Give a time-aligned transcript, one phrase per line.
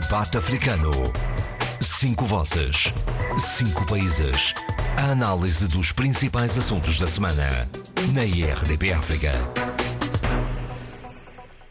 [0.00, 0.90] Debate Africano.
[1.80, 2.92] Cinco vozes.
[3.38, 4.52] Cinco países.
[4.98, 7.70] A análise dos principais assuntos da semana.
[8.12, 9.30] Na IRDP África.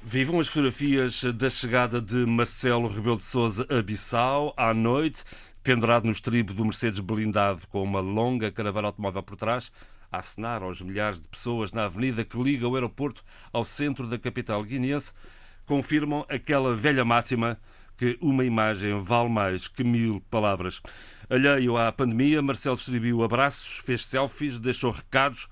[0.02, 5.26] Vivam as fotografias da chegada de Marcelo Rebelo de Souza a Bissau à noite,
[5.62, 9.70] pendurado no estribo do Mercedes blindado com uma longa caravana automóvel por trás,
[10.10, 13.22] a acenar aos milhares de pessoas na avenida que liga o aeroporto
[13.52, 15.12] ao centro da capital guineense,
[15.66, 17.60] confirmam aquela velha máxima
[17.98, 20.82] que uma imagem vale mais que mil palavras.
[21.30, 25.48] Alheio à pandemia, Marcelo distribuiu abraços, fez selfies, deixou recados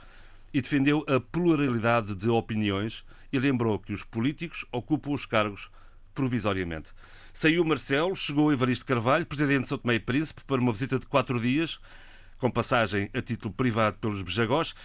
[0.53, 5.69] e defendeu a pluralidade de opiniões e lembrou que os políticos ocupam os cargos
[6.13, 6.91] provisoriamente.
[7.33, 11.05] Saiu Marcelo, chegou Evaristo Carvalho, presidente de São Tomé e Príncipe, para uma visita de
[11.05, 11.79] quatro dias,
[12.37, 14.75] com passagem a título privado pelos Bejagós.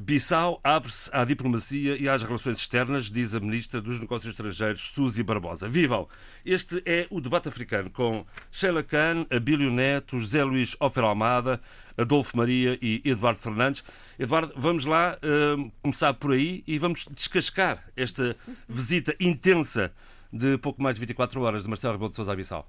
[0.00, 5.22] Bissau abre-se à diplomacia e às relações externas, diz a Ministra dos Negócios Estrangeiros, Suzy
[5.22, 5.66] Barbosa.
[5.66, 6.06] Vivam!
[6.44, 11.62] Este é o debate africano com Sheila Khan, Abílio Neto, José Luís Ofer Almada,
[11.96, 13.82] Adolfo Maria e Eduardo Fernandes.
[14.18, 18.36] Eduardo, vamos lá uh, começar por aí e vamos descascar esta
[18.68, 19.90] visita intensa
[20.30, 22.68] de pouco mais de 24 horas de Marcelo Rebelo de Sousa Bissau.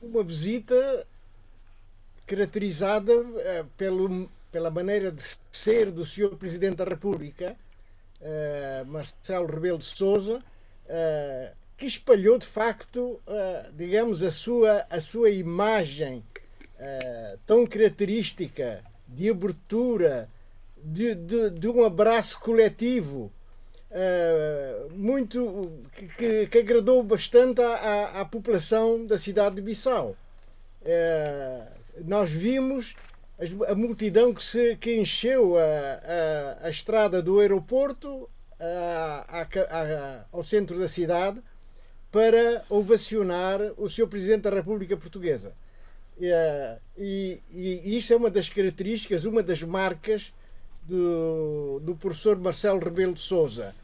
[0.00, 1.04] Uma visita
[2.26, 6.36] caracterizada uh, pelo pela maneira de ser do Sr.
[6.36, 7.56] Presidente da República,
[8.20, 15.00] uh, Marcelo Rebelo de Sousa, uh, que espalhou de facto, uh, digamos, a sua, a
[15.00, 16.22] sua imagem
[17.46, 20.28] tão característica de abertura,
[20.82, 23.30] de, de, de um abraço coletivo,
[24.90, 25.78] muito
[26.18, 30.16] que, que, agradou bastante à, à, população da cidade de Bissau.
[32.04, 32.96] nós vimos
[33.68, 38.28] a multidão que, se, que encheu a, a, a estrada do aeroporto
[38.60, 41.42] a, ao centro da cidade
[42.10, 45.52] para ovacionar o seu Presidente da República Portuguesa.
[46.20, 46.30] E,
[46.96, 47.40] e,
[47.84, 50.32] e isto é uma das características, uma das marcas
[50.82, 53.74] do, do professor Marcelo Rebelo de Souza.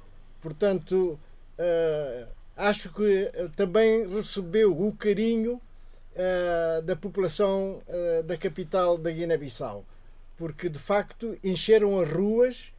[0.40, 1.18] Portanto,
[1.58, 5.60] uh, acho que também recebeu o carinho
[6.18, 9.84] uh, da população uh, da capital da Guiné-Bissau,
[10.36, 12.72] porque de facto encheram as ruas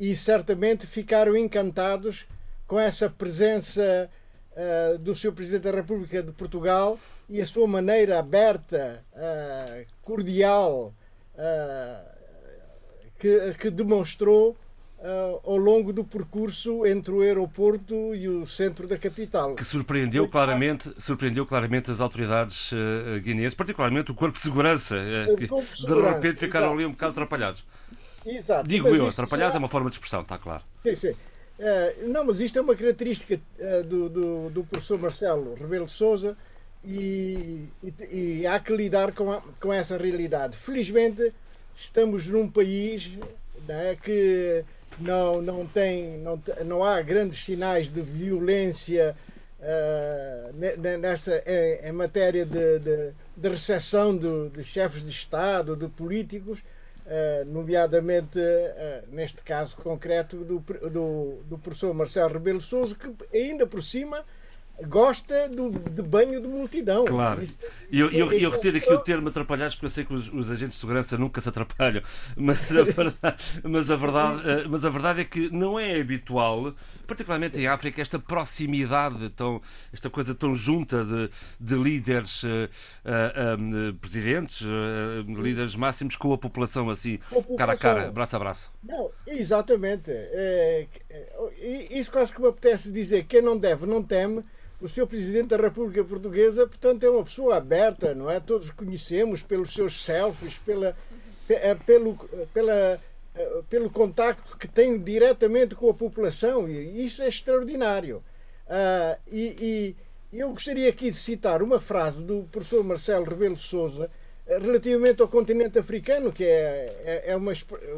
[0.00, 2.26] e certamente ficaram encantados
[2.66, 4.10] com essa presença
[4.52, 6.98] uh, do seu Presidente da República de Portugal
[7.28, 9.04] e a sua maneira aberta,
[10.00, 10.94] cordial,
[13.18, 14.56] que, que demonstrou
[15.00, 19.54] Uh, ao longo do percurso entre o aeroporto e o centro da capital.
[19.54, 25.36] Que surpreendeu claramente, surpreendeu claramente as autoridades uh, guineenses, particularmente o Corpo de Segurança, uh,
[25.36, 26.78] que de, segurança, repente ficaram exato.
[26.78, 27.64] ali um bocado atrapalhados.
[28.26, 28.68] Exato.
[28.68, 29.58] Digo mas eu, atrapalhados já...
[29.58, 30.64] é uma forma de expressão, está claro.
[30.82, 31.10] Sim, sim.
[31.12, 33.40] Uh, não, mas isto é uma característica
[33.86, 36.36] do, do, do, professor Marcelo Rebelo de Souza
[36.84, 40.56] e, e, e, há que lidar com, a, com essa realidade.
[40.56, 41.32] Felizmente,
[41.76, 43.16] estamos num país
[43.64, 44.64] né, que
[45.00, 49.16] não, não, tem, não, não há grandes sinais de violência
[49.60, 55.88] uh, nesta, em, em, matéria de, de, de recepção de, de, chefes de Estado, de
[55.88, 60.60] políticos, uh, nomeadamente, uh, neste caso concreto, do,
[60.90, 64.24] do, do professor Marcelo Rebelo Souza, que ainda por cima
[64.86, 67.04] gosta do, de banho de multidão.
[67.04, 67.42] Claro.
[67.90, 70.50] E eu, eu, eu retiro aqui o termo atrapalhados porque eu sei que os, os,
[70.50, 72.02] agentes de segurança nunca se atrapalham.
[72.36, 76.74] Mas a, verdade, mas, a verdade, eh, mas a verdade é que não é habitual,
[77.06, 79.60] particularmente em África, esta proximidade, tão,
[79.92, 82.48] esta coisa tão junta de, de líderes, uh,
[83.04, 88.38] uh, presidentes, uh, líderes máximos com a população assim, a cara a cara, braço a
[88.38, 88.70] braço.
[88.82, 90.10] Não, exatamente.
[90.10, 94.44] É, é, isso quase que me apetece dizer: quem não deve, não teme
[94.80, 95.06] o Sr.
[95.06, 98.38] Presidente da República Portuguesa, portanto, é uma pessoa aberta, não é?
[98.38, 100.96] Todos conhecemos pelos seus selfies, pela,
[101.48, 102.14] eh, pelo,
[102.54, 103.00] pela,
[103.34, 108.22] eh, pelo contacto que tem diretamente com a população, e isso é extraordinário.
[108.68, 109.96] Uh, e,
[110.30, 114.10] e, eu gostaria aqui de citar uma frase do professor Marcelo Rebelo Souza
[114.46, 117.52] eh, relativamente ao continente africano, que é, é, é uma,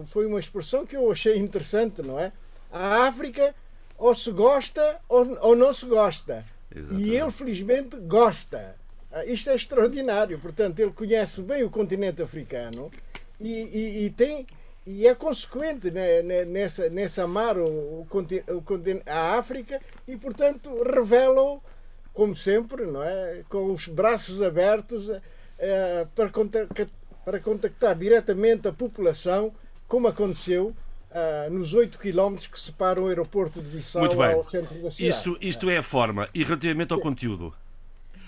[0.06, 2.32] foi uma expressão que eu achei interessante, não é?
[2.70, 3.54] A África
[3.98, 6.44] ou se gosta ou, ou não se gosta.
[6.74, 7.08] Exatamente.
[7.08, 8.76] E ele, felizmente, gosta.
[9.12, 10.38] Ah, isto é extraordinário.
[10.38, 12.90] Portanto, ele conhece bem o continente africano
[13.40, 14.46] e, e, e tem
[14.86, 20.70] e é consequente né, né nessa, nessa amar o, o, o, a África e, portanto,
[20.82, 21.60] revela
[22.12, 23.42] como sempre, não é?
[23.48, 25.20] com os braços abertos uh,
[26.14, 26.30] para,
[27.24, 29.52] para contactar diretamente a população,
[29.86, 30.74] como aconteceu
[31.10, 35.16] uh, nos 8 quilómetros que separam o aeroporto de Bissau ao centro da cidade.
[35.16, 36.28] Isto, isto é a forma.
[36.34, 37.54] E relativamente ao conteúdo?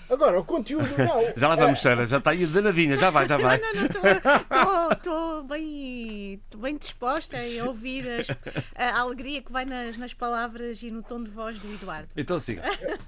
[0.09, 1.33] Agora, o conteúdo não.
[1.35, 3.59] já lá vamos, Sara, já está aí danadinha, já vai, já vai.
[3.59, 8.27] Não, não, estou bem, bem disposta a ouvir as,
[8.75, 12.09] a alegria que vai nas, nas palavras e no tom de voz do Eduardo.
[12.15, 12.61] Então siga.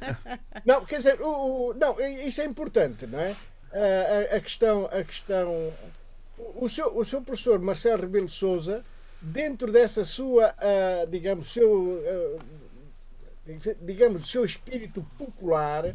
[0.66, 1.95] Não, quer dizer, o, o, não,
[2.25, 3.36] isso é importante, não é?
[3.71, 5.71] A, a, a questão, a questão
[6.56, 8.83] o seu, o seu professor Marcelo Rebelo Souza,
[9.25, 12.39] dentro dessa sua, uh, digamos, seu, uh,
[13.81, 15.94] digamos, seu espírito popular,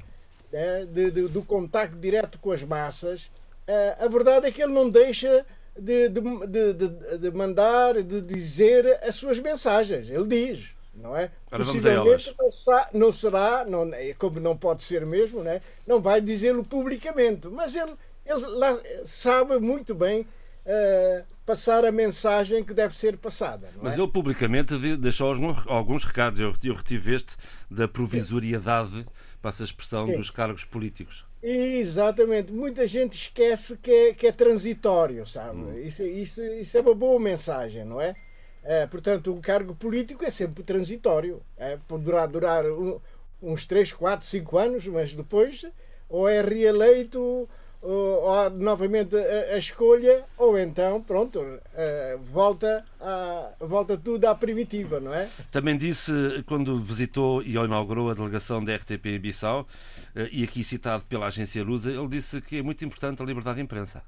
[0.53, 3.31] né, de, de, do contacto direto com as massas,
[3.69, 5.47] uh, a verdade é que ele não deixa
[5.79, 10.11] de, de, mandar, de dizer as suas mensagens.
[10.11, 11.31] Ele diz, não é?
[11.47, 12.49] Agora Possivelmente não,
[12.93, 15.63] não, será, não, é como não pode ser mesmo, né?
[15.87, 17.95] não vai dizê-lo publicamente, mas ele
[18.27, 23.71] ele sabe muito bem uh, passar a mensagem que deve ser passada.
[23.83, 24.01] Mas é?
[24.01, 26.39] ele publicamente deixou alguns, alguns recados.
[26.39, 27.37] Eu, eu retive este
[27.69, 29.05] da provisoriedade,
[29.43, 30.17] passa a expressão, Sim.
[30.17, 31.25] dos cargos políticos.
[31.43, 32.53] Exatamente.
[32.53, 35.57] Muita gente esquece que é, que é transitório, sabe?
[35.57, 35.79] Hum.
[35.79, 38.15] Isso, isso, isso é uma boa mensagem, não é?
[38.63, 38.87] é?
[38.87, 41.43] portanto, o cargo político é sempre transitório.
[41.57, 43.01] É, poderá durar um,
[43.43, 45.67] uns 3, 4, 5 anos, mas depois
[46.09, 47.49] ou é reeleito
[47.83, 54.35] ou, ou novamente a, a, escolha, ou então, pronto, uh, volta, a, volta tudo à
[54.35, 55.29] primitiva, não é?
[55.51, 56.13] Também disse,
[56.47, 61.27] quando visitou e inaugurou a delegação da RTP em Bissau, uh, e aqui citado pela
[61.27, 64.03] agência Lusa, ele disse que é muito importante a liberdade de imprensa.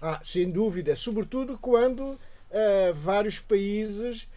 [0.00, 2.18] Ah, sem dúvida, sobretudo quando uh,
[2.94, 4.28] vários países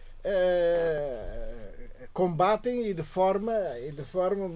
[2.12, 4.52] combatem e de forma, e de forma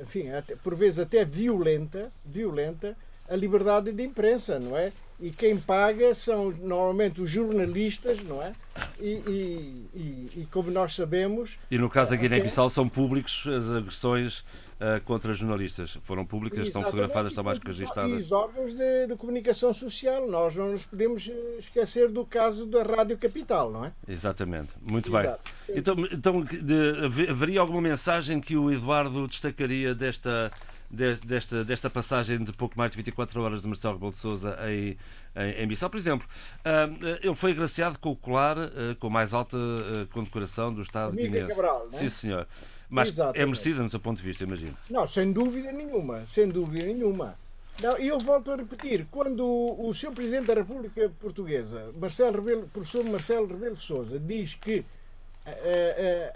[0.00, 2.96] enfim, até, por vezes até violenta, violenta
[3.28, 4.92] a liberdade de imprensa, não é?
[5.20, 8.52] E quem paga são normalmente os jornalistas, não é?
[9.00, 11.58] E, e, e, e como nós sabemos.
[11.70, 14.40] E no caso da Guiné-Bissau são públicos as agressões
[14.82, 15.96] uh, contra jornalistas.
[16.02, 18.10] Foram públicas, estão fotografadas, estão mais registradas.
[18.10, 20.28] E os órgãos de, de, comunicação social.
[20.28, 23.92] Nós não nos podemos eh, esquecer do caso da Rádio Capital, não é?
[24.08, 24.72] Exatamente.
[24.82, 25.40] Muito Exato.
[25.68, 25.78] bem.
[25.78, 30.50] Então, então de, haveria alguma mensagem que o Eduardo destacaria desta
[30.92, 34.96] desta, desta passagem de pouco mais de 24 horas de Marcelo Rebelo de Sousa em,
[35.34, 35.88] em, em Bissau.
[35.88, 36.28] Por exemplo,
[36.58, 41.16] uh, ele foi agraciado com o colar uh, com mais alta uh, condecoração do Estado
[41.16, 41.46] de.
[41.46, 42.02] Cabral, não é?
[42.02, 42.46] Sim, senhor.
[42.90, 43.42] Mas Exatamente.
[43.42, 44.76] é merecida no seu ponto de vista, imagino.
[44.90, 47.38] Não, sem dúvida nenhuma, sem dúvida nenhuma.
[47.82, 50.12] Não, e eu volto a repetir, quando o, Sr.
[50.12, 54.84] Presidente da República Portuguesa, Marcelo Rebelo, professor Marcelo Rebelo Sousa, diz que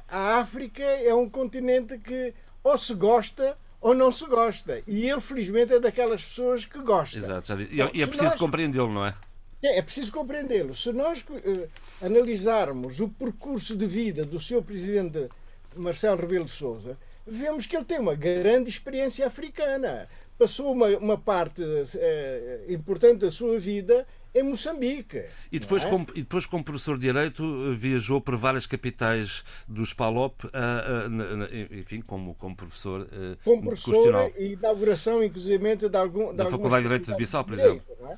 [0.08, 2.32] a África é um continente que
[2.64, 4.80] ou se gosta ou não se gosta.
[4.86, 7.18] E ele, felizmente, é daquelas pessoas que gosta.
[7.18, 8.38] Exato, já E, é preciso nós...
[8.38, 9.14] compreendê-lo, não é?
[9.62, 10.74] É, é preciso compreendê-lo.
[10.74, 11.68] Se nós uh,
[12.00, 15.28] analisarmos o percurso de vida do seu presidente
[15.74, 20.08] Marcelo Rebelo de Souza, vemos que ele tem uma grande experiência africana.
[20.38, 25.24] Passou uma, uma parte uh, importante da sua vida em Moçambique.
[25.50, 25.88] E depois, é?
[25.88, 30.48] como, e depois, como professor de Direito, eh, viajou por várias capitais dos PALOP, uh,
[30.48, 36.82] uh, enfim, como, como professor uh, Como professor e inauguração, inclusive, de, algum, da Faculdade
[36.82, 37.82] de Direito de Bissau, por exemplo.
[38.10, 38.16] É?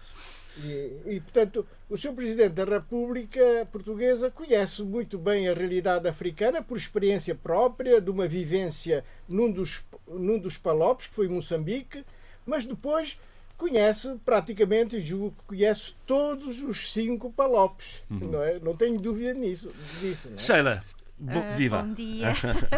[0.64, 2.12] E, e, portanto, o Sr.
[2.14, 8.26] Presidente da República Portuguesa conhece muito bem a realidade africana por experiência própria, de uma
[8.26, 12.04] vivência num dos, num dos palopes, que foi Moçambique,
[12.44, 13.18] mas depois
[13.58, 18.04] conhece praticamente, julgo que conhece todos os cinco palopes.
[18.08, 18.30] Uhum.
[18.30, 18.58] Não, é?
[18.60, 19.68] não tenho dúvida nisso.
[20.00, 20.40] Disso, não é?
[20.40, 20.84] Sheila,
[21.20, 21.82] Bo uh, viva!
[21.82, 22.32] Bom dia!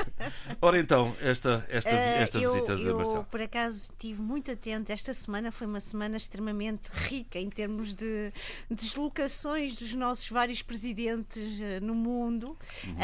[0.63, 3.25] Ora então, esta, esta, esta uh, eu, visita eu, Marcelo.
[3.25, 4.93] por acaso, estive muito atenta.
[4.93, 8.33] Esta semana foi uma semana extremamente rica em termos de
[8.71, 12.57] deslocações dos nossos vários presidentes uh, no mundo.
[12.85, 12.97] Uhum.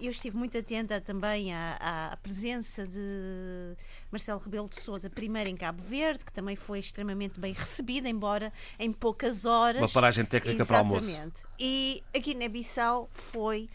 [0.00, 3.76] eu estive muito atenta também à, à, presença de
[4.10, 8.52] Marcelo Rebelo de Souza, primeiro em Cabo Verde, que também foi extremamente bem recebida, embora
[8.78, 9.80] em poucas horas.
[9.80, 11.06] Uma paragem técnica Exatamente.
[11.06, 11.42] para almoço.
[11.58, 13.68] E aqui na Bissau foi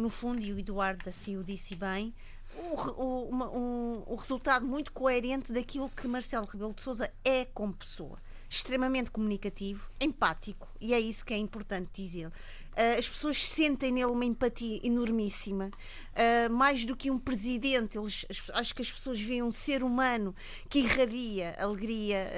[0.00, 2.14] no fundo, e o Eduardo assim o disse bem,
[2.56, 7.44] o, o, uma, um, o resultado muito coerente daquilo que Marcelo Rebelo de Souza é
[7.44, 8.18] como pessoa.
[8.48, 12.26] Extremamente comunicativo, empático, e é isso que é importante dizer.
[12.26, 17.96] Uh, as pessoas sentem nele uma empatia enormíssima, uh, mais do que um presidente.
[17.96, 20.34] Eles, acho que as pessoas veem um ser humano
[20.68, 22.28] que irradia alegria,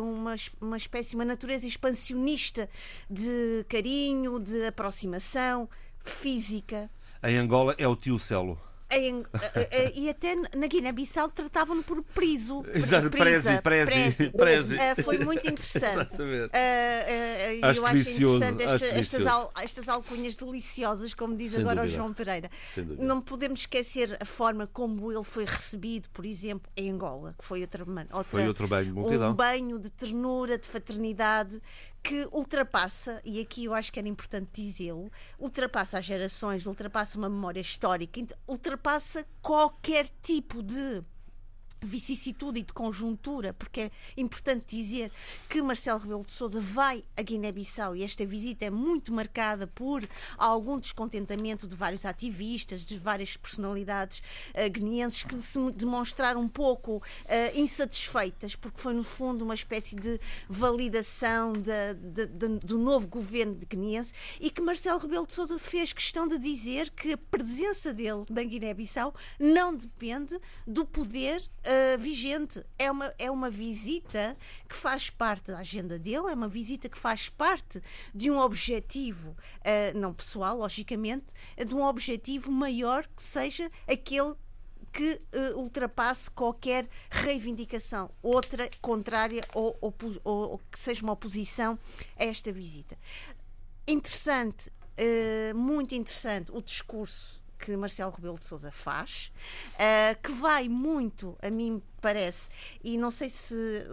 [0.00, 2.68] uma, uma espécie, uma natureza expansionista
[3.08, 5.68] de carinho, de aproximação,
[6.04, 6.90] física.
[7.22, 8.58] Em Angola é o tio Celo.
[8.94, 12.62] em- eh, eh, e até na Guiné-Bissau tratavam-no por priso.
[12.74, 14.76] Exato, prezi, prezi.
[14.78, 16.12] Ah, foi muito interessante.
[16.12, 16.50] Exatamente.
[16.54, 21.60] E Acho eu acho interessante esta- acho estas, al- estas alcunhas deliciosas, como diz Sem
[21.60, 21.94] agora dúvida.
[21.94, 22.50] o João Pereira.
[22.98, 27.62] Não podemos esquecer a forma como ele foi recebido, por exemplo, em Angola, que foi
[27.62, 29.30] outra, outra Foi outro banho multidão.
[29.30, 31.62] um banho de ternura, de fraternidade
[32.02, 37.28] que ultrapassa, e aqui eu acho que era importante dizê-lo, ultrapassa as gerações, ultrapassa uma
[37.28, 41.02] memória histórica, ultrapassa qualquer tipo de
[41.82, 45.10] vicissitude e de conjuntura, porque é importante dizer
[45.48, 50.06] que Marcelo Rebelo de Sousa vai a Guiné-Bissau e esta visita é muito marcada por
[50.38, 54.22] algum descontentamento de vários ativistas, de várias personalidades
[54.54, 59.96] eh, guineenses que se demonstraram um pouco eh, insatisfeitas, porque foi no fundo uma espécie
[59.96, 65.32] de validação da- de- de- do novo governo de guineense e que Marcelo Rebelo de
[65.32, 71.42] Sousa fez questão de dizer que a presença dele na Guiné-Bissau não depende do poder
[71.72, 72.62] eh, vigente.
[72.78, 74.36] É uma, é uma visita
[74.68, 77.82] que faz parte da agenda dele, é uma visita que faz parte
[78.14, 81.26] de um objetivo, eh, não pessoal, logicamente,
[81.66, 84.34] de um objetivo maior que seja aquele
[84.92, 91.78] que eh, ultrapasse qualquer reivindicação, outra contrária ou, ou- ou que seja uma oposição
[92.18, 92.98] a esta visita.
[93.88, 99.32] Interessante, eh, muito interessante o discurso que Marcelo Rebelo de Sousa faz,
[99.78, 102.50] eh, que vai muito, a mim parece,
[102.82, 103.88] e não sei se eh,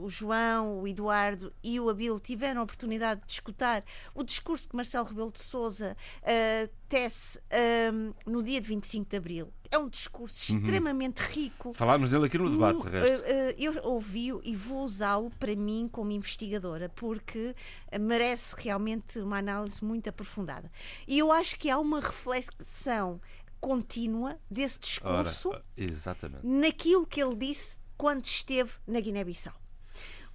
[0.00, 3.84] o João, o Eduardo e o Abílio tiveram a oportunidade de escutar
[4.14, 7.90] o discurso que Marcelo Rebelo de Sousa eh, tece eh,
[8.24, 9.52] no dia de 25 de Abril.
[9.70, 13.84] É um discurso extremamente rico, Falámos dele aqui no debate, de Uh, uh, uh, eu
[13.84, 17.54] ouvi-o e vou usá-lo para mim como investigadora, porque
[17.92, 20.70] uh, merece realmente uma análise muito aprofundada.
[21.06, 23.20] E eu acho que há uma reflexão
[23.60, 26.46] contínua desse discurso Ora, exatamente.
[26.46, 29.54] naquilo que ele disse quando esteve na Guiné-Bissau.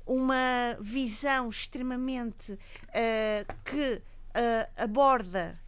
[0.06, 2.60] Uma visão extremamente
[2.94, 4.01] eh, que
[4.34, 5.60] eh, aborda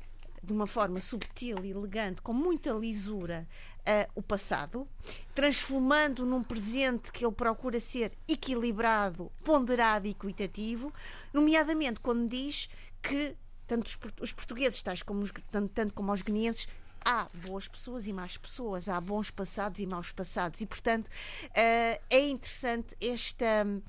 [0.43, 3.47] de uma forma subtil e elegante, com muita lisura,
[3.85, 4.87] eh, o passado,
[5.33, 10.93] transformando num presente que ele procura ser equilibrado, ponderado e equitativo,
[11.33, 12.69] nomeadamente quando diz
[13.01, 13.35] que
[13.67, 13.89] tanto
[14.21, 16.67] os portugueses, tais como os, tanto, tanto como os guineenses,
[17.05, 21.09] há boas pessoas e más pessoas, há bons passados e maus passados, e portanto
[21.53, 23.79] eh, é interessante esta hum,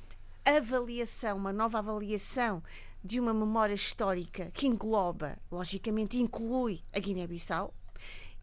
[0.44, 2.62] avaliação, uma nova avaliação
[3.02, 7.72] de uma memória histórica que engloba, logicamente, inclui a Guiné-Bissau,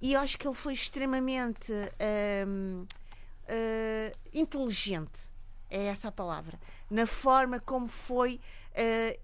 [0.02, 1.72] e eu acho que ele foi extremamente
[2.48, 2.86] hum,
[3.48, 5.30] eh, inteligente,
[5.70, 8.42] é essa a palavra, na forma como foi
[8.74, 9.20] eh,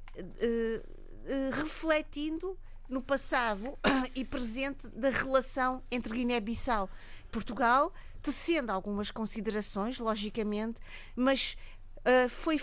[1.52, 2.58] refletindo
[2.90, 3.78] no passado
[4.16, 6.90] e presente da relação entre Guiné-Bissau
[7.24, 10.78] e Portugal, tecendo algumas considerações, logicamente,
[11.16, 11.56] mas
[12.04, 12.60] eh, foi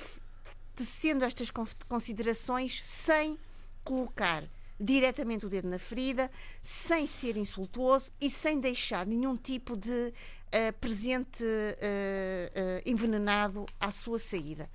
[0.75, 3.39] tecendo estas con- considerações sem
[3.85, 4.45] colocar
[4.79, 6.31] diretamente o dedo na ferida,
[6.61, 10.13] sem ser insultuoso e sem deixar nenhum tipo de
[10.53, 11.43] eh, presente
[11.81, 14.69] eh, envenenado à sua saída.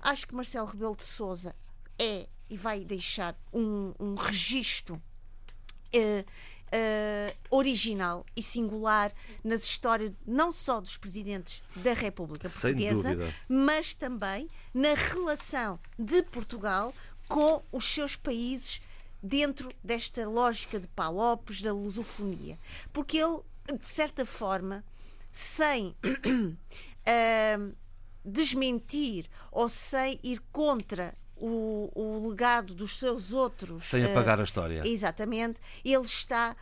[0.00, 1.54] Acho que Marcelo Rebelo de Souza
[1.98, 5.02] é e vai deixar um, um registro
[5.90, 6.22] eh,
[6.70, 9.10] eh, original e singular
[9.42, 13.16] nas histórias não só dos presidentes da República Portuguesa,
[13.48, 16.92] mas também na relação de Portugal
[17.26, 18.82] com os seus países
[19.22, 22.58] dentro desta lógica de Palopes, da lusofonia.
[22.92, 23.40] Porque ele,
[23.78, 24.84] de certa forma,
[25.30, 25.96] sem
[27.06, 27.72] ahm,
[28.22, 33.84] desmentir ou sem ir contra o, o legado dos seus outros.
[33.84, 34.82] Sem ah, apagar a história.
[34.86, 35.60] Exatamente.
[35.84, 36.56] Ele está,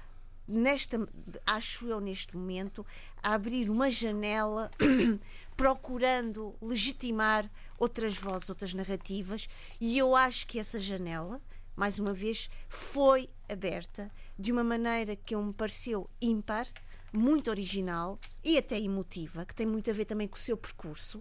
[0.48, 1.06] nesta,
[1.46, 2.84] acho eu, neste momento,
[3.22, 4.70] a abrir uma janela
[5.54, 9.46] procurando legitimar outras vozes, outras narrativas,
[9.78, 11.40] e eu acho que essa janela,
[11.76, 16.66] mais uma vez, foi aberta de uma maneira que eu me pareceu ímpar,
[17.12, 21.20] muito original e até emotiva, que tem muito a ver também com o seu percurso,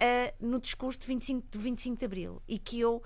[0.00, 2.42] ah, no discurso de 25, de 25 de Abril.
[2.48, 3.02] E que eu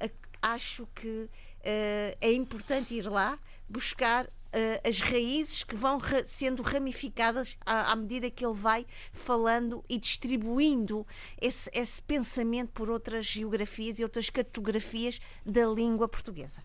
[0.00, 1.28] ac- acho que
[1.64, 4.28] ah, é importante ir lá buscar
[4.86, 11.06] as raízes que vão sendo ramificadas à, à medida que ele vai falando e distribuindo
[11.40, 16.62] esse, esse pensamento por outras geografias e outras cartografias da língua portuguesa.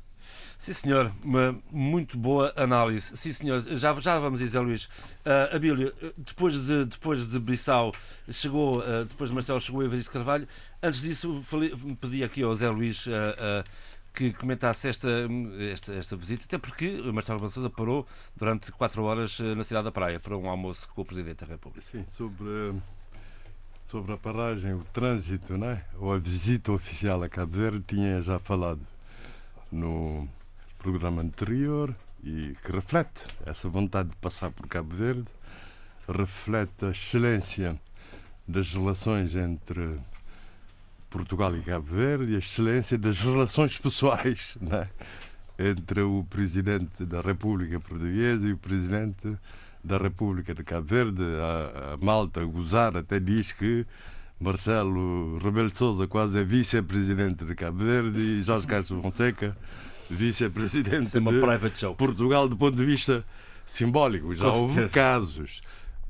[0.57, 3.15] Sim, senhor, uma muito boa análise.
[3.15, 4.85] Sim, senhor, já, já vamos dizer, Luís.
[5.25, 7.93] Uh, Abílio, depois de, depois de Brissau,
[8.31, 10.47] chegou, uh, depois de Marcelo chegou Evaristo Carvalho.
[10.81, 13.63] Antes disso, falei, pedi aqui ao Zé Luís uh, uh,
[14.13, 15.07] que comentasse esta,
[15.71, 19.91] esta, esta visita, até porque Marcelo Rebelo Sousa parou durante quatro horas na cidade da
[19.91, 21.85] Praia para um almoço com o Presidente da República.
[21.85, 22.73] Sim, sobre,
[23.85, 25.83] sobre a paragem, o trânsito, né?
[25.99, 28.81] ou a visita oficial a Cabo Verde, tinha já falado
[29.71, 30.27] no
[30.77, 35.25] programa anterior e que reflete essa vontade de passar por Cabo Verde,
[36.07, 37.79] reflete a excelência
[38.47, 39.99] das relações entre
[41.09, 44.89] Portugal e Cabo Verde e a excelência das relações pessoais né?
[45.57, 49.37] entre o Presidente da República Portuguesa e o Presidente
[49.83, 51.23] da República de Cabo Verde.
[51.23, 53.85] A, a Malta, gozar, até diz que
[54.39, 59.57] Marcelo Rebelo de Sousa quase é vice-presidente de Cabo Verde e Jorge Castro Fonseca
[60.09, 61.95] vice-presidente é de.
[61.95, 63.25] Portugal do ponto de vista
[63.65, 64.33] simbólico.
[64.35, 65.61] Já houve casos.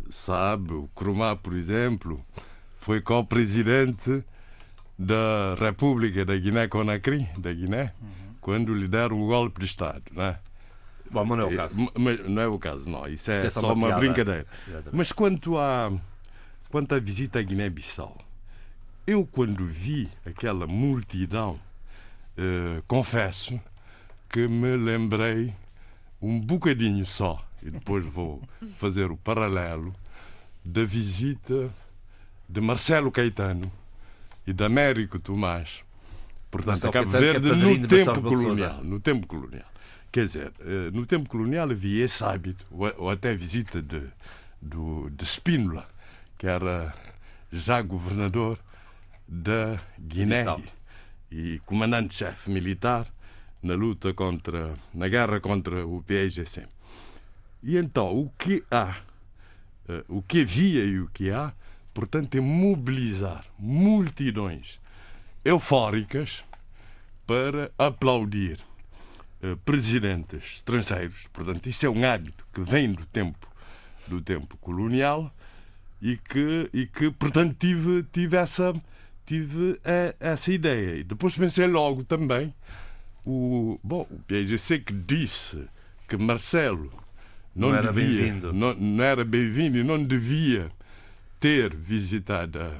[0.09, 2.23] Sabe, o Cromá, por exemplo,
[2.79, 4.23] foi co-presidente
[4.97, 7.93] da República da Guiné-Conakry, da Guiné,
[8.39, 10.03] quando lhe deram o golpe de Estado.
[10.13, 10.39] Não é?
[11.11, 11.91] Bom, mas não é o caso.
[11.97, 13.07] Mas não é o caso, não.
[13.07, 14.45] Isso é, Isto é só uma uma brincadeira.
[14.91, 15.91] Mas quanto à,
[16.69, 18.17] quanto à visita à Guiné-Bissau,
[19.05, 21.59] eu, quando vi aquela multidão,
[22.37, 23.59] eh, confesso
[24.29, 25.53] que me lembrei
[26.21, 28.41] um bocadinho só, e depois vou
[28.77, 29.95] fazer o paralelo,
[30.63, 31.69] da visita
[32.49, 33.71] de Marcelo Caetano
[34.45, 35.83] e de Américo Tomás,
[36.51, 38.83] portanto, a Cabo é Verde, padrinho no tempo colonial.
[38.83, 39.71] No tempo colonial.
[40.11, 42.65] Quer dizer, eh, no tempo colonial havia esse hábito,
[42.97, 44.01] ou até a visita de,
[44.61, 45.87] do, de Spínola,
[46.37, 46.93] que era
[47.51, 48.59] já governador
[49.27, 50.45] da Guiné
[51.31, 53.07] e comandante-chefe militar
[53.61, 56.65] na luta contra, na guerra contra o PIGC.
[57.63, 58.95] E então, o que há,
[59.89, 61.53] eh, o que havia e o que há,
[61.93, 64.79] portanto, é mobilizar multidões
[65.43, 66.43] eufóricas
[67.25, 68.59] para aplaudir
[69.41, 71.27] eh, presidentes estrangeiros.
[71.33, 73.47] Portanto, isso é um hábito que vem do tempo
[74.07, 75.33] do tempo colonial
[76.01, 78.73] e que e que portanto tive tive essa
[79.25, 82.53] tive eh, essa ideia e depois pensei logo também
[83.25, 85.67] o bom o PIGC que disse
[86.07, 86.91] que Marcelo
[87.55, 88.53] não, Não era devia bem-vindo.
[88.53, 90.71] não, não era bem-vindo e não devia
[91.39, 92.71] ter visitado a,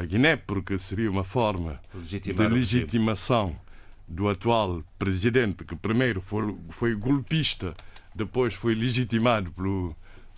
[0.00, 3.56] a- Guiné porque seria uma forma Legitimar de legitimação
[4.08, 7.74] do atual presidente, que primeiro foi, foi golpista,
[8.14, 9.94] depois foi legitimado pelo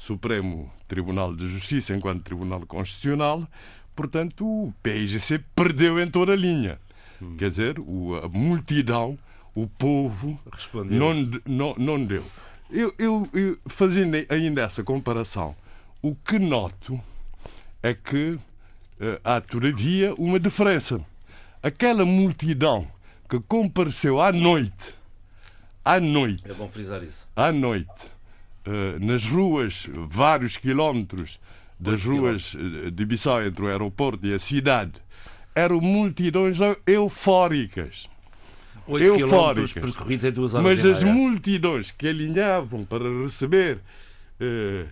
[0.07, 3.47] Supremo Tribunal de Justiça enquanto Tribunal Constitucional.
[3.95, 6.79] Portanto, o PIGC perdeu em toda a linha.
[7.21, 7.37] Hum.
[7.37, 7.77] Quer dizer,
[8.23, 9.17] a multidão,
[9.55, 10.99] o povo, Respondeu.
[10.99, 12.25] não, não, não deu.
[12.71, 15.55] Eu, eu, eu, fazendo ainda essa comparação,
[16.03, 16.99] o que noto
[17.83, 18.39] é que
[18.99, 21.01] eh, há, todavia, uma diferença.
[21.63, 22.87] Aquela multidão
[23.29, 24.95] que compareceu à noite,
[25.85, 27.29] à noite, É bom frisar isso.
[27.37, 28.11] à noite,
[29.01, 31.39] nas ruas, vários quilómetros
[31.83, 34.93] das ruas eh, de Bissau, entre o aeroporto e a cidade,
[35.55, 38.09] eram multidões eufóricas.
[38.87, 39.73] 8 Eufóricas.
[39.73, 43.79] percorridos em duas horas Mas as multidões que alinhavam para receber
[44.41, 44.87] eh,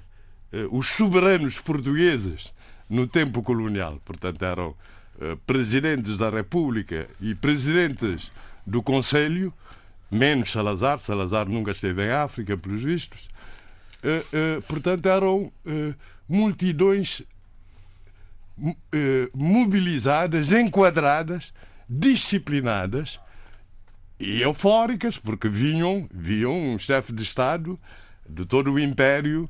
[0.53, 2.53] eh, os soberanos portugueses
[2.89, 4.75] no tempo colonial, portanto, eram
[5.21, 8.31] eh, presidentes da República e presidentes
[8.67, 9.53] do Conselho,
[10.11, 13.40] menos Salazar, Salazar nunca esteve em África, pelos vistos, eh, eh,
[14.67, 15.95] portanto, eram eh,
[16.29, 17.23] multidões
[18.57, 21.53] mo- eh, mobilizadas, enquadradas,
[21.89, 23.19] disciplinadas
[24.19, 27.79] e eufóricas, porque vinham, viam um chefe de Estado
[28.29, 29.49] de todo o Império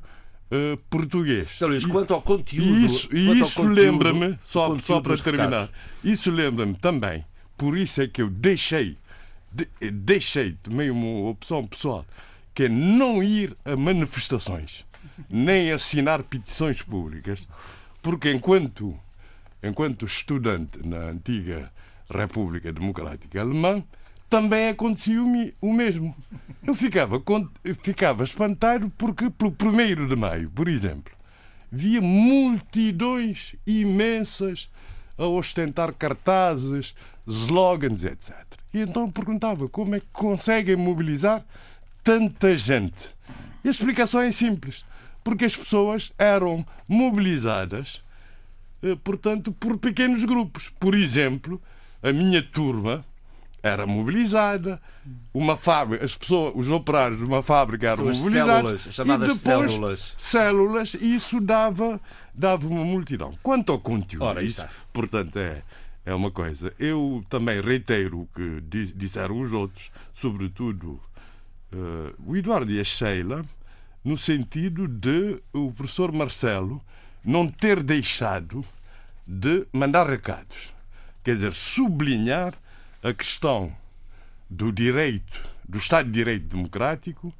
[0.49, 1.51] eh, português.
[1.57, 1.65] Sr.
[1.67, 2.85] Luís, quanto ao conteúdo.
[2.85, 5.71] Isso, isso lembra-me, só, só para terminar, recados.
[6.03, 7.23] isso lembra-me também,
[7.57, 8.97] por isso é que eu deixei,
[9.51, 12.05] de- deixei, tomei uma opção pessoal,
[12.53, 14.85] que é não ir a manifestações,
[15.29, 17.47] nem assinar petições públicas,
[18.01, 18.97] porque enquanto,
[19.63, 21.71] enquanto estudante na antiga
[22.09, 23.83] República Democrática Alemã,
[24.29, 25.21] também acontecia
[25.61, 26.15] o mesmo.
[26.65, 27.21] Eu ficava,
[27.83, 31.13] ficava espantado porque, pelo 1 de maio, por exemplo,
[31.69, 34.69] via multidões imensas
[35.17, 36.95] a ostentar cartazes,
[37.27, 38.33] slogans, etc.
[38.73, 41.43] E então perguntava como é que conseguem mobilizar
[42.03, 43.09] tanta gente.
[43.63, 44.83] E a explicação é simples.
[45.23, 48.01] Porque as pessoas eram mobilizadas,
[48.81, 50.69] eh, portanto, por pequenos grupos.
[50.69, 51.61] Por exemplo,
[52.01, 53.05] a minha turma
[53.63, 54.81] era mobilizada,
[55.31, 59.39] uma fábrica, as pessoas, os operários de uma fábrica eram mobilizados células, as chamadas e
[59.39, 60.15] depois células.
[60.17, 62.01] células e isso dava
[62.33, 63.37] dava uma multidão.
[63.43, 64.69] Quanto ao conteúdo, Ora, isso, está.
[64.91, 65.61] portanto é
[66.03, 66.73] é uma coisa.
[66.79, 68.61] Eu também reitero o que
[68.95, 70.99] disseram os outros, sobretudo
[71.73, 73.45] uh, o Eduardo e a Sheila,
[74.03, 76.81] no sentido de o professor Marcelo
[77.23, 78.65] não ter deixado
[79.25, 80.73] de mandar recados.
[81.23, 82.53] Quer dizer, sublinhar
[83.03, 83.75] a questão
[84.49, 87.33] do direito, do Estado de Direito Democrático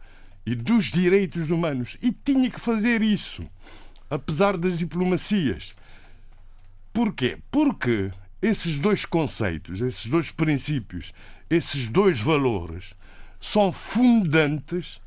[0.46, 1.98] e dos direitos humanos.
[2.02, 3.44] E tinha que fazer isso,
[4.10, 5.76] apesar das diplomacias.
[6.94, 7.40] Porquê?
[7.50, 11.14] Porque esses dois conceitos, esses dois princípios,
[11.50, 12.94] esses dois valores
[13.42, 15.02] são fundantes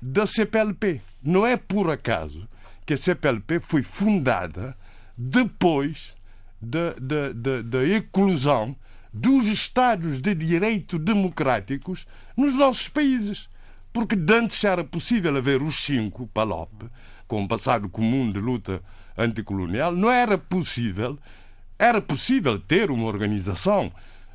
[0.00, 1.02] da CPLP.
[1.22, 2.48] Não é por acaso
[2.86, 4.76] que a CPLP foi fundada
[5.18, 6.14] depois
[6.62, 8.76] da, da, da, da eclosão
[9.12, 13.48] dos Estados de Direito democráticos nos nossos países.
[13.92, 16.84] Porque antes era possível haver os cinco, PALOP,
[17.26, 18.82] com um passado comum de luta
[19.16, 21.18] anticolonial, não era possível,
[21.78, 23.90] era possível ter uma organização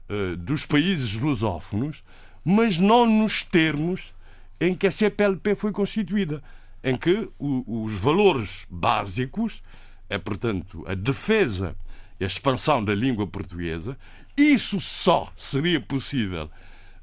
[0.09, 2.03] uh, dos países lusófonos,
[2.43, 4.13] mas não nos termos
[4.59, 6.41] em que a CPLP foi constituída,
[6.83, 9.61] em que o, os valores básicos
[10.11, 11.73] é, portanto, a defesa
[12.19, 13.97] e a expansão da língua portuguesa,
[14.35, 16.51] isso só seria possível,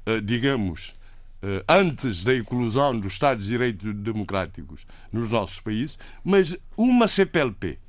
[0.05, 0.89] uh, digamos,
[1.41, 7.79] uh, antes da inclusão dos Estados de Direito Democráticos nos nossos países, mas uma CPLP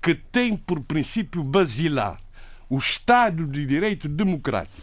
[0.00, 2.18] que tem por princípio basilar
[2.70, 4.80] o Estado de Direito Democrático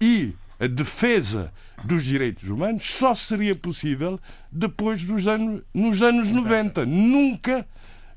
[0.00, 1.52] e a defesa
[1.84, 6.84] dos direitos humanos só seria possível depois dos anos, nos anos 90.
[6.84, 7.66] Nunca,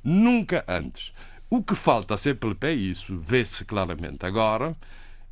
[0.04, 1.13] nunca antes.
[1.49, 4.75] O que falta a CPLP é isso, vê-se claramente agora,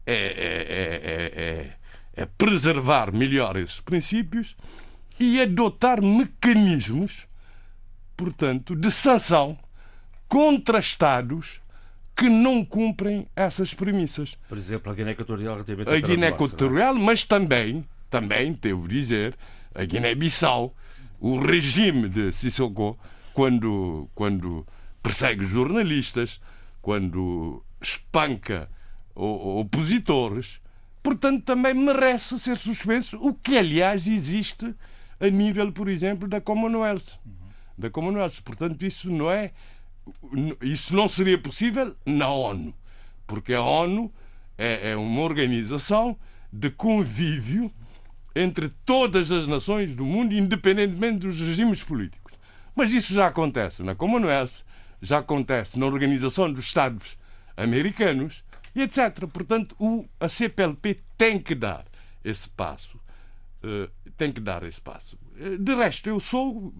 [0.05, 4.55] é, é, é, é, preservar melhor esses princípios
[5.19, 7.25] e adotar mecanismos,
[8.17, 9.57] portanto, de sanção
[10.27, 11.61] contra Estados
[12.19, 14.37] que não cumprem essas premissas.
[14.49, 19.37] Por exemplo, a Guiné Equatorial relativamente A Guiné Equatorial, mas também, também, devo dizer,
[19.73, 20.75] a Guiné-Bissau,
[21.17, 22.99] o regime de Sissoko,
[23.33, 24.67] quando, quando
[25.01, 26.41] persegue jornalistas,
[26.81, 28.69] quando espanca
[29.15, 30.59] opositores,
[31.01, 34.75] portanto também merece ser suspenso, o que aliás existe
[35.21, 37.17] a nível, por exemplo, da Commonwealth.
[37.77, 38.41] Da Commonwealth.
[38.43, 39.51] Portanto, isso não é
[40.61, 42.73] isso não seria possível na ONU,
[43.25, 44.11] porque a ONU
[44.57, 46.17] é, é uma organização
[46.51, 47.71] de convívio
[48.35, 52.33] entre todas as nações do mundo, independentemente dos regimes políticos.
[52.75, 54.63] Mas isso já acontece na Commonwealth,
[55.01, 57.17] já acontece na Organização dos Estados
[57.57, 58.43] Americanos
[58.75, 59.27] e etc.
[59.31, 61.85] Portanto, o, a CPLP tem que dar
[62.23, 62.97] esse passo.
[63.63, 65.17] Uh, tem que dar esse passo.
[65.35, 66.73] Uh, de resto, eu sou,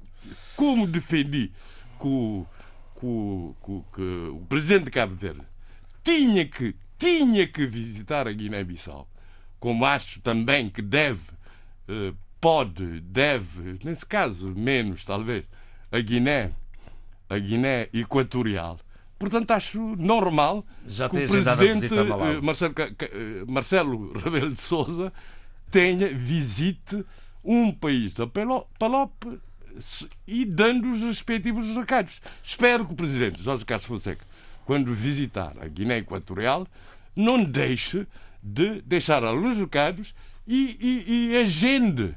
[0.56, 1.52] como defendi
[2.00, 2.46] que o,
[3.00, 5.42] que o, que o presidente de Cabo Verde
[6.04, 9.08] tinha que, tinha que visitar a Guiné-Bissau,
[9.60, 11.32] como acho também que deve,
[11.88, 15.48] uh, pode, deve, nesse caso, menos talvez,
[15.92, 16.54] a Guiné
[17.30, 18.80] a Guiné Equatorial.
[19.18, 25.14] Portanto, acho normal Já que o presidente eh, Marcelo, eh, Marcelo Rebelo de Souza
[25.70, 27.06] tenha, visite
[27.44, 29.12] um país da Palop
[30.28, 32.22] e dando os respectivos recados.
[32.44, 34.26] Espero que o presidente Jorge Carlos Fonseca,
[34.65, 36.68] quando visitar a Guiné Equatorial,
[37.15, 38.08] não deixe
[38.42, 40.13] de deixar alguns recados
[40.48, 42.15] e, e, e agende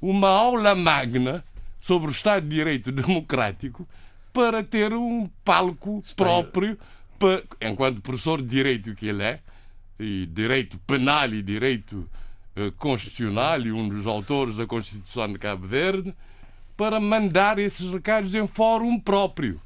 [0.00, 1.44] uma aula magna
[1.80, 3.88] sobre o Estado de Direito Democrático
[4.32, 6.78] para ter um palco próprio,
[7.18, 9.40] para, enquanto professor de direito que ele é,
[9.98, 12.08] e direito penal e direito
[12.56, 16.14] uh, constitucional, e um dos autores da Constituição de Cabo Verde,
[16.76, 19.60] para mandar esses recados em fórum próprio.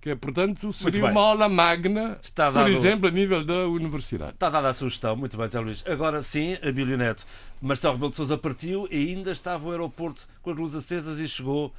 [0.00, 2.54] Que é, portanto, seria uma aula magna, dado...
[2.54, 4.32] por exemplo, a nível da universidade.
[4.32, 5.82] Está dada a sugestão, muito bem, Zé Luís.
[5.84, 7.26] Agora sim, Abílio Neto.
[7.60, 11.26] Marcelo Rebelo de Sousa partiu e ainda estava o aeroporto com as luzes acesas e
[11.26, 11.74] chegou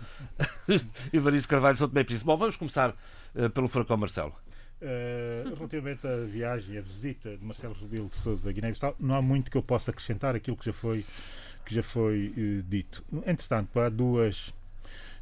[1.13, 2.25] Ivaristo Carvalho São Tomé Príncipe.
[2.25, 4.35] Bom, vamos começar uh, pelo Furacão Marcelo.
[4.81, 9.21] Uh, relativamente à viagem, à visita de Marcelo Rebelo de Sousa a Guiné-Bissau, não há
[9.21, 11.05] muito que eu possa acrescentar aquilo que já foi,
[11.65, 13.01] que já foi uh, dito.
[13.25, 14.53] Entretanto, há duas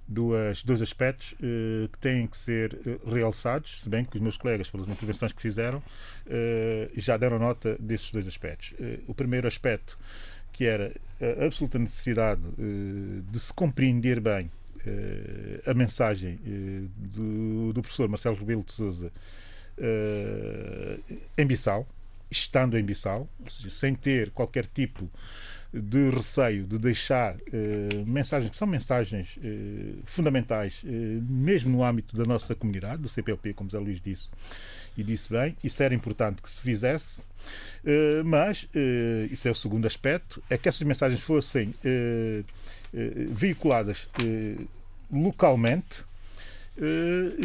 [0.08, 4.38] duas, dois aspectos uh, que têm que ser uh, realçados, se bem que os meus
[4.38, 8.74] colegas, pelas intervenções que fizeram, uh, já deram nota desses dois aspectos.
[9.08, 9.98] o primeiro aspecto,
[10.54, 10.94] que era
[11.42, 12.42] a absoluta necessidade
[13.30, 14.50] de se compreender bem
[15.66, 16.40] a mensagem
[16.98, 19.12] do, do, professor Marcelo Rebelo de Souza
[21.38, 21.86] em Bissau,
[22.32, 25.10] estando em Bissau, seja, sem ter qualquer tipo
[25.74, 32.16] de receio de deixar eh, mensagens que são mensagens eh, fundamentais, eh, mesmo no âmbito
[32.16, 34.30] da nossa comunidade, do CPLP, como Zé Luís disse,
[34.98, 37.24] e disse bem, isso era importante que se fizesse,
[38.26, 38.68] mas
[39.30, 41.72] isso é o segundo aspecto, é que essas mensagens fossem
[43.30, 44.10] veiculadas
[45.12, 46.04] localmente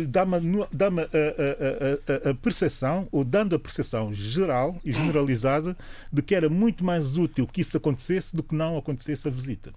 [0.08, 5.76] dá-me dá a, a, a, a percepção, ou dando a percepção geral e generalizada,
[6.12, 9.72] de que era muito mais útil que isso acontecesse do que não acontecesse a visita.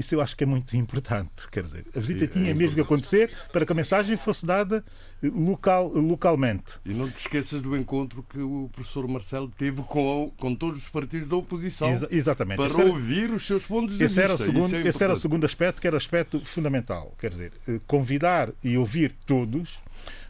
[0.00, 1.30] Isso eu acho que é muito importante.
[1.52, 4.46] Quer dizer, a visita É, tinha é mesmo que acontecer para que a mensagem fosse
[4.46, 4.82] dada
[5.22, 6.64] eh, local, localmente.
[6.86, 10.88] E não te esqueças do encontro que o professor Marcelo teve com, com todos os
[10.88, 12.56] partidos da oposição Exa- exatamente.
[12.56, 14.22] para era- ouvir os seus pontos de vista.
[14.22, 17.14] era, o segundo, é esse era o segundo aspecto, que era o aspecto fundamental.
[17.18, 19.78] Quer dizer, eh, convidar e ouvir todos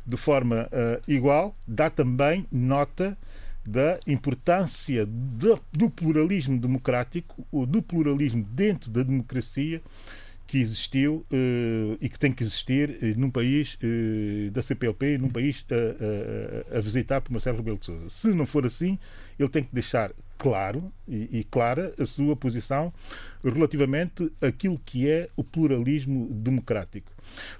[0.04, 3.16] de forma eh, igual dá também nota
[3.66, 9.82] da importância do, pluralismo democrático, ou do pluralismo dentro da democracia
[10.50, 15.28] que existiu eh, e que tem que existir eh, num país eh, da CPLP, num
[15.28, 15.64] país
[16.76, 18.10] a visitar por Marcelo Rebelo de Sousa.
[18.10, 18.98] Se não for assim,
[19.38, 22.92] ele tem que deixar claro e, e clara a sua posição
[23.44, 27.12] relativamente àquilo que é o pluralismo democrático.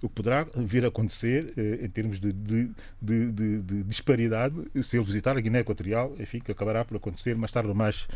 [0.02, 5.04] O que poderá vir a acontecer em termos de- de- de- de disparidade se ele
[5.04, 8.08] visitar a Guiné Equatorial, enfim, que acabará por acontecer mais tarde ou mais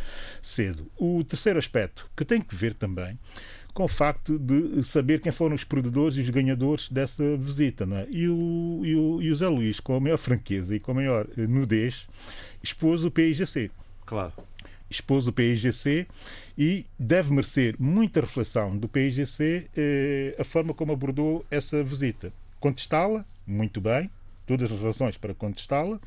[0.42, 0.90] cedo.
[0.96, 3.18] O terceiro aspecto, que tem que ver também
[3.74, 7.84] com o facto de saber quem foram os perdedores e os ganhadores dessa visita.
[7.84, 8.06] Não é?
[8.08, 10.94] e, o, e, o, e o Zé Luís, com a maior franqueza e com a
[10.94, 12.06] maior eh, nudez,
[12.62, 13.70] expôs o PIGC
[14.06, 14.32] Claro.
[14.88, 16.06] expôs o PIGC
[16.56, 22.32] e deve merecer muita reflexão do PIGC eh, a forma como abordou essa visita.
[22.60, 24.08] Contestá-la, muito bem,
[24.46, 25.98] todas as razões para contestá-la.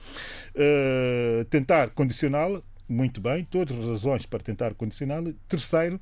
[0.55, 5.31] Eh, tentar condicioná-la, muito bem, todas as razões para tentar condicioná-la.
[5.49, 5.99] Terceiro,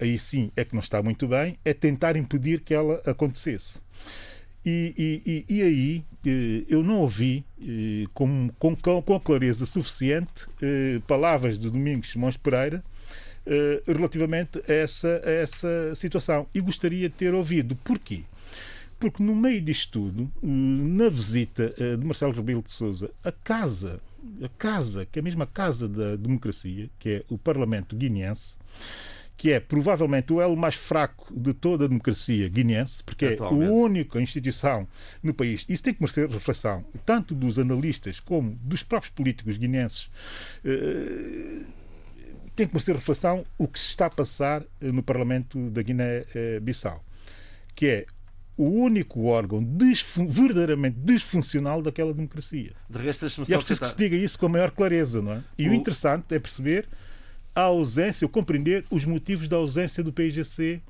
[0.00, 3.80] aí sim é que não está muito bem, é tentar impedir que ela acontecesse.
[4.66, 11.00] E, e- e- aí eh, eu não ouvi eh, com, com, com clareza suficiente eh,
[11.06, 12.82] palavras de Domingos Simões Pereira
[13.86, 16.46] relativamente a essa, a essa situação.
[16.54, 17.76] E gostaria de ter ouvido.
[17.76, 18.22] Porquê?
[18.98, 24.00] Porque no meio disto tudo, na visita de Marcelo Rebelo de Sousa, a casa,
[24.42, 28.56] a casa, que é a mesma casa da democracia, que é o Parlamento guineense,
[29.36, 33.32] que é provavelmente o elo mais fraco de toda a democracia guineense, porque é a
[33.34, 33.70] Atualmente.
[33.70, 34.86] única instituição
[35.22, 35.64] no país.
[35.68, 40.08] Isso tem que merecer reflexão, tanto dos analistas como dos próprios políticos guineenses.
[40.64, 41.62] Eh,
[42.56, 47.04] tem que merecer reflexão o que se está a passar eh, no Parlamento da Guiné-Bissau,
[47.74, 48.06] que é
[48.56, 49.66] o único órgão
[50.28, 52.70] verdadeiramente disfuncional daquela democracia.
[52.88, 55.42] De resto, E é preciso que se diga isso com a maior clareza, não é?
[55.58, 56.86] E o, O- interessante é perceber
[57.54, 60.82] a ausência, ou compreender os motivos da ausência do PIGC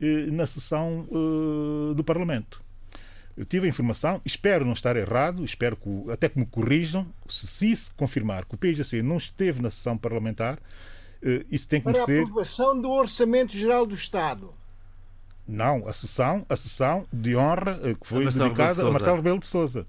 [0.00, 2.62] eh, na sessão eh, do Parlamento.
[3.36, 7.46] Eu tive a informação, espero não estar errado, espero que, até que me corrijam, se,
[7.46, 10.58] se isso confirmar que o PIGC não esteve na sessão parlamentar,
[11.22, 12.22] eh, isso tem que Para a ser.
[12.22, 14.52] aprovação do Orçamento Geral do Estado.
[15.46, 18.92] Não, a sessão, a sessão de honra eh, que foi Marcelo Rebelo de dedicada a.
[18.92, 19.86] Marcelo Rebelo de Souza.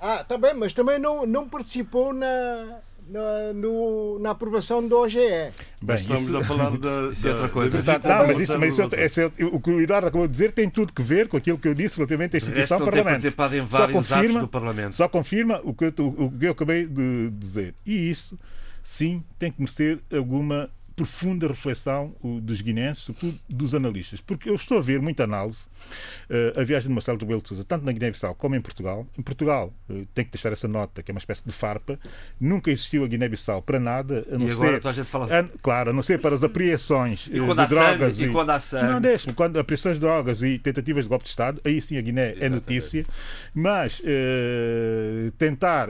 [0.00, 5.18] Ah, está bem, mas também não, não participou na, na, no- na aprovação do OGE.
[5.82, 7.82] Bem, Estamos isso- a falar da, Isso é outra coisa.
[7.82, 10.32] da não, mas, isso, mas isso, é- de é o que o Eduardo acabou de
[10.32, 12.80] dizer tem tudo que ver com aquilo que eu disse relativamente à De instituição em
[13.68, 14.96] Só confirma, do Parlamento.
[14.96, 17.74] só confirma o que, eu, o que eu acabei de dizer.
[17.84, 18.38] E isso,
[18.82, 24.20] sim, tem que merecer alguma profunda reflexão dos guinenses, sobretudo dos analistas.
[24.20, 25.62] Porque eu estou a ver muita análise
[26.30, 29.06] eh, a viagem de Marcelo Rebelo de Sousa, tanto na Guiné-Bissau como em Portugal.
[29.18, 31.98] Em Portugal, eh, tem que deixar essa nota, que é uma espécie de farpa.
[32.40, 34.88] Nunca existiu a Guiné-Bissau para nada, a não E agora ser...
[34.88, 37.54] a gente fala- a- claro, a não ser para as apreensões E eh, de há
[37.54, 38.92] sangue, drogas e quando há sangue.
[38.92, 39.34] Não, deixa-me.
[39.34, 42.30] Quando apreensões de drogas e tentativas de golpe de Estado, aí sim a Guiné é
[42.30, 42.54] Exatamente.
[42.54, 43.06] notícia.
[43.54, 45.88] Mas eh, tentar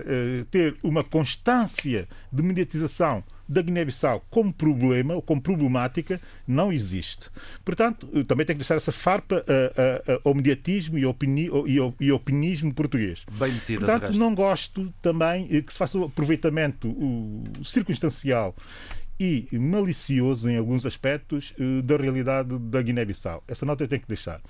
[0.51, 7.29] ter uma constância de mediatização da Guiné-Bissau como problema ou como problemática não existe.
[7.65, 11.51] Portanto, eh, também tem que deixar essa farpa eh, eh, ao mediatismo e ao, opini-
[11.67, 13.21] e ao- e ao opinismo português.
[13.33, 18.55] Bem metida, de Portanto, não gosto também eh, que se faça o aproveitamento o, circunstancial
[19.19, 23.45] e malicioso em alguns aspectos eh, da realidade da Guiné-Bissau.
[23.47, 24.41] Essa nota eu tenho que deixar.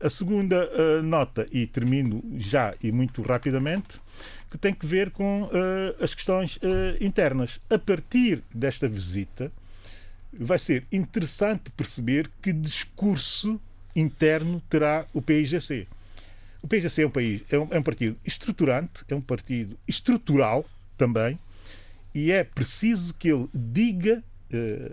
[0.00, 4.00] A segunda eh, nota, e termino já e muito rapidamente,
[4.50, 6.58] que tem que ver com eh, as questões
[7.00, 7.60] internas.
[7.70, 9.52] A partir desta visita,
[10.32, 13.60] vai ser interessante perceber que discurso
[13.94, 15.86] interno terá o PIGC.
[16.62, 20.64] O PIGC é um, país, é é um partido estruturante, é um partido estrutural
[20.96, 21.38] também,
[22.14, 24.92] e é preciso que ele diga eh,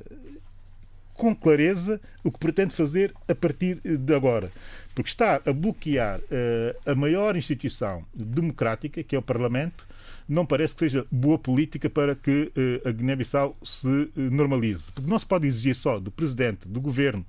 [1.16, 4.52] com clareza o que pretende fazer a partir de agora.
[4.94, 9.88] Porque está a bloquear uh, a maior instituição democrática, que é o Parlamento,
[10.28, 12.52] não parece que seja boa política para que
[12.84, 14.92] a Guiné-Bissau se normalize.
[14.92, 17.26] Porque não se pode exigir só do Presidente, do Governo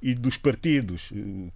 [0.00, 1.12] e dos partidos,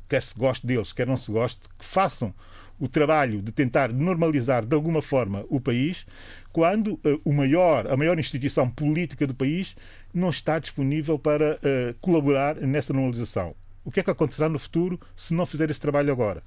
[0.09, 2.35] quer se goste deles, quer não se goste, que façam
[2.83, 6.05] o trabalho de tentar normalizar de alguma forma o país,
[6.53, 9.77] quando uh, o maior, a maior instituição política do país
[10.13, 13.55] não está disponível para uh, colaborar nessa normalização.
[13.85, 16.43] O que é que acontecerá no futuro se não fizer esse trabalho agora?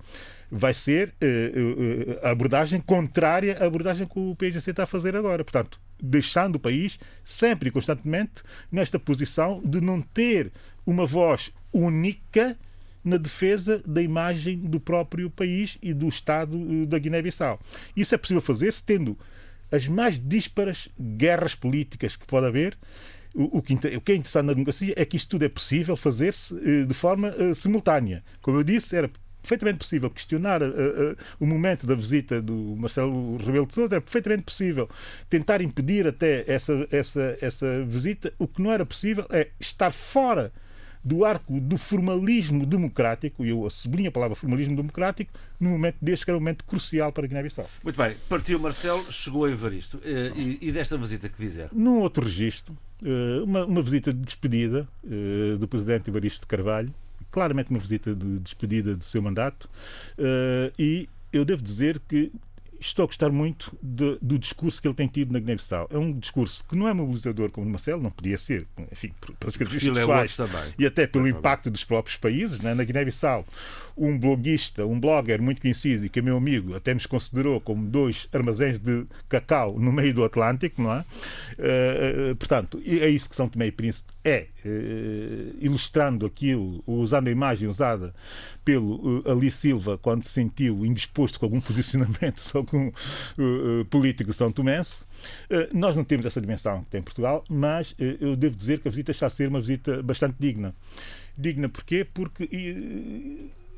[0.52, 5.42] Vai ser uh, a abordagem contrária à abordagem que o PSGC está a fazer agora.
[5.42, 10.52] Portanto, deixando o país sempre e constantemente nesta posição de não ter
[10.86, 12.58] uma voz única
[13.06, 17.60] na defesa da imagem do próprio país e do Estado eh, da Guiné-Bissau.
[17.96, 19.18] Isso é possível fazer-se tendo
[19.72, 22.76] as mais dísparas guerras políticas que pode haver.
[23.38, 26.56] O, que, o que é interessante na democracia é que isto tudo é possível fazer-se
[26.58, 28.24] eh, de forma uh, simultânea.
[28.42, 33.38] Como eu disse, era perfeitamente possível questionar uh, uh, o momento da visita do Marcelo
[33.38, 34.90] Rebelo de Sousa, era perfeitamente possível
[35.30, 38.34] tentar impedir até essa, essa, essa visita.
[38.40, 40.52] O que não era possível é estar fora
[41.06, 46.26] do arco do formalismo democrático, e eu sublinho a palavra formalismo democrático, num momento deste
[46.26, 47.70] que era um momento crucial para a Guiné-Bissau.
[47.84, 50.02] Muito bem, partiu Marcelo, chegou a Evaristo.
[50.04, 51.70] Eh, e, e desta visita que fizer?
[51.72, 56.92] Num outro registro, eh, uma, uma visita de despedida eh, do presidente Evaristo de Carvalho,
[57.30, 59.70] claramente uma visita de despedida do seu mandato,
[60.80, 62.32] e eu devo dizer que
[62.88, 65.88] estou a gostar muito de, do discurso que ele tem tido na Guiné-Bissau.
[65.92, 69.58] É um discurso que não é mobilizador como o Marcelo, não podia ser, enfim, pelas
[69.58, 70.38] características é pessoais
[70.78, 72.60] e até pelo impacto dos próprios países.
[72.60, 72.74] Né?
[72.74, 73.46] Na Guiné-Bissau,
[73.98, 77.86] um bloguista, um blogger muito conhecido e que é meu amigo, até nos considerou como
[77.86, 81.00] dois armazéns de cacau no meio do Atlântico, não é?
[81.02, 84.48] Uh, portanto, é isso que São Tomé e Príncipe é,
[85.60, 88.14] ilustrando aquilo, usando a imagem usada
[88.64, 92.92] pelo Ali Silva quando se sentiu indisposto com algum posicionamento de algum
[93.90, 95.06] político são tomense.
[95.74, 99.12] nós não temos essa dimensão que tem Portugal, mas eu devo dizer que a visita
[99.12, 100.74] está a ser uma visita bastante digna.
[101.38, 102.06] Digna porquê?
[102.06, 102.48] Porque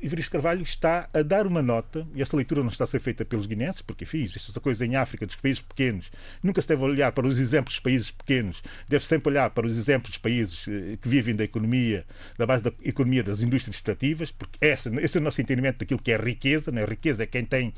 [0.00, 3.24] Ivaristo Carvalho está a dar uma nota, e essa leitura não está a ser feita
[3.24, 6.10] pelos guinenses, porque, existe essa coisa em África dos países pequenos.
[6.42, 9.76] Nunca se deve olhar para os exemplos dos países pequenos, deve sempre olhar para os
[9.76, 12.06] exemplos dos países eh, que vivem da economia,
[12.36, 16.12] da base da economia das indústrias extrativas, porque esse é o nosso entendimento daquilo que
[16.12, 16.70] é riqueza.
[16.70, 16.84] Né?
[16.84, 17.74] Riqueza é quem tem,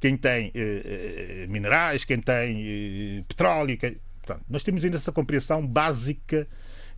[0.00, 3.78] quem tem eh, eh minerais, quem tem eh, petróleo.
[3.78, 3.96] Quem...
[4.24, 6.46] Portanto, nós temos ainda essa compreensão básica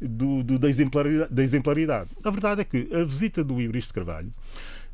[0.06, 3.94] do, do, da, exemplaridade, da, exemplaridade, A verdade é que a visita do Ibristo de
[3.94, 4.32] Carvalho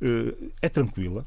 [0.00, 1.26] uh, é tranquila,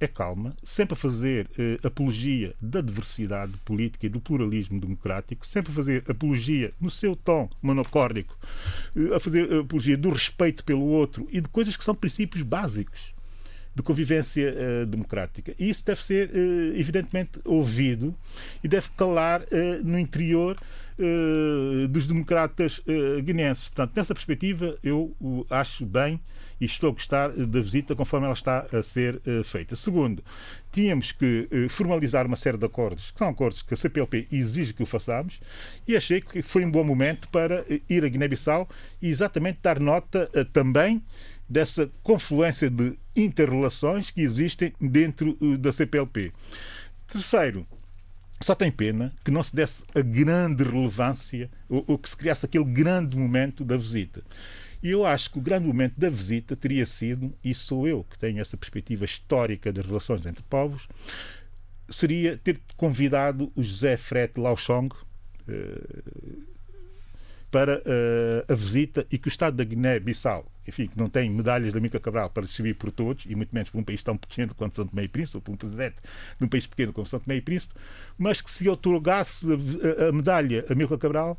[0.00, 5.72] é calma, sempre a fazer uh, apologia da diversidade política e do pluralismo democrático, sempre
[5.72, 8.36] a fazer apologia no seu tom monocórdico,
[8.96, 13.12] uh, a fazer apologia do respeito pelo outro e de coisas que são princípios básicos
[13.74, 15.54] de convivência uh, democrática.
[15.58, 18.14] E isso deve ser, uh, evidentemente, ouvido
[18.62, 19.46] e deve calar uh,
[19.82, 20.58] no interior
[21.90, 22.80] dos democratas
[23.24, 23.66] guineenses.
[23.66, 25.16] Portanto, nessa perspectiva, eu
[25.50, 26.20] acho bem
[26.60, 29.74] e estou a gostar da visita conforme ela está a ser feita.
[29.74, 30.22] Segundo,
[30.70, 34.82] tínhamos que formalizar uma série de acordos, que são acordos que a CPLP exige que
[34.82, 35.40] o façamos,
[35.88, 38.68] e achei que foi um bom momento para ir a Guiné-Bissau
[39.00, 41.02] e exatamente dar nota também
[41.48, 46.32] dessa confluência de interrelações que existem dentro uh, da CPLP.
[47.06, 47.66] Terceiro,
[48.40, 52.46] só tem pena que não se desse a grande relevância ou, ou, que se criasse
[52.46, 54.22] aquele grande momento da visita.
[54.82, 58.18] E eu acho que o grande momento da visita teria sido, e sou eu que
[58.18, 60.88] tenho essa perspectiva histórica das relações entre povos,
[61.88, 66.51] seria ter convidado o José Frete Lauchong, uh,
[67.52, 71.74] para uh, a visita e que o Estado da Guiné-Bissau, enfim, que não tem medalhas
[71.74, 74.54] da Mica Cabral para distribuir por todos, e muito menos para um país tão pequeno
[74.54, 75.96] quanto São Tomé e Príncipe, ou para um presidente
[76.38, 77.74] de um país pequeno como São Tomé e Príncipe,
[78.18, 81.38] mas que se otorgasse a, a medalha a Mica Cabral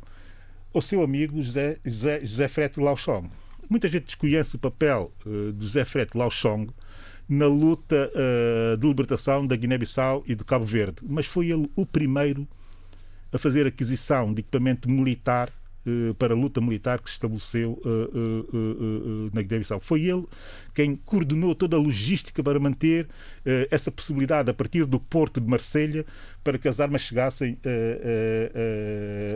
[0.72, 3.28] ao seu amigo José, José, José Freto Lauchong.
[3.68, 6.70] Muita gente desconhece o papel uh, de José Freto Lauchong
[7.28, 11.84] na luta uh, de libertação da Guiné-Bissau e de Cabo Verde, mas foi ele o
[11.84, 12.46] primeiro
[13.32, 15.50] a fazer aquisição de equipamento militar
[16.18, 19.80] para a luta militar que se estabeleceu eh, eh, na Guiné-Bissau.
[19.80, 20.24] Foi ele
[20.74, 23.08] quem coordenou toda a logística para manter
[23.70, 26.06] essa possibilidade a partir do porto de Marselha
[26.42, 27.58] para que as armas chegassem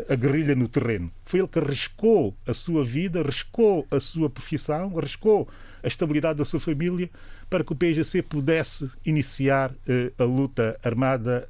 [0.09, 1.11] a guerrilha no terreno.
[1.25, 5.49] Foi ele que arriscou a sua vida, arriscou a sua profissão, arriscou
[5.83, 7.11] a estabilidade da sua família
[7.49, 9.73] para que o PGC pudesse iniciar
[10.19, 11.49] a luta armada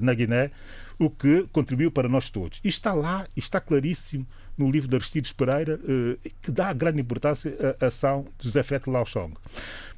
[0.00, 0.50] na Guiné
[0.98, 2.60] o que contribuiu para nós todos.
[2.64, 4.26] E está lá, está claríssimo
[4.56, 8.88] no livro de Aristides Pereira, eh, que dá grande importância à ação de José Fete
[8.88, 9.34] Lauchong.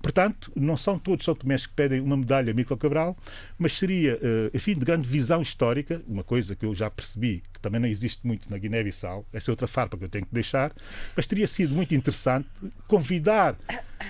[0.01, 3.17] Portanto, não são todos São Tomés que pedem uma medalha a Mico Cabral,
[3.59, 7.61] mas seria, eh, enfim, de grande visão histórica, uma coisa que eu já percebi que
[7.61, 10.73] também não existe muito na Guiné-Bissau, essa é outra farpa que eu tenho que deixar,
[11.15, 12.49] mas teria sido muito interessante
[12.87, 13.57] convidar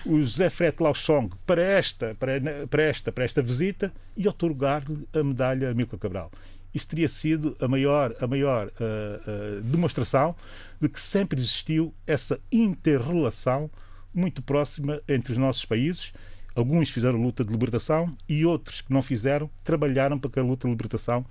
[0.05, 5.22] o José Fete Lauchong para esta, para, para esta, para esta visita e otorgar-lhe a
[5.22, 6.30] medalha a Mico Cabral
[6.77, 10.37] isto teria sido a maior, a maior uh, uh, demonstração
[10.81, 13.70] de que sempre existiu essa interrelação
[14.12, 16.12] muito próxima entre os nossos países.
[16.55, 20.66] Alguns fizeram luta de libertação e outros que não fizeram trabalharam para que a luta
[20.68, 21.24] de libertação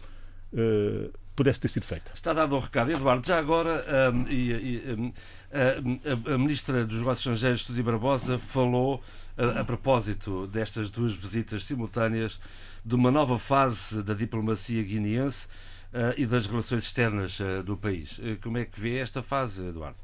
[0.53, 2.11] uh, pudesse ter sido feita.
[2.13, 2.91] Está dado o recado.
[2.91, 5.13] Eduardo, já agora um, e, e, um,
[5.51, 9.03] a, a, Ministra dos Negócios Estrangeiros, Suzy Barbosa, falou
[9.37, 12.39] a, a propósito destas duas visitas simultâneas
[12.85, 15.47] de uma nova fase da diplomacia guineense
[15.91, 18.19] uh, e das relações externas uh, do país.
[18.19, 19.97] Uh, como é que vê esta fase, Eduardo?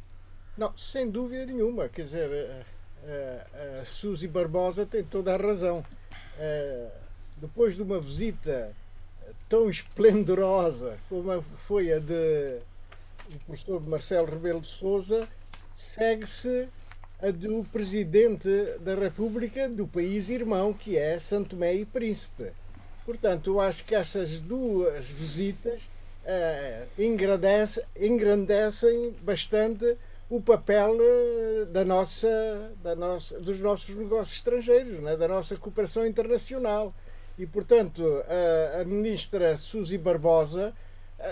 [0.58, 1.88] Não, sem dúvida nenhuma.
[1.88, 2.66] Quer dizer,
[3.80, 5.84] a Suzy Barbosa tem toda a razão.
[7.38, 8.76] depois de uma visita
[9.48, 12.60] tão esplendorosa como foi a de
[13.34, 15.28] o professor Marcelo Rebelo de Souza,
[15.72, 16.68] segue-se
[17.22, 18.50] a do presidente
[18.82, 22.52] da República do país irmão, que é Santo Tomé e Príncipe.
[23.06, 25.82] Portanto, eu acho que essas duas visitas
[26.24, 29.98] uh, engrandecem, engrandecem bastante
[30.30, 35.18] o papel uh, da nossa, da nossa, dos nossos negócios estrangeiros, né?
[35.18, 36.94] da nossa cooperação internacional.
[37.38, 38.04] E, portanto,
[38.76, 40.74] a, a ministra Suzy Barbosa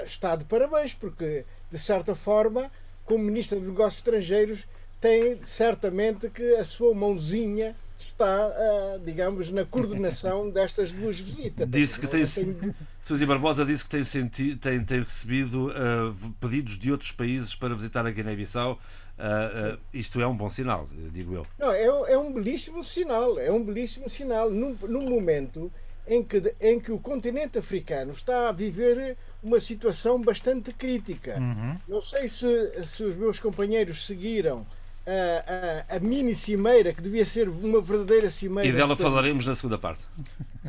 [0.03, 2.72] está de parabéns, porque, de certa forma,
[3.05, 4.65] como ministra dos Negócios Estrangeiros,
[4.99, 11.69] tem certamente que a sua mãozinha está, uh, digamos, na coordenação destas duas visitas.
[11.69, 12.75] Disse que tem, tenho...
[13.01, 17.75] Suzy Barbosa disse que tem, senti, tem, tem recebido uh, pedidos de outros países para
[17.75, 18.79] visitar a Guiné-Bissau.
[19.17, 21.45] Uh, isto é um bom sinal, digo eu.
[21.57, 23.37] Não, é, é um belíssimo sinal.
[23.37, 25.71] É um belíssimo sinal num, num momento
[26.07, 31.37] em que, em que o continente africano está a viver uma situação bastante crítica.
[31.39, 31.77] Uhum.
[31.87, 34.65] Não sei se, se os meus companheiros seguiram
[35.10, 38.70] a, a, a, mini cimeira, que devia ser uma verdadeira cimeira.
[38.70, 40.05] E dela falaremos na segunda parte.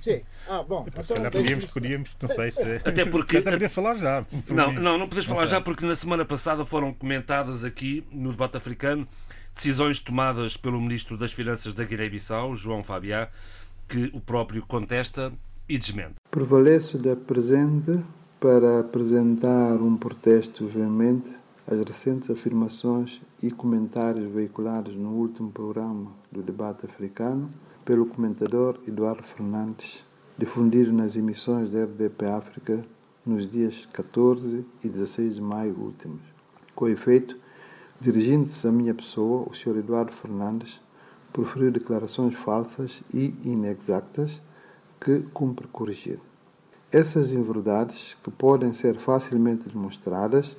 [0.00, 0.22] Sim.
[0.48, 0.86] Ah, bom.
[0.88, 2.62] Então, se calhar podíamos, podíamos, não sei se.
[2.84, 3.38] Até porque.
[3.38, 4.24] Até falar já.
[4.48, 8.56] Não, não, não podes falar já, porque na semana passada foram comentadas aqui, no debate
[8.56, 9.06] africano,
[9.54, 13.28] decisões tomadas pelo Ministro das Finanças da Guiné-Bissau, João Fabiá,
[13.88, 15.32] que o próprio contesta
[15.68, 16.14] e desmente.
[16.30, 18.00] Prevaleço da presente
[18.40, 21.39] para apresentar um protesto veemente
[21.70, 27.48] as recentes afirmações e comentários veiculados no último programa do debate africano
[27.84, 30.04] pelo comentador Eduardo Fernandes,
[30.36, 32.84] difundido nas emissões da RDP África
[33.24, 36.20] nos dias 14 e 16 de maio últimos.
[36.74, 37.38] Com efeito,
[38.00, 39.78] dirigindo-se à minha pessoa, o Sr.
[39.78, 40.80] Eduardo Fernandes
[41.32, 44.42] proferiu declarações falsas e inexactas
[45.00, 46.18] que cumpre corrigir.
[46.90, 50.56] Essas inverdades, que podem ser facilmente demonstradas,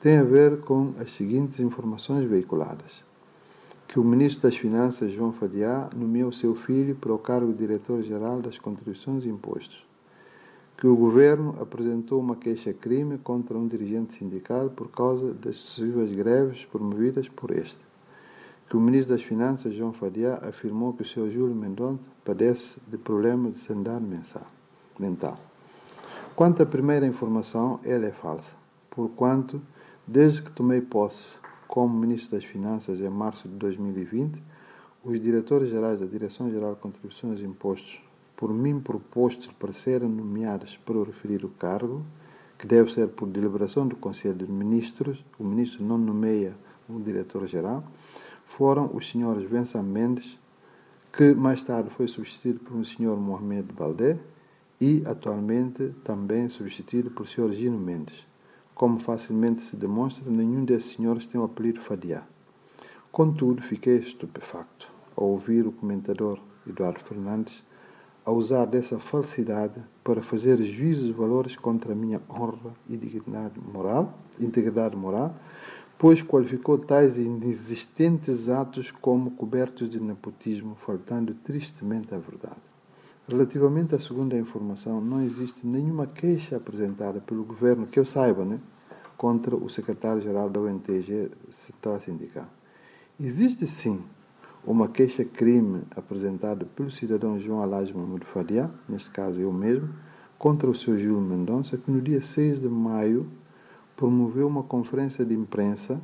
[0.00, 3.04] tem a ver com as seguintes informações veiculadas.
[3.88, 8.42] Que o Ministro das Finanças, João Fadiá, nomeou seu filho para o cargo de Diretor-Geral
[8.42, 9.86] das Contribuições e Impostos.
[10.76, 16.66] Que o Governo apresentou uma queixa-crime contra um dirigente sindical por causa das sucessivas greves
[16.66, 17.78] promovidas por este.
[18.68, 21.30] Que o Ministro das Finanças, João Fadiá, afirmou que o Sr.
[21.30, 24.04] Júlio Mendonça padece de problemas de sanidade
[24.98, 25.38] mental.
[26.34, 28.50] Quanto à primeira informação, ela é falsa,
[28.90, 29.62] porquanto
[30.08, 31.30] Desde que tomei posse
[31.66, 34.40] como Ministro das Finanças em março de 2020,
[35.02, 38.00] os diretores gerais da Direção-Geral de Contribuições e Impostos,
[38.36, 42.04] por mim propostos para serem nomeados para o cargo,
[42.56, 46.54] que deve ser por deliberação do Conselho de Ministros, o Ministro não nomeia
[46.88, 47.82] o diretor-geral,
[48.44, 50.38] foram os senhores Vincent Mendes,
[51.12, 54.16] que mais tarde foi substituído por um senhor Mohamed Baldé
[54.80, 58.25] e atualmente também substituído por senhor Gino Mendes.
[58.76, 62.24] Como facilmente se demonstra, nenhum desses senhores tem o apelido Fadiá.
[63.10, 67.64] Contudo, fiquei estupefacto ao ouvir o comentador Eduardo Fernandes
[68.22, 73.58] a usar dessa falsidade para fazer juízos de valores contra a minha honra e dignidade
[73.58, 75.34] moral, integridade moral,
[75.96, 82.60] pois qualificou tais inexistentes atos como cobertos de nepotismo, faltando tristemente à verdade.
[83.28, 88.60] Relativamente à segunda informação, não existe nenhuma queixa apresentada pelo governo, que eu saiba, né,
[89.16, 92.46] contra o secretário-geral da ONTG Central Sindical.
[93.18, 94.00] Existe sim
[94.64, 99.88] uma queixa-crime apresentada pelo cidadão João Alás Mahmoud Fadia, neste caso eu mesmo,
[100.38, 100.96] contra o Sr.
[100.96, 103.28] Júlio Mendonça, que no dia 6 de maio
[103.96, 106.00] promoveu uma conferência de imprensa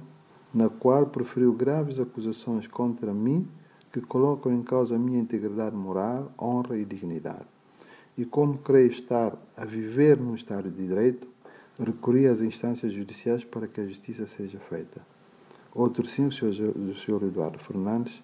[0.52, 3.46] na qual proferiu graves acusações contra mim
[3.92, 7.46] que colocam em causa a minha integridade moral, honra e dignidade.
[8.16, 11.28] E como creio estar a viver num Estado de Direito,
[11.78, 15.00] recorri às instâncias judiciais para que a justiça seja feita.
[15.74, 17.22] Outro sim, o Sr.
[17.24, 18.22] Eduardo Fernandes,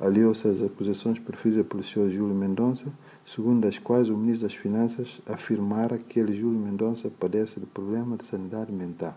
[0.00, 2.10] aliou-se às acusações proferidas pelo Sr.
[2.10, 2.86] Júlio Mendonça,
[3.24, 8.16] segundo as quais o Ministro das Finanças afirmara que ele, Júlio Mendonça, padece de problema
[8.16, 9.14] de sanidade mental.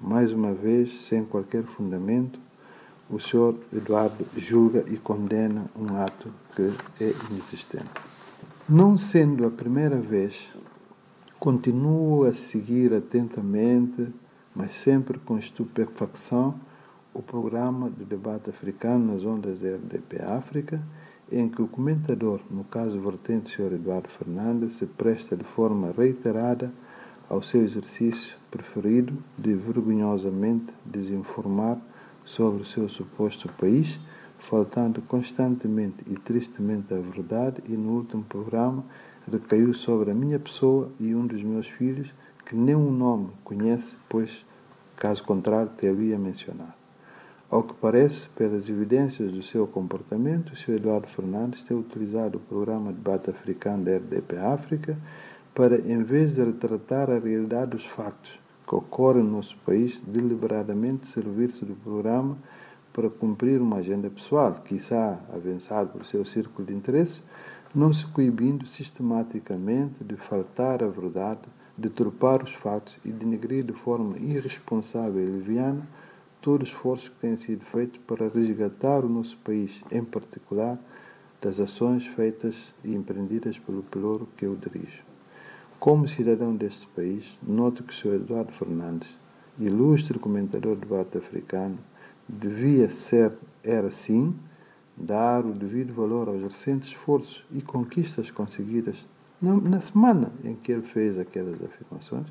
[0.00, 2.40] Mais uma vez, sem qualquer fundamento,
[3.10, 3.56] o Sr.
[3.72, 7.90] Eduardo julga e condena um ato que é inexistente.
[8.68, 10.48] Não sendo a primeira vez,
[11.38, 14.08] continuo a seguir atentamente,
[14.54, 16.54] mas sempre com estupefacção,
[17.12, 20.80] o programa de debate africano nas ondas da RDP África,
[21.32, 23.74] em que o comentador, no caso vertente Sr.
[23.74, 26.72] Eduardo Fernandes, se presta de forma reiterada
[27.28, 31.80] ao seu exercício preferido de vergonhosamente desinformar
[32.30, 33.98] sobre o seu suposto país,
[34.38, 38.84] faltando constantemente e tristemente a verdade, e no último programa
[39.30, 42.08] recaiu sobre a minha pessoa e um dos meus filhos,
[42.46, 44.44] que nem um nome conhece, pois,
[44.96, 46.74] caso contrário, te havia mencionado.
[47.50, 50.76] Ao que parece, pelas evidências do seu comportamento, o Sr.
[50.76, 54.96] Eduardo Fernandes tem utilizado o programa de debate africano da RDP África
[55.52, 58.39] para, em vez de retratar a realidade dos factos
[58.78, 62.38] que no nosso país, deliberadamente servir-se do programa
[62.92, 67.20] para cumprir uma agenda pessoal, quiçá avançado pelo seu círculo de interesse,
[67.74, 71.40] não se coibindo sistematicamente de faltar à verdade,
[71.76, 75.88] de turpar os fatos e denegrir de forma irresponsável e leviana
[76.40, 80.78] todo o esforço que tem sido feito para resgatar o nosso país, em particular
[81.40, 85.09] das ações feitas e empreendidas pelo pelouro que eu dirijo.
[85.80, 88.16] Como cidadão deste país, noto que o Sr.
[88.16, 89.18] Eduardo Fernandes,
[89.58, 91.78] ilustre comentador do debate africano,
[92.28, 93.32] devia ser,
[93.64, 94.36] era sim,
[94.94, 99.06] dar o devido valor aos recentes esforços e conquistas conseguidas
[99.40, 102.26] na semana em que ele fez aquelas afirmações,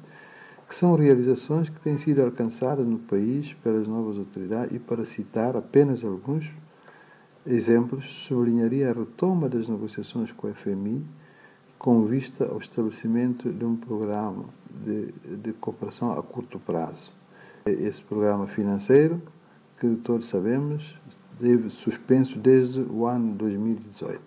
[0.68, 5.58] que são realizações que têm sido alcançadas no país pelas novas autoridades e, para citar
[5.58, 6.52] apenas alguns
[7.48, 11.04] exemplos, sublinharia a retoma das negociações com o FMI
[11.80, 14.44] com vista ao estabelecimento de um programa
[14.84, 17.10] de, de cooperação a curto prazo.
[17.66, 19.22] Esse programa financeiro,
[19.80, 21.00] que todos sabemos,
[21.40, 24.22] teve suspenso desde o ano 2018.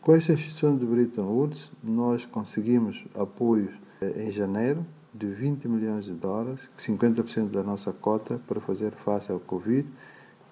[0.00, 3.70] Com esta instituição de Bretton Woods, nós conseguimos apoios
[4.16, 4.84] em janeiro
[5.14, 9.88] de 20 milhões de dólares, 50% da nossa cota para fazer face ao Covid,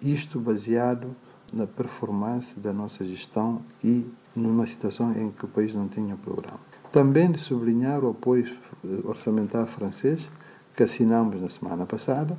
[0.01, 1.15] isto baseado
[1.53, 6.61] na performance da nossa gestão e numa situação em que o país não tinha programa.
[6.93, 8.57] Também de sublinhar o apoio
[9.05, 10.29] orçamental francês
[10.77, 12.39] que assinamos na semana passada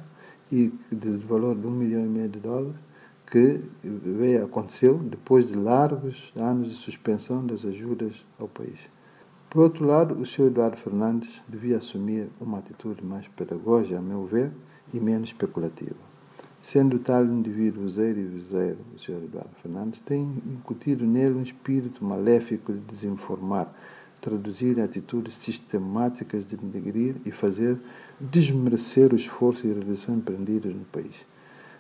[0.52, 2.76] e de valor de um milhão e meio de dólares
[3.30, 8.80] que veio, aconteceu depois de largos anos de suspensão das ajudas ao país.
[9.50, 10.48] Por outro lado, o Sr.
[10.48, 14.52] Eduardo Fernandes devia assumir uma atitude mais pedagógica, a meu ver,
[14.94, 16.05] e menos especulativa.
[16.66, 19.24] Sendo tal indivíduo zero e viseiro, o Sr.
[19.26, 23.72] Eduardo Fernandes tem incutido nele um espírito maléfico de desinformar,
[24.20, 27.78] traduzir atitudes sistemáticas de denegrir e fazer
[28.20, 31.14] desmerecer o esforço e realização empreendidos no país.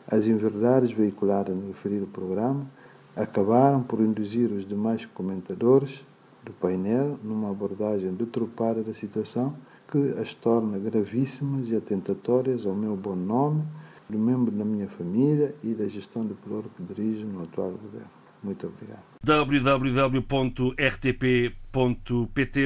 [0.08, 2.70] As inverdades veiculadas no referido programa
[3.16, 6.06] acabaram por induzir os demais comentadores
[6.44, 9.56] do painel numa abordagem deturpada da situação
[9.90, 13.64] que as torna gravíssimas e atentatórias ao meu bom nome,
[14.10, 18.10] do membro da minha família e da gestão do pelouro que dirijo no atual governo.
[18.44, 19.02] Muito obrigado.
[19.24, 20.68] www.rtp.pt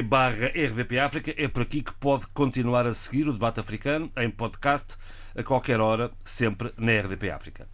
[0.02, 4.96] barra rdpafrica é por aqui que pode continuar a seguir o debate africano em podcast
[5.34, 7.66] a qualquer hora, sempre na RDP África.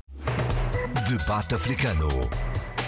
[1.09, 2.09] Debate africano.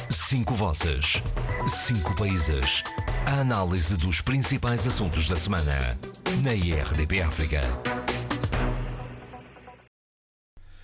[0.09, 1.23] Cinco vozes.
[1.67, 2.85] Cinco países.
[3.27, 5.99] A análise dos principais assuntos da semana.
[6.43, 7.61] Na IRDP África.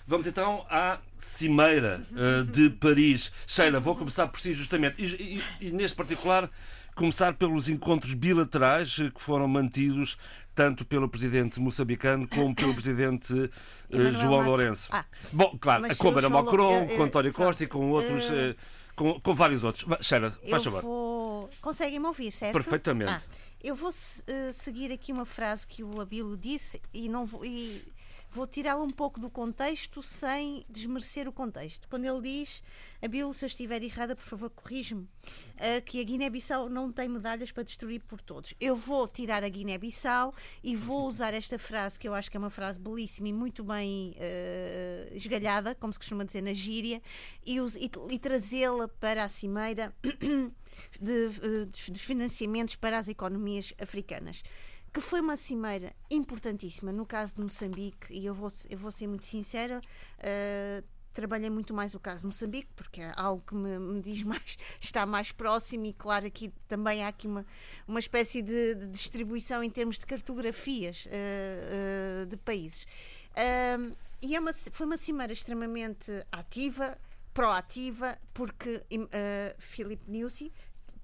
[0.07, 3.31] Vamos então à Cimeira uh, de Paris.
[3.47, 5.03] Sheila, vou começar por si justamente.
[5.03, 6.49] E, e, e, neste particular,
[6.95, 10.15] começar pelos encontros bilaterais que foram mantidos
[10.53, 14.89] tanto pelo presidente moçambicano como pelo presidente uh, João Lourenço.
[14.91, 15.03] Ah,
[15.33, 18.25] Bom, claro, com Emmanuel Macron, com António Costa e com outros.
[18.95, 19.85] Com, com, vários outros.
[20.01, 20.81] Sheila, faz favor.
[20.81, 21.49] Vou...
[21.61, 22.53] Conseguem-me ouvir, certo?
[22.53, 23.11] Perfeitamente.
[23.11, 23.21] Ah,
[23.61, 27.43] eu vou uh, seguir aqui uma frase que o Abilo disse e não vou.
[27.43, 27.83] E
[28.35, 31.87] vou tirá-lo um pouco do contexto sem desmerecer o contexto.
[31.87, 32.61] Quando ele diz,
[33.01, 37.53] Abilo, se eu estiver errada, por favor, corrige-me, uh, que a Guiné-Bissau não tem medalhas
[37.53, 38.53] para destruir por todos.
[38.59, 42.39] Eu vou tirar a Guiné-Bissau e vou usar esta frase, que eu acho que é
[42.39, 47.01] uma frase belíssima e muito bem uh, esgalhada, como se costuma dizer na gíria,
[47.45, 49.95] e, e, e trazê-la para a cimeira
[50.99, 54.43] de, de, dos financiamentos para as economias africanas
[54.95, 59.07] que foi uma cimeira importantíssima no caso de Moçambique, e eu vou, eu vou ser
[59.07, 59.81] muito sincera.
[60.19, 60.81] Uh,
[61.11, 64.57] trabalhei muito mais o caso de Moçambique, porque é algo que me, me, diz mais,
[64.79, 67.45] está mais próximo, e claro, aqui também há aqui uma,
[67.85, 72.87] uma espécie de, de distribuição em termos de cartografias uh, uh, de países.
[74.21, 76.97] E é uma, foi uma cimeira extremamente ativa,
[77.33, 80.53] proativa, porque uh, Filipe Nussi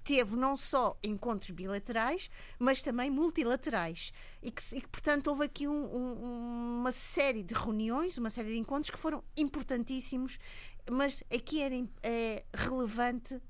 [0.03, 4.11] teve não só encontros bilaterais, mas também multilaterais.
[4.41, 8.49] E que, e que portanto, houve aqui um, um, uma série de reuniões, uma série
[8.49, 10.39] de encontros que foram importantíssimos,
[10.89, 13.41] mas aqui era é, relevante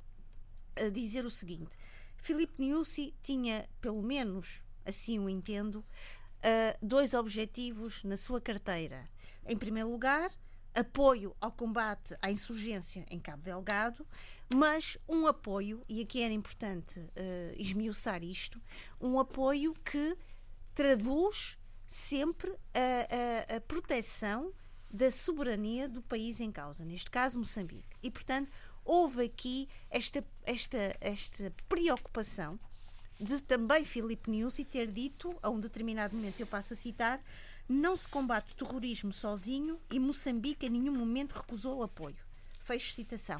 [0.91, 1.77] dizer o seguinte:
[2.17, 9.07] Filipe Niusi tinha, pelo menos assim o entendo, uh, dois objetivos na sua carteira.
[9.45, 10.31] Em primeiro lugar,
[10.73, 14.05] apoio ao combate à insurgência em Cabo Delgado,
[14.53, 17.11] mas um apoio, e aqui era importante uh,
[17.57, 18.61] esmiuçar isto,
[18.99, 20.17] um apoio que
[20.73, 24.53] traduz sempre a, a, a proteção
[24.89, 27.95] da soberania do país em causa, neste caso Moçambique.
[28.03, 28.51] E, portanto,
[28.83, 32.59] houve aqui esta, esta, esta preocupação
[33.19, 37.23] de também Filipe Niusi ter dito, a um determinado momento, eu passo a citar,
[37.69, 42.17] não se combate o terrorismo sozinho e Moçambique em nenhum momento recusou o apoio.
[42.59, 43.39] Fecho citação.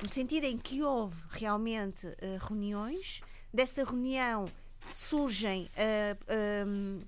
[0.00, 3.20] No sentido em que houve realmente uh, reuniões,
[3.52, 4.50] dessa reunião
[4.92, 7.06] surgem uh,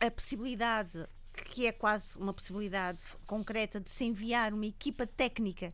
[0.00, 5.72] a possibilidade que é quase uma possibilidade concreta de se enviar uma equipa técnica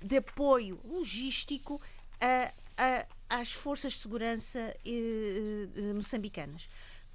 [0.00, 1.80] de apoio logístico
[2.20, 6.68] a, a, às forças de segurança eh, moçambicanas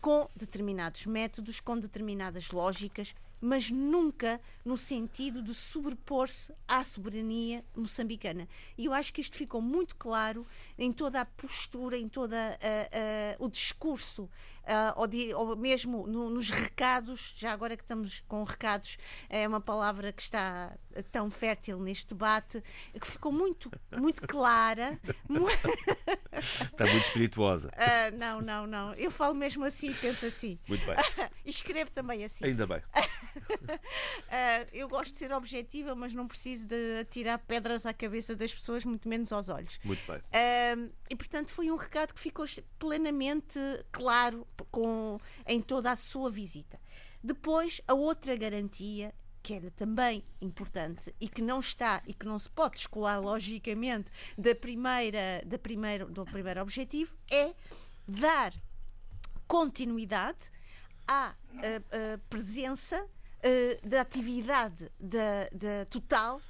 [0.04, 8.48] com determinados métodos, com determinadas lógicas, mas nunca no sentido de sobrepor-se à soberania moçambicana.
[8.78, 12.34] E eu acho que isto ficou muito claro em toda a postura, em todo
[13.40, 14.30] o discurso
[14.64, 18.98] uh, ou, de, ou, mesmo no, nos recados, já agora que estamos com recados,
[19.30, 20.76] é uma palavra que está
[21.12, 22.64] tão fértil neste debate,
[23.00, 25.00] que ficou muito, muito clara.
[26.72, 27.70] está muito espirituosa.
[27.70, 28.94] Uh, não, não, não.
[28.94, 30.60] Eu falo mesmo assim e penso assim.
[30.68, 30.96] Muito bem.
[31.46, 32.46] e escrevo também assim.
[32.46, 32.78] Ainda bem.
[32.78, 38.54] uh, eu gosto de ser objetiva, mas não preciso de atirar pedras à cabeça das
[38.54, 39.80] pessoas, muito menos aos olhos.
[39.84, 40.18] Muito bem.
[40.18, 42.46] Uh, e portanto foi um recado que ficou
[42.78, 43.60] plenamente
[43.92, 46.80] claro com, em toda a sua visita.
[47.24, 52.40] Depois, a outra garantia que era também importante e que não está e que não
[52.40, 57.54] se pode descolar logicamente da primeira, da primeira, do primeiro objetivo é
[58.08, 58.54] dar
[59.46, 60.50] continuidade
[61.06, 66.42] à, à, à presença uh, da atividade da, da Total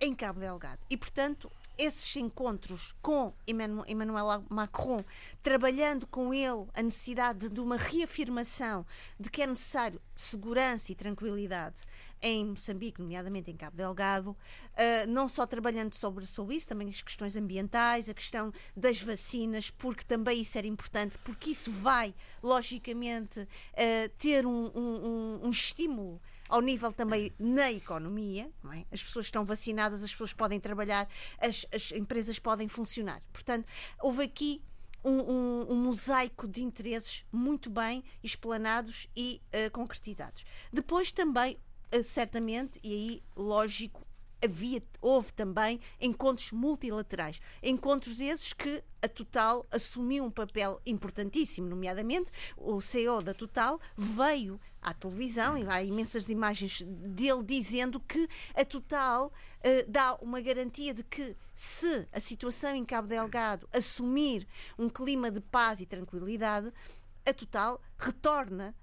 [0.00, 0.84] em Cabo Delgado.
[0.90, 1.50] E, portanto,
[1.80, 5.02] esses encontros com Emmanuel Macron,
[5.42, 8.84] trabalhando com ele a necessidade de uma reafirmação
[9.18, 11.86] de que é necessário segurança e tranquilidade
[12.20, 14.36] em Moçambique, nomeadamente em Cabo Delgado, uh,
[15.08, 20.04] não só trabalhando sobre, sobre isso, também as questões ambientais, a questão das vacinas, porque
[20.04, 26.20] também isso era importante, porque isso vai, logicamente, uh, ter um, um, um estímulo
[26.50, 28.84] ao nível também na economia, é?
[28.90, 33.20] as pessoas estão vacinadas, as pessoas podem trabalhar, as, as empresas podem funcionar.
[33.32, 33.64] Portanto,
[34.00, 34.62] houve aqui
[35.04, 40.44] um, um, um, mosaico de interesses muito bem explanados e uh, concretizados.
[40.72, 41.56] Depois também,
[41.94, 44.04] uh, certamente, e aí lógico,
[44.42, 47.40] havia, houve também encontros multilaterais.
[47.62, 54.60] Encontros esses que a Total assumiu um papel importantíssimo, nomeadamente o CEO da Total veio
[54.82, 60.92] à televisão e há imensas imagens dele dizendo que a Total uh, dá uma garantia
[60.92, 64.46] de que se a situação em Cabo Delgado assumir
[64.78, 66.72] um clima de paz e tranquilidade,
[67.26, 68.74] a Total retorna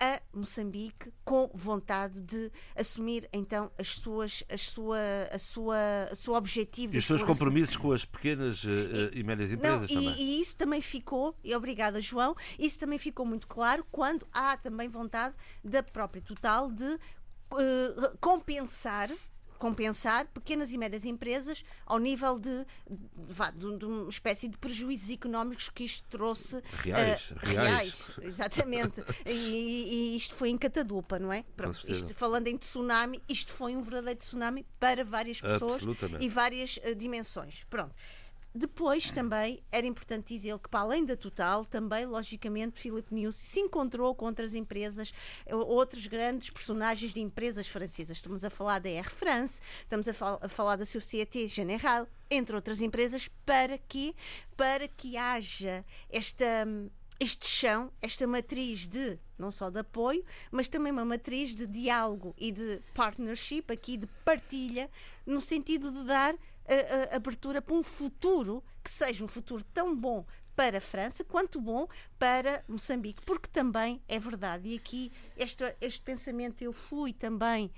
[0.00, 4.98] a Moçambique com vontade de assumir então as suas, as sua,
[5.32, 5.78] a sua,
[6.10, 6.94] a sua objetivo.
[6.94, 8.68] E os seus compromissos com as pequenas uh,
[9.12, 10.14] e, e médias empresas não, também.
[10.18, 14.56] E, e, isso também ficou, e obrigada João, isso também ficou muito claro quando há
[14.56, 15.34] também vontade
[15.64, 19.10] da própria Total de uh, compensar
[19.58, 25.68] compensar pequenas e médias empresas ao nível de, de, de uma espécie de prejuízos económicos
[25.68, 26.62] que isto trouxe.
[26.82, 28.10] Reais, uh, reais.
[28.22, 29.02] exatamente.
[29.26, 31.44] e, e, isto foi em catadupa, não é?
[31.56, 35.82] Pronto, isto, falando em tsunami, isto foi um verdadeiro tsunami para várias pessoas
[36.20, 37.64] e várias uh, dimensões.
[37.64, 37.94] Pronto.
[38.58, 43.60] Depois também era importante dizer que, para além da Total, também, logicamente, Philip News se
[43.60, 45.12] encontrou com outras empresas,
[45.46, 48.16] eh, outros grandes personagens de empresas francesas.
[48.16, 52.56] Estamos a falar da Air France, estamos a, fal a falar da Société Générale, entre
[52.56, 54.12] outras empresas, para que,
[54.56, 56.66] para que haja esta
[57.20, 62.34] este chão, esta matriz de não só de apoio, mas também uma matriz de diálogo
[62.38, 64.90] e de partnership, aqui de partilha,
[65.26, 66.34] no sentido de dar
[67.12, 71.60] a, abertura para um futuro que seja um futuro tão bom para a França quanto
[71.60, 71.86] bom
[72.18, 77.70] para Moçambique, porque também é verdade, e aqui este, este pensamento eu fui também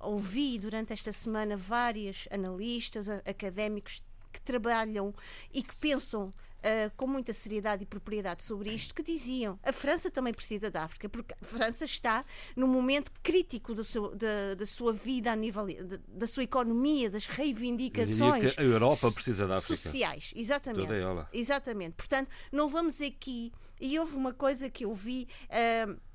[0.00, 5.14] ouvi durante esta semana vários analistas, académicos que trabalham
[5.52, 10.10] e que pensam Uh, com muita seriedade e propriedade sobre isto, que diziam a França
[10.10, 12.24] também precisa da África, porque a França está
[12.56, 17.08] num momento crítico do seu, da, da sua vida a nível de, da sua economia,
[17.08, 19.76] das reivindicações a Europa precisa da África.
[19.76, 20.32] sociais.
[20.34, 20.88] Exatamente.
[21.32, 21.92] Exatamente.
[21.92, 23.52] Portanto, não vamos aqui.
[23.80, 25.28] E houve uma coisa que eu vi.
[25.44, 26.07] Uh,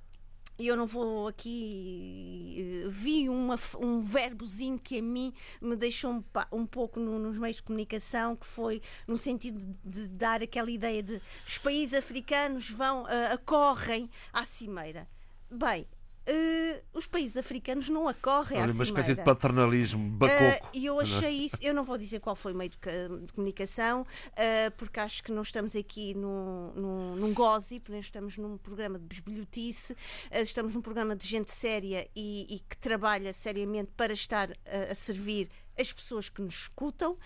[0.57, 2.85] e eu não vou aqui.
[2.89, 7.57] Vi uma, um verbozinho que a mim me deixou um, um pouco no, nos meios
[7.57, 12.69] de comunicação, que foi no sentido de, de dar aquela ideia de os países africanos
[12.69, 15.07] vão, uh, acorrem à cimeira.
[15.49, 15.87] Bem,
[16.25, 19.01] Uh, os países africanos não acorrem Olha, à uma cimeira.
[19.01, 20.69] espécie de paternalismo bacoco.
[20.73, 22.77] E uh, eu achei isso, eu não vou dizer qual foi o meio de,
[23.25, 28.37] de comunicação, uh, porque acho que não estamos aqui num, num, num gossip, nem estamos
[28.37, 29.97] num programa de besbilhotice,
[30.31, 34.49] estamos num programa de gente séria e, e que trabalha seriamente para estar
[34.89, 35.49] a servir
[35.79, 37.17] as pessoas que nos escutam, uh,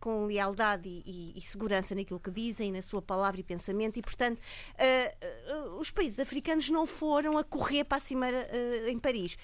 [0.00, 4.02] com lealdade e, e, e, segurança naquilo que dizem, na sua palavra e pensamento, e
[4.02, 8.48] portanto uh, uh, os países africanos não foram a correr para a cimeira
[8.88, 9.36] em Paris.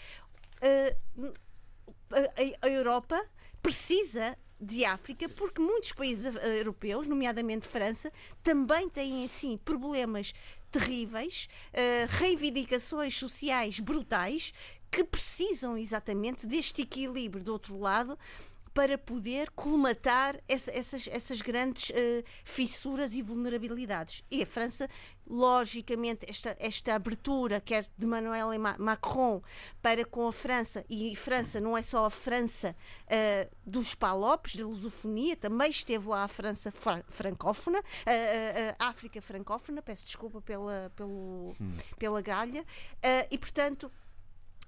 [2.10, 3.22] A, a Europa
[3.62, 8.10] precisa de África, porque muitos países europeus, nomeadamente França,
[8.42, 10.32] também têm assim problemas
[10.70, 11.48] terríveis,
[12.08, 14.52] reivindicações sociais brutais
[14.94, 18.16] que precisam exatamente deste equilíbrio do outro lado
[18.72, 21.94] para poder colmatar essa, essas, essas grandes uh,
[22.44, 24.24] fissuras e vulnerabilidades.
[24.28, 24.88] E a França,
[25.26, 29.40] logicamente, esta, esta abertura, quer de Emmanuel Macron
[29.80, 32.74] para com a França, e França não é só a França
[33.06, 36.72] uh, dos palopes, da lusofonia, também esteve lá a França
[37.08, 41.76] francófona, a, a, África francófona, peço desculpa pela, pelo, hum.
[41.96, 43.90] pela galha, uh, e portanto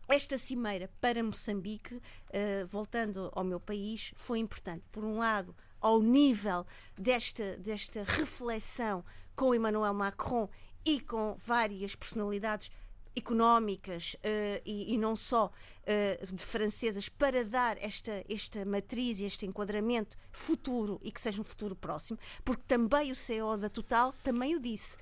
[0.08, 4.84] esta cimeira para Moçambique, uh, voltando ao meu país, foi importante.
[4.92, 9.04] Por um lado, ao nível desta, desta reflexão
[9.34, 10.48] com Emmanuel Macron
[10.84, 12.70] e com várias personalidades
[13.16, 19.24] económicas uh, e, e, não só uh, de francesas para dar esta, esta matriz e
[19.24, 24.12] este enquadramento futuro e que seja um futuro próximo, porque também o CEO da Total
[24.22, 24.98] também o disse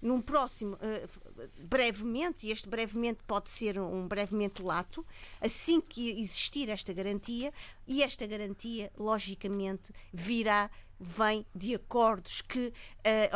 [0.00, 1.25] num próximo, uh,
[1.58, 5.04] brevemente, e este brevemente pode ser um brevemente lato,
[5.40, 7.52] assim que existir esta garantia,
[7.86, 12.72] e esta garantia, logicamente, virá, vem de acordos que uh,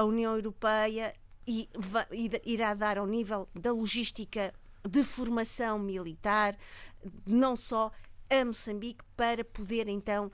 [0.01, 1.15] a União Europeia
[1.47, 1.69] e,
[2.45, 4.55] irá dar ao nível da logística
[4.89, 6.57] de formação militar,
[7.27, 7.91] não só
[8.31, 10.31] a Moçambique para poder então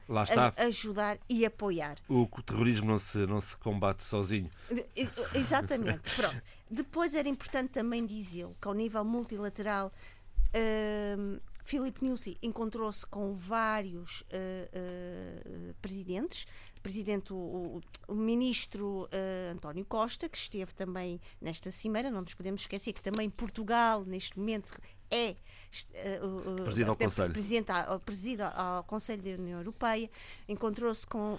[0.56, 1.96] ajudar e apoiar.
[2.08, 4.50] O terrorismo não se, não se combate sozinho.
[5.34, 6.14] Exatamente.
[6.14, 6.42] Pronto.
[6.70, 9.92] Depois era importante também dizê-lo que ao nível multilateral
[10.48, 16.46] uh, Filipe Nyusi encontrou-se com vários uh, uh, presidentes,
[16.80, 22.60] presidente, o, o ministro uh, António Costa, que esteve também nesta cimeira, não nos podemos
[22.60, 24.70] esquecer que também Portugal, neste momento,
[25.10, 25.34] é
[25.82, 27.32] uh, presidente ao Conselho.
[28.04, 30.10] Preside ao Conselho da União Europeia,
[30.48, 31.38] encontrou-se com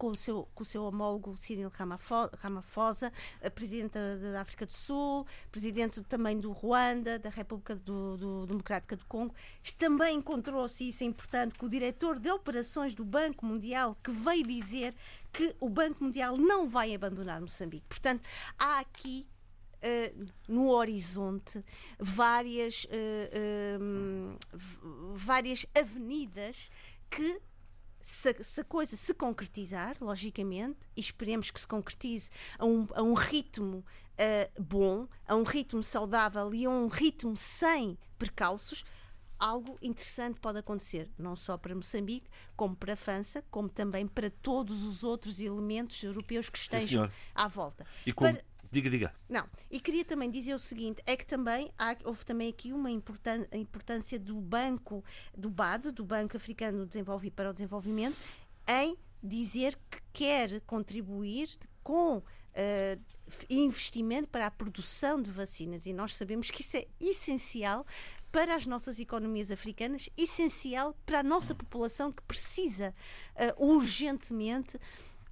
[0.00, 1.70] com o seu, com o seu homólogo Cyril
[2.38, 3.12] Ramaphosa,
[3.54, 3.98] presidente
[4.32, 9.34] da África do Sul, presidente também do Ruanda, da República do, do Democrática do Congo.
[9.78, 14.46] Também encontrou-se, isso é importante, com o diretor de operações do Banco Mundial, que veio
[14.46, 14.94] dizer
[15.30, 17.84] que o Banco Mundial não vai abandonar Moçambique.
[17.86, 18.22] Portanto,
[18.58, 19.26] há aqui
[19.82, 21.64] Uh, no horizonte
[21.98, 24.36] várias, uh, um,
[25.14, 26.70] várias avenidas
[27.08, 27.40] que
[28.00, 33.02] se, se, a coisa se concretizar, logicamente, e esperemos que se concretize a um, a
[33.02, 38.84] um ritmo uh, bom, a um ritmo saudável e a um ritmo sem percalços,
[39.38, 44.30] algo interessante pode acontecer, não só para Moçambique, como para a França, como também para
[44.30, 47.12] todos os outros elementos europeus que estejam senhor.
[47.34, 47.86] à volta.
[48.04, 48.32] E como...
[48.32, 49.12] Para- Diga, diga.
[49.28, 52.90] não, e queria também dizer o seguinte: é que também há, houve também aqui uma
[52.90, 55.04] importan- a importância do Banco,
[55.36, 58.16] do BAD, do Banco Africano Desenvolvi- para o Desenvolvimento,
[58.68, 61.48] em dizer que quer contribuir
[61.82, 62.22] com
[63.26, 65.86] f- investimento para a produção de vacinas.
[65.86, 67.84] E nós sabemos que isso é essencial
[68.32, 72.94] para as nossas economias africanas, essencial para a nossa população que precisa
[73.34, 74.78] eh, urgentemente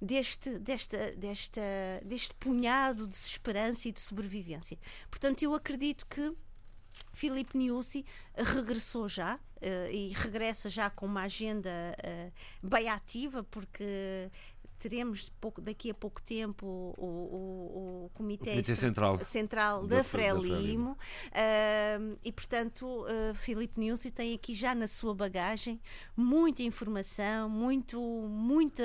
[0.01, 1.61] deste, desta, desta,
[2.03, 4.77] deste punhado de esperança e de sobrevivência.
[5.09, 6.33] Portanto, eu acredito que
[7.13, 11.69] Filipe Niusi regressou já eh, e regressa já com uma agenda
[12.03, 12.31] eh,
[12.63, 14.29] bem ativa, porque
[14.79, 16.65] teremos pouco- daqui a pouco tempo
[16.97, 20.97] o, o- o Comitê, Comitê Central Central da da, Fre- da Frelimo.
[21.33, 25.79] Ahm, e portanto uh, Filipe Niusi tem aqui já na sua bagagem
[26.15, 28.83] muita informação, muito, muita,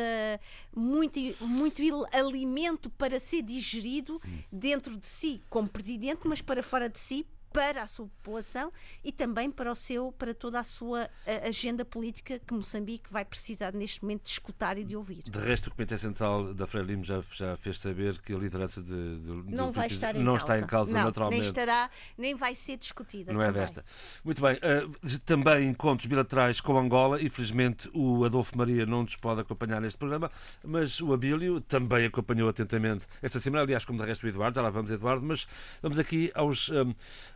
[0.74, 1.82] muito, muito
[2.12, 4.20] alimento para ser digerido
[4.50, 8.72] dentro de si como presidente, mas para fora de si para a sua população
[9.04, 13.24] e também para o seu para toda a sua ah, agenda política que Moçambique vai
[13.24, 15.22] precisar neste momento de escutar e de ouvir.
[15.22, 19.18] De resto, o Comitê Central da Frelimo já, já fez saber que a liderança de,
[19.20, 20.52] de- Não vai estar em não causa.
[20.52, 21.40] está em causa, Não, naturalmente.
[21.42, 21.88] Nem estará,
[22.18, 23.32] nem vai ser discutida.
[23.32, 23.60] Não é também.
[23.62, 23.84] desta.
[24.24, 24.58] Muito bem.
[24.60, 24.88] eh,
[25.24, 27.22] também encontros bilaterais com Angola.
[27.22, 30.28] Infelizmente, o Adolfo Maria não nos pode acompanhar neste programa,
[30.64, 33.62] mas o Abílio também acompanhou atentamente esta semana.
[33.62, 35.24] Aliás, como de resto o Eduardo, já lá vamos, Eduardo.
[35.24, 35.46] Mas
[35.80, 36.92] vamos aqui aos, ehm,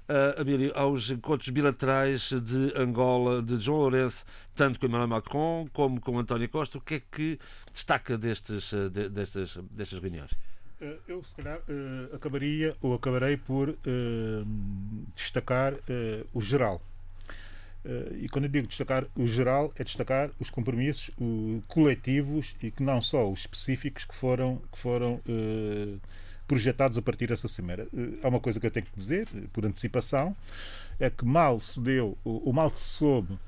[0.09, 6.01] eh, Abílio, aos encontros bilaterais de Angola, de João Lourenço, tanto com Emmanuel Macron como
[6.01, 6.79] com António Costa.
[6.79, 7.39] O que é que
[7.73, 10.31] destaca destes, eh, de- destas, destas reuniões?
[10.81, 14.45] Eh, Eu, se calhar, eh, acabaria ou acabarei por eh,
[15.17, 16.81] destacar eh, o geral.
[18.21, 21.11] E quando eu digo destacar o geral, é destacar os compromissos
[21.69, 25.21] coletivos e que não só os específicos que foram, que foram
[26.49, 27.87] projetados a partir dessa cimeira.
[27.97, 30.35] Eh, há uma coisa que eu tenho que dizer, eh, por antecipação,
[30.99, 33.39] é que mal se deu, ou mal se soube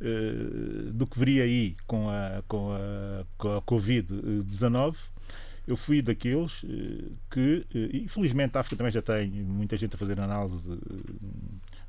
[0.00, 4.96] eh, do que viria aí com a, com a, com a Covid-19,
[5.66, 6.52] eu fui daqueles
[7.30, 10.78] que, eh, e felizmente a África também já tem muita gente a fazer análise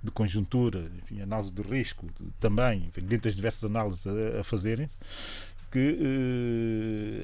[0.02, 2.08] de conjuntura, enfim, análise de risco
[2.40, 4.98] também, enfim, dentro das diversas análises a, a fazerem-se,
[5.72, 5.98] que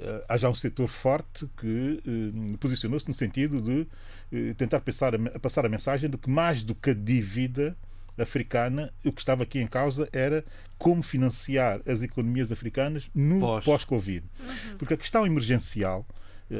[0.03, 3.87] eh, haja um setor forte que eh, posicionou-se no sentido de
[4.31, 7.75] eh, tentar passar a, passar a mensagem de que mais do que a dívida
[8.17, 10.43] africana, o que estava aqui em causa era
[10.77, 13.65] como financiar as economias africanas no Pós.
[13.65, 14.25] pós-Covid.
[14.77, 16.05] Porque a questão emergencial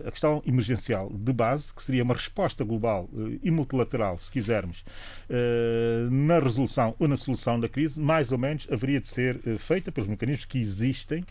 [0.05, 4.83] a questão emergencial de base, que seria uma resposta global eh, e multilateral, se quisermos,
[5.29, 9.57] eh, na resolução ou na solução da crise, mais ou menos haveria de ser eh,
[9.57, 11.25] feita pelos mecanismos que existem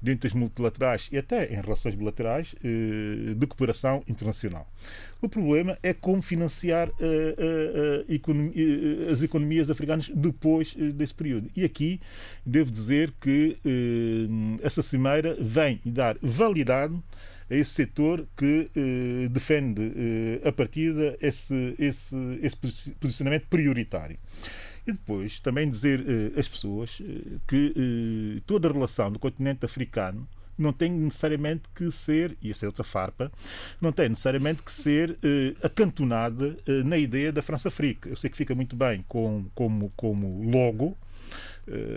[0.00, 4.68] dentro das multilaterais e até em relações bilaterais de cooperação internacional.
[5.22, 6.90] O problema é como financiar
[9.10, 11.50] as economias africanas depois desse período.
[11.56, 12.00] E aqui
[12.44, 13.58] devo dizer que
[14.62, 16.94] essa cimeira vem dar validade
[17.50, 19.92] a esse setor que eh, defende
[20.42, 24.18] eh, a partida esse, esse, esse posi- posicionamento prioritário.
[24.86, 27.72] E depois também dizer eh, às pessoas eh, que
[28.36, 32.68] eh, toda a relação do continente africano não tem necessariamente que ser, e essa é
[32.68, 33.32] outra farpa,
[33.80, 38.08] não tem necessariamente que ser eh, acantonada eh, na ideia da França-África.
[38.08, 40.96] Eu sei que fica muito bem com, como, como logo,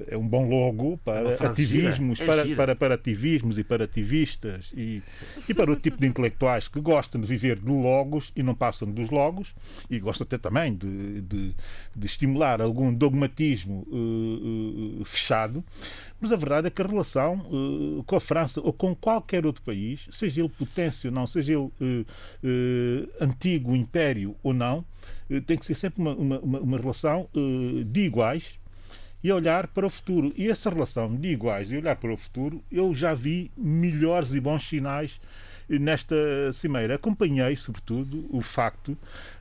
[0.08, 4.72] é um bom logo uma para ativismos, É para, para, para ativismos e para ativistas
[4.74, 5.02] e,
[5.50, 8.90] e para o tipo de intelectuais que gostam de viver de logos e não passam
[8.90, 9.54] dos logos
[9.90, 11.56] e gostam até também de, de,
[11.94, 15.62] de estimular algum dogmatismo eh, eh, fechado.
[16.22, 17.34] Mas a verdade é que a relação
[18.00, 21.52] eh, com a França ou com qualquer outro país, seja ele potência ou não, seja
[21.54, 22.06] ele eh,
[22.44, 24.86] eh, antigo império ou não,
[25.30, 28.44] eh, tem que ser sempre uma, uma, uma- relação eh, de iguais
[29.24, 30.34] e olhar para o futuro.
[30.36, 34.40] E essa relação de iguais e olhar para o futuro, eu já vi melhores e
[34.40, 35.20] bons sinais
[35.70, 36.16] nesta
[36.54, 36.96] cimeira.
[36.96, 38.98] Acompanhei, sobretudo, o facto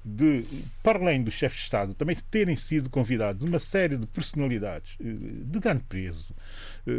[0.08, 0.44] de,
[0.84, 5.04] para além dos chefes de Estado, também terem sido convidados uma série de personalidades eh,
[5.04, 6.32] de grande peso
[6.86, 6.92] eh,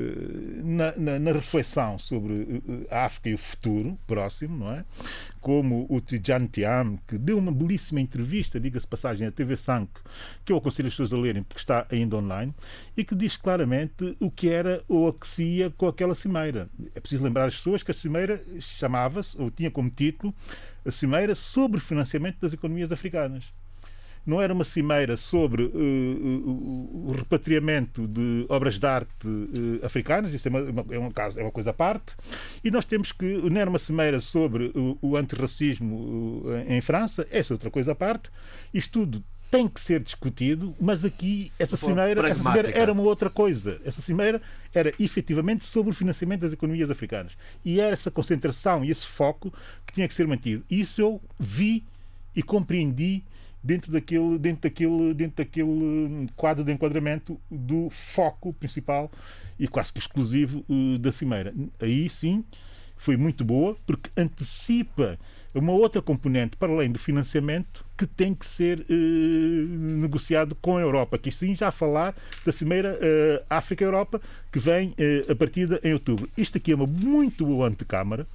[0.64, 4.84] na, na- na reflexão sobre eh, a África e o futuro próximo, não é?
[5.39, 9.89] Como o Tidjane Thiam, que deu uma belíssima entrevista, diga-se passagem, à TV Sank,
[10.43, 12.53] que eu aconselho as pessoas a lerem porque está ainda online,
[12.97, 16.70] e que diz claramente o que era ou a que se ia com aquela cimeira.
[16.93, 20.34] É preciso lembrar as pessoas que a cimeira chamava-se, ou tinha como título,
[20.88, 23.43] a cimeira sobre financiamento das economias africanas.
[24.25, 30.33] não era uma cimeira sobre uh, o, o, repatriamento de obras de arte uh, africanas,
[30.33, 32.13] isso é, uma, é, um caso, é uma coisa à parte,
[32.61, 37.25] e nós temos que, não era uma cimeira sobre o, o antirracismo uh, em França,
[37.31, 38.29] essa é outra coisa à parte,
[38.73, 43.29] isto tudo tem que ser discutido, mas aqui essa cimeira, essa cimeira, era uma outra
[43.29, 43.79] coisa.
[43.85, 44.41] Essa cimeira
[44.73, 47.37] era efetivamente sobre o financiamento das economias africanas.
[47.63, 49.53] E era essa concentração e esse foco
[49.85, 50.63] que tinha que ser mantido.
[50.69, 51.83] Isso eu vi
[52.35, 53.23] e compreendi
[53.63, 59.11] dentro daquele, dentro daquele, dentro daquele hum, quadro de enquadramento do foco principal
[59.57, 61.53] e quase que exclusivo uh, da Cimeira.
[61.79, 62.43] Aí sim
[62.97, 65.17] foi muito boa, porque antecipa
[65.60, 70.82] uma outra componente para além do financiamento que tem que ser uh, negociado com a
[70.82, 75.80] Europa, que sim já falar da Cimeira uh, África-Europa, que vem uh, a partir de
[75.84, 76.30] em outubro.
[76.38, 78.28] Isto aqui é uma muito boa antecâmara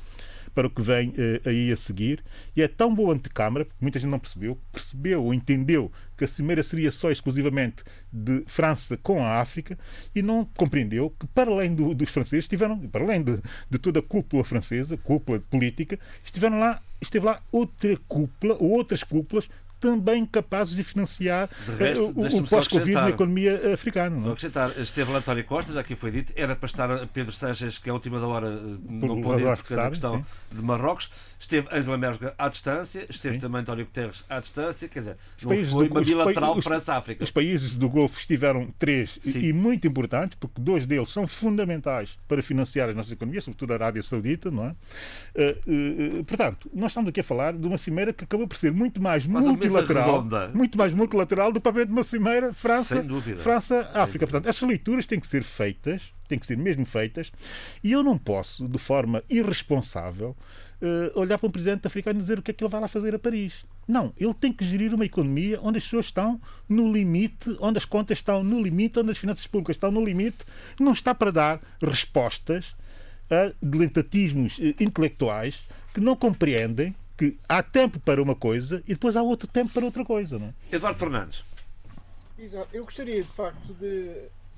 [0.55, 2.23] para o que vem uh, aí a seguir.
[2.57, 6.29] E é tão boa antecâmara, porque muita gente não percebeu, percebeu ou entendeu que a
[6.29, 7.83] cimeira seria só exclusivamente
[8.13, 9.79] de França com a África
[10.15, 13.39] e não compreendeu que, para além do, dos franceses, estiveram, para além de,
[13.71, 19.03] de toda a cúpula francesa, cúpula política, estiveram lá, esteve lá outra cúpula, ou outras
[19.03, 19.49] cúpulas
[19.83, 24.11] também capazes de financiar de resto, uh, o, o pós-Covid na economia africana.
[24.11, 24.19] Não?
[24.19, 24.23] É?
[24.23, 27.79] Vou acrescentar, esteve lá António Costa, já aqui foi dito, era para estar Pedro Sanches,
[27.79, 28.49] que é a última da hora
[28.89, 30.57] não pôde ir porque da questão sim.
[30.57, 31.11] de Marrocos.
[31.41, 33.41] Esteve Angela Merkel à distância, esteve sim.
[33.41, 37.25] também António Guterres à distância, quer dizer, os não foi do, uma bilateral França-África.
[37.25, 39.41] Os países do Golfo estiveram três sim.
[39.41, 43.75] e muito importantes, porque dois deles são fundamentais para financiar as nossas economias, sobretudo a
[43.75, 44.71] Arábia Saudita, não é?
[45.35, 48.71] Uh, uh, portanto, nós estamos aqui a falar de uma cimeira que acabou por ser
[48.71, 49.27] muito mais
[49.73, 50.51] multilateral.
[50.55, 53.05] Muito mais multilateral do que propriamente uma cimeira França,
[53.39, 54.27] França África.
[54.27, 57.33] Portanto, essas leituras têm que ser feitas, têm que ser mesmo feitas,
[57.83, 60.37] e eu não posso, de forma irresponsável,
[60.83, 62.89] uh, olhar para um presidente africano e dizer o que é que ele vai lá
[62.89, 63.65] fazer a Paris.
[63.87, 67.85] Não, ele tem que gerir uma economia onde as pessoas estão no limite, onde as
[67.85, 70.39] contas estão no limite, onde as finanças públicas estão no limite,
[70.79, 72.75] não está para dar respostas
[73.31, 75.61] a delentatismos eh, intelectuais
[75.95, 79.85] que não compreendem que há tempo para uma coisa e depois há outro tempo para
[79.85, 80.39] outra coisa.
[80.39, 80.77] Não é?
[80.77, 81.45] Eduardo Fernandes.
[82.39, 82.69] Exato.
[82.73, 84.11] Eu gostaria, de facto, de,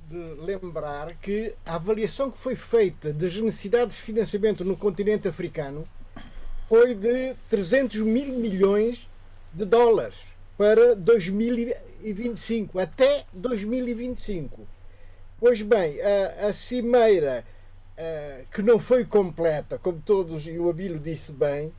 [0.09, 5.87] de lembrar que a avaliação que foi feita das necessidades de financiamento no continente africano
[6.69, 9.09] foi de 300 mil milhões
[9.53, 14.67] de dólares para 2025, até 2025.
[15.39, 17.45] Pois bem, a, a cimeira,
[17.99, 21.73] a, que não foi completa, como todos, e o Abílio disse bem,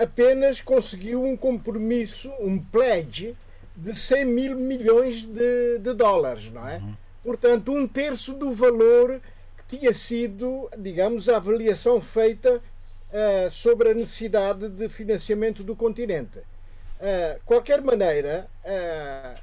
[0.00, 3.36] apenas conseguiu um compromisso, um pledge
[3.76, 6.76] de 100 mil milhões de, de dólares, não é?
[6.76, 6.94] Uhum.
[7.22, 9.20] Portanto, um terço do valor
[9.56, 16.38] que tinha sido, digamos, a avaliação feita uh, sobre a necessidade de financiamento do continente.
[16.38, 19.40] Uh, qualquer maneira, uh,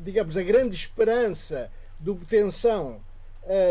[0.00, 3.00] digamos, a grande esperança de obtenção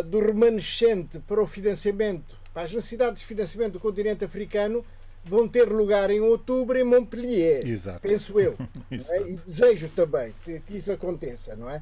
[0.05, 4.85] do remanescente para o financiamento, para as necessidades de financiamento do continente africano,
[5.23, 8.01] vão ter lugar em outubro em Montpellier, Exato.
[8.01, 8.57] penso eu.
[8.91, 9.21] é?
[9.21, 11.81] E desejo também que, que, isso aconteça, não é?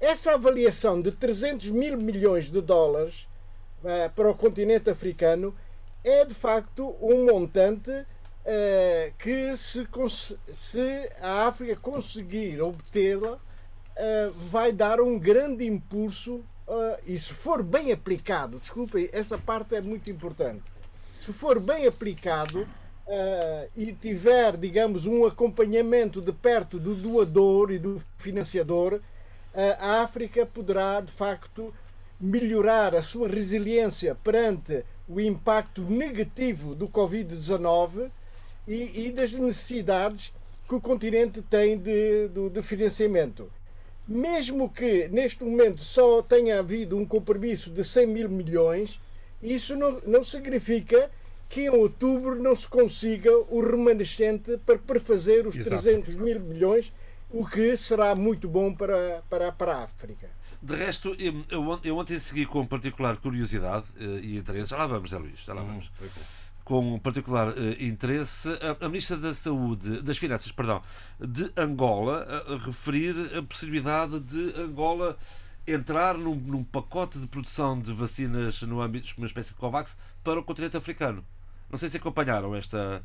[0.00, 3.26] Essa avaliação de 300 mil milhões de dólares
[3.82, 5.54] uh, para o continente africano
[6.04, 9.88] é de facto um montante uh, que, se,
[10.52, 16.44] se, a África conseguir obtê-la, uh, vai dar um grande impulso.
[17.06, 20.77] e se for bem aplicado, desculpem, essa parte é muito importante
[21.18, 27.78] se for bem aplicado uh, e tiver, digamos, um acompanhamento de perto do doador e
[27.78, 29.00] do financiador, uh,
[29.80, 31.74] a África poderá, de facto,
[32.20, 38.12] melhorar a sua resiliência perante o impacto negativo do Covid-19
[38.68, 40.32] e, e, das necessidades
[40.68, 43.50] que o continente tem de, de, de financiamento.
[44.06, 49.00] Mesmo que neste momento só tenha havido um compromisso de 100 mil milhões,
[49.42, 51.10] isso não, não significa
[51.48, 55.70] que em outubro não se consiga o remanescente para prefazer os Exato.
[55.70, 56.92] 300 mil milhões,
[57.30, 60.28] o que será muito bom para, para, para a África.
[60.60, 65.10] De resto, eu, eu, ontem segui com particular curiosidade uh, e interesse, já lá vamos,
[65.10, 65.68] Zé Luís, já lá uhum.
[65.68, 65.90] vamos.
[66.64, 70.82] Com particular uh, interesse, a, a, Ministra da Saúde, das Finanças, perdão,
[71.18, 75.16] de Angola, a, a referir a possibilidade de Angola
[75.72, 79.96] entrar num, num, pacote de produção de vacinas no âmbito de uma espécie de COVAX
[80.24, 81.24] para o continente africano.
[81.70, 83.02] Não sei se acompanharam esta.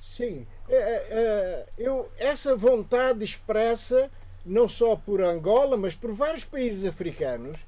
[0.00, 4.10] Sim, é, é, é, eu, essa vontade expressa
[4.44, 7.66] não só por Angola, mas por vários países africanos,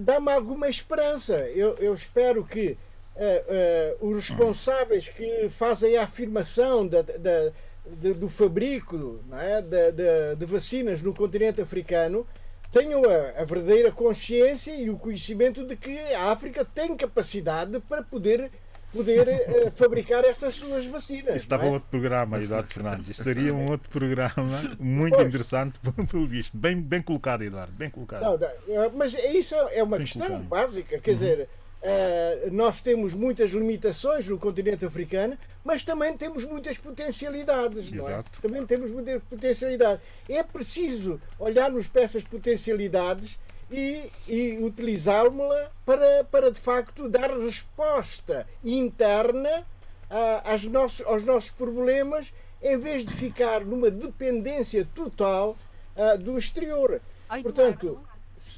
[0.00, 1.34] dá-me alguma esperança.
[1.50, 2.76] Eu, eu espero que
[3.16, 9.62] uh, uh, os responsáveis que fazem a afirmação da, da, do fabrico é?
[9.62, 12.26] de, de, de vacinas no continente africano
[12.70, 18.02] tenham a, a, verdadeira consciência e o conhecimento de que a África tem capacidade para
[18.02, 18.50] poder
[18.92, 21.36] poder uh, fabricar estas suas vacinas.
[21.36, 21.70] Isso estava é?
[21.70, 23.18] outro programa, Eduardo Fernandes.
[23.18, 25.28] Estaria um outro programa muito pois.
[25.28, 25.78] interessante,
[26.10, 26.56] pelo visto.
[26.56, 28.22] Bem, bem colocado, Eduardo, bem colocado.
[28.22, 30.48] Não, não, mas isso é uma bem questão colocado.
[30.48, 31.16] básica, quer uhum.
[31.16, 31.48] dizer.
[31.82, 38.22] Uh, nós temos muitas limitações no continente africano, mas também temos muitas potencialidades, não é?
[38.42, 40.04] Também temos muitas potencialidades.
[40.28, 43.38] É preciso olharmos para essas potencialidades
[43.70, 49.66] e, e utilizá-la para, para, de facto, dar resposta interna
[50.10, 52.30] a, aos, nossos, aos nossos problemas,
[52.62, 55.56] em vez de ficar numa dependência total
[55.96, 57.00] uh, do exterior.
[57.28, 58.00] Ai, Portanto.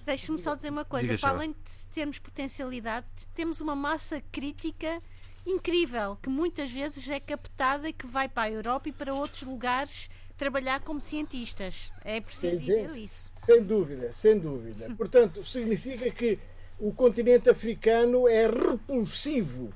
[0.04, 4.98] Deixe-me só dizer uma coisa: para além de termos potencialidade, temos uma massa crítica
[5.46, 9.42] incrível que muitas vezes é captada e que vai para a Europa e para outros
[9.42, 11.92] lugares trabalhar como cientistas.
[12.04, 13.30] É preciso dizer isso.
[13.44, 14.92] Sem dúvida, sem dúvida.
[14.96, 16.38] Portanto, significa que
[16.78, 19.72] o continente africano é repulsivo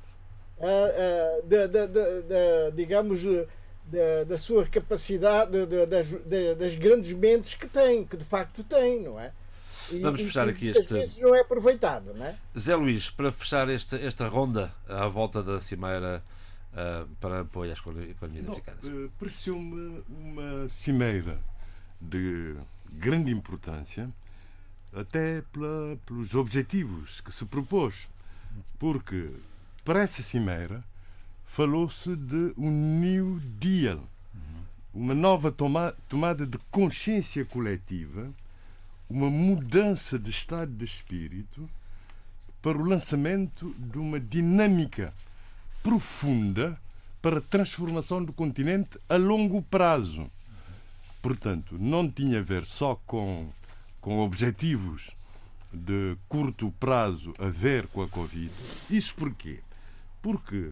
[0.58, 3.22] uh, uh, da, da, da, digamos,
[3.84, 6.12] da, da sua capacidade, das,
[6.56, 9.32] das grandes mentes que tem, que de facto tem, não é?
[9.90, 10.92] E, Vamos fechar e, aqui este.
[10.92, 12.36] vezes não é aproveitado, não é?
[12.58, 16.22] Zé Luís, para fechar esta, esta ronda à volta da Cimeira
[16.72, 18.84] uh, para apoio às economias africanas?
[18.84, 21.38] Uh, Pareceu-me uma cimeira
[22.00, 22.56] de
[22.92, 24.10] grande importância,
[24.92, 28.06] até pela, pelos objetivos que se propôs.
[28.78, 29.30] Porque
[29.84, 30.82] para essa cimeira
[31.44, 34.02] falou-se de um New Deal,
[34.92, 38.30] uma nova toma, tomada de consciência coletiva,
[39.08, 41.68] uma mudança de estado de espírito
[42.60, 45.14] para o lançamento de uma dinâmica
[45.82, 46.80] profunda
[47.22, 50.30] para a transformação do continente a longo prazo.
[51.22, 53.48] Portanto, não tinha a ver só com,
[54.00, 55.10] com objetivos
[55.72, 58.52] de curto prazo a ver com a Covid.
[58.90, 59.60] Isso porquê?
[60.22, 60.70] Porque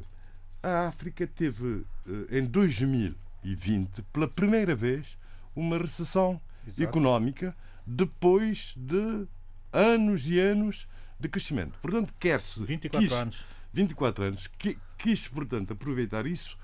[0.62, 5.16] a África teve, eh, em 2020, pela primeira vez,
[5.54, 6.82] uma recessão Exato.
[6.82, 7.54] económica
[7.86, 9.26] depois de
[9.72, 10.86] anos e anos
[11.18, 11.78] de crescimento.
[11.80, 12.62] Portanto, quer-se.
[12.64, 13.44] 24 quis, anos.
[13.72, 14.46] 24 anos.
[14.46, 16.56] Que, quis, portanto, aproveitar isso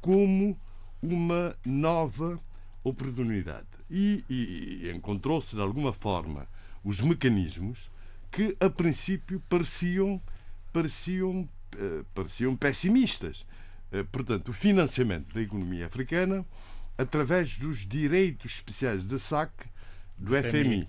[0.00, 0.58] como
[1.02, 2.40] uma nova
[2.82, 3.66] oportunidade.
[3.90, 6.46] E, e, e encontrou-se, de alguma forma,
[6.84, 7.90] os mecanismos
[8.30, 10.20] que, a princípio, pareciam,
[10.72, 13.46] pareciam, uh, pareciam pessimistas.
[13.92, 16.44] Uh, portanto, o financiamento da economia africana
[16.98, 19.66] através dos direitos especiais de saque
[20.18, 20.88] do FMI.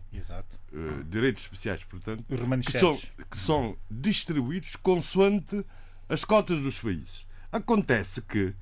[0.71, 2.23] Uh, direitos especiais, portanto,
[2.65, 2.97] que são,
[3.29, 5.65] que são distribuídos consoante
[6.09, 7.25] as cotas dos países.
[7.51, 8.53] Acontece que,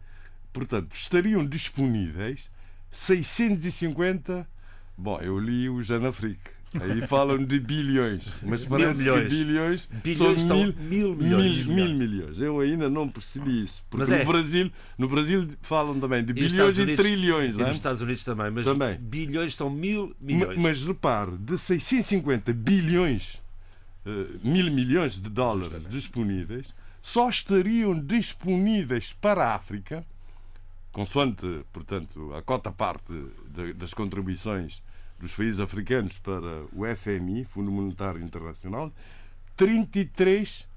[0.54, 2.50] portanto, estariam disponíveis
[2.92, 4.48] 650.
[4.98, 6.55] Bom, eu li o Janafrique.
[6.82, 9.24] Aí falam de bilhões, mas parece milhões.
[9.24, 11.66] que bilhões, bilhões são mil, mil milhões.
[11.66, 12.42] Mil, mil, milhões.
[12.42, 13.84] Eu ainda não percebi isso.
[13.90, 14.20] Porque é.
[14.20, 17.56] no, Brasil, no Brasil falam também de e bilhões e trilhões.
[17.56, 18.98] E nos Estados Unidos também, mas também.
[18.98, 20.56] bilhões são mil milhões.
[20.56, 23.42] Mas, mas repare, de 650 bilhões,
[24.06, 25.92] uh, mil milhões de dólares Justamente.
[25.92, 30.06] disponíveis, só estariam disponíveis para a África,
[30.92, 33.14] consoante, portanto, a cota parte
[33.48, 34.82] de, das contribuições
[35.20, 38.92] dos países africanos para o FMI, Fundo Monetário Internacional,
[39.56, 40.68] 33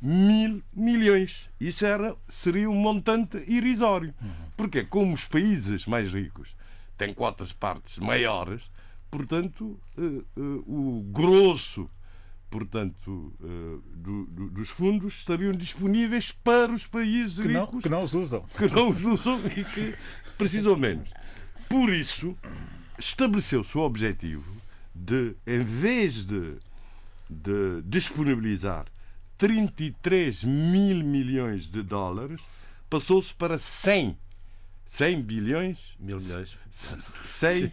[0.00, 1.48] mil milhões.
[1.60, 4.14] Isso era, seria um montante irrisório.
[4.56, 6.54] Porque, como os países mais ricos
[6.96, 8.70] têm cotas partes maiores,
[9.10, 11.88] portanto, uh, uh, o grosso
[12.54, 17.88] portanto, uh, do, do, dos fundos estariam disponíveis para os países que ricos não, que
[17.88, 18.44] não os usam.
[18.56, 19.94] Que não os usam e que
[20.38, 21.08] precisam menos.
[21.68, 22.38] Por isso,
[22.98, 24.50] estabeleceu-se o objetivo
[24.94, 26.54] de, em vez de,
[27.28, 28.86] de disponibilizar
[29.36, 32.40] 33 mil milhões de dólares,
[32.88, 34.16] passou-se para 100
[34.86, 35.94] 100 bilhões?
[35.98, 36.58] Mil milhões.
[36.70, 37.72] 100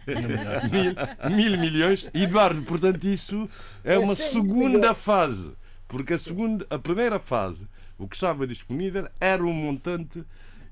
[0.72, 2.10] mil, mil milhões.
[2.14, 3.48] Eduardo, portanto, isso
[3.84, 5.52] é uma segunda fase.
[5.86, 7.68] Porque a, segunda, a primeira fase,
[7.98, 10.24] o que estava disponível era um montante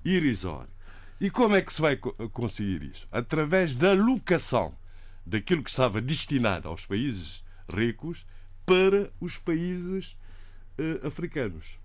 [0.05, 0.71] irrisório.
[1.21, 3.07] E como é que se vai conseguir isso?
[3.13, 4.75] Através da alocação
[5.27, 8.27] daquilo que estava destinado aos países ricos
[8.65, 10.17] para os países
[10.79, 11.79] uh, africanos.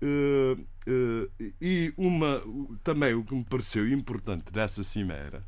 [0.00, 2.42] Uh, uh, e uma,
[2.84, 5.44] também o que me pareceu importante dessa cimeira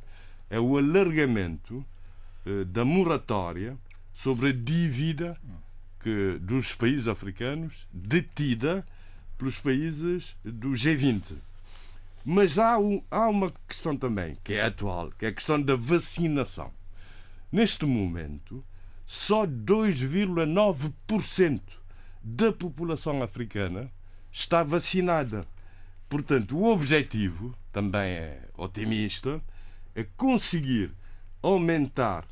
[0.50, 1.84] é o alargamento
[2.68, 3.78] da moratória
[4.12, 5.34] sobre a dívida
[5.98, 8.84] que, dos países africanos detida
[9.38, 11.36] pelos países do G20.
[12.24, 15.76] Mas há, um, há uma questão também, que é atual, que é a questão da
[15.76, 16.72] vacinação.
[17.52, 18.64] Neste momento,
[19.04, 21.60] só 2,9%
[22.22, 23.92] da população africana
[24.32, 25.46] está vacinada.
[26.08, 29.42] Portanto, o objetivo, também é otimista,
[29.94, 30.94] é conseguir
[31.42, 32.26] aumentar.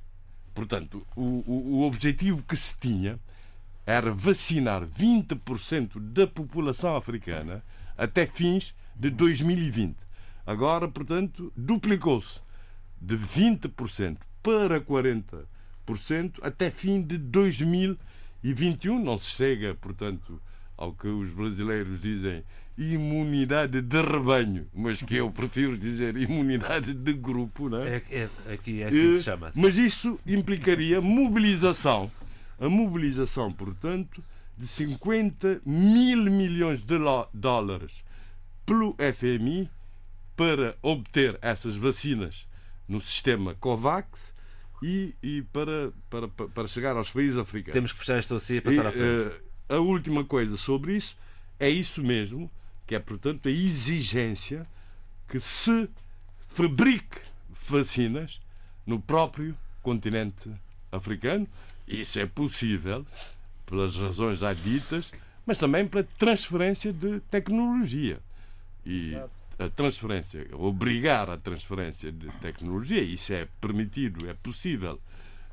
[0.55, 3.21] Portanto, o, o, o objetivo que se tinha
[3.85, 7.63] era vacinar 20% da população africana
[7.97, 9.97] até fins de 2020.
[10.47, 12.41] Agora, portanto, duplicou-se
[13.01, 15.45] de 20% para 40%
[16.43, 19.03] até fim de 2021.
[19.03, 20.41] Não se chega, portanto,
[20.77, 22.43] ao que os brasileiros dizem
[22.77, 27.97] imunidade de rebanho, mas que eu prefiro dizer imunidade de grupo, não é?
[27.97, 29.53] É, é, aqui é assim que se chama.
[29.55, 32.11] Mas isso implicaria mobilização,
[32.59, 34.23] a mobilização, portanto,
[34.57, 36.97] de 50 mil milhões de
[37.35, 38.03] dólares
[38.65, 39.71] pelo FMI
[40.37, 42.47] para obter essas vacinas
[42.89, 44.33] no sistema COVAX
[44.83, 47.73] e, e para, para, para chegar aos países africanos.
[47.73, 49.29] Temos que fechar esta OCE e passar e, à frente.
[49.29, 51.17] Uh, a última coisa sobre isso
[51.59, 52.51] é isso mesmo,
[52.87, 54.67] que é, portanto, a exigência
[55.29, 55.89] que se
[56.49, 57.21] fabrique
[57.71, 58.41] vacinas
[58.87, 60.51] no próprio continente
[60.91, 61.47] africano.
[61.87, 63.07] Isso é possível
[63.67, 65.13] pelas razões já ditas,
[65.47, 68.21] mas também pela transferência de tecnologia.
[68.85, 69.31] E Exato.
[69.59, 75.01] a transferência, obrigar a transferência de tecnologia, isso é permitido, é possível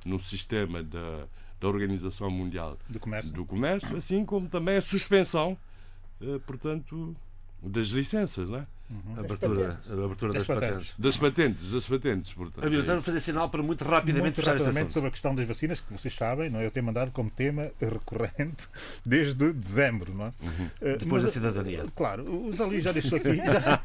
[0.06, 1.28] no sistema da,
[1.60, 3.34] da Organização Mundial do Comércio.
[3.34, 5.58] do Comércio, assim como também a suspensão,
[6.22, 7.16] eh, portanto,
[7.62, 8.68] das licenças, não é?
[8.90, 9.20] Uhum.
[9.20, 10.70] Abertura, abertura das, das patentes.
[10.70, 10.96] patentes.
[10.98, 12.66] Das patentes, das patentes, portanto.
[12.66, 15.80] Amigo, é fazer sinal para muito rapidamente muito fechar rapidamente sobre a questão das vacinas,
[15.80, 16.66] que vocês sabem, não é?
[16.66, 18.68] eu tenho mandado como tema recorrente
[19.06, 20.12] desde dezembro.
[20.16, 20.34] Não é?
[20.42, 20.66] Uhum.
[20.66, 21.86] Uh, Depois Mas, da cidadania.
[21.96, 23.36] Claro, o Zali já deixou aqui.
[23.36, 23.82] Já...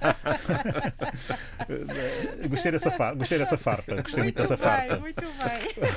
[2.48, 3.94] gostei, dessa farpa, gostei dessa farpa.
[3.96, 4.96] Gostei muito, muito dessa bem, farpa.
[4.96, 5.94] Muito bem.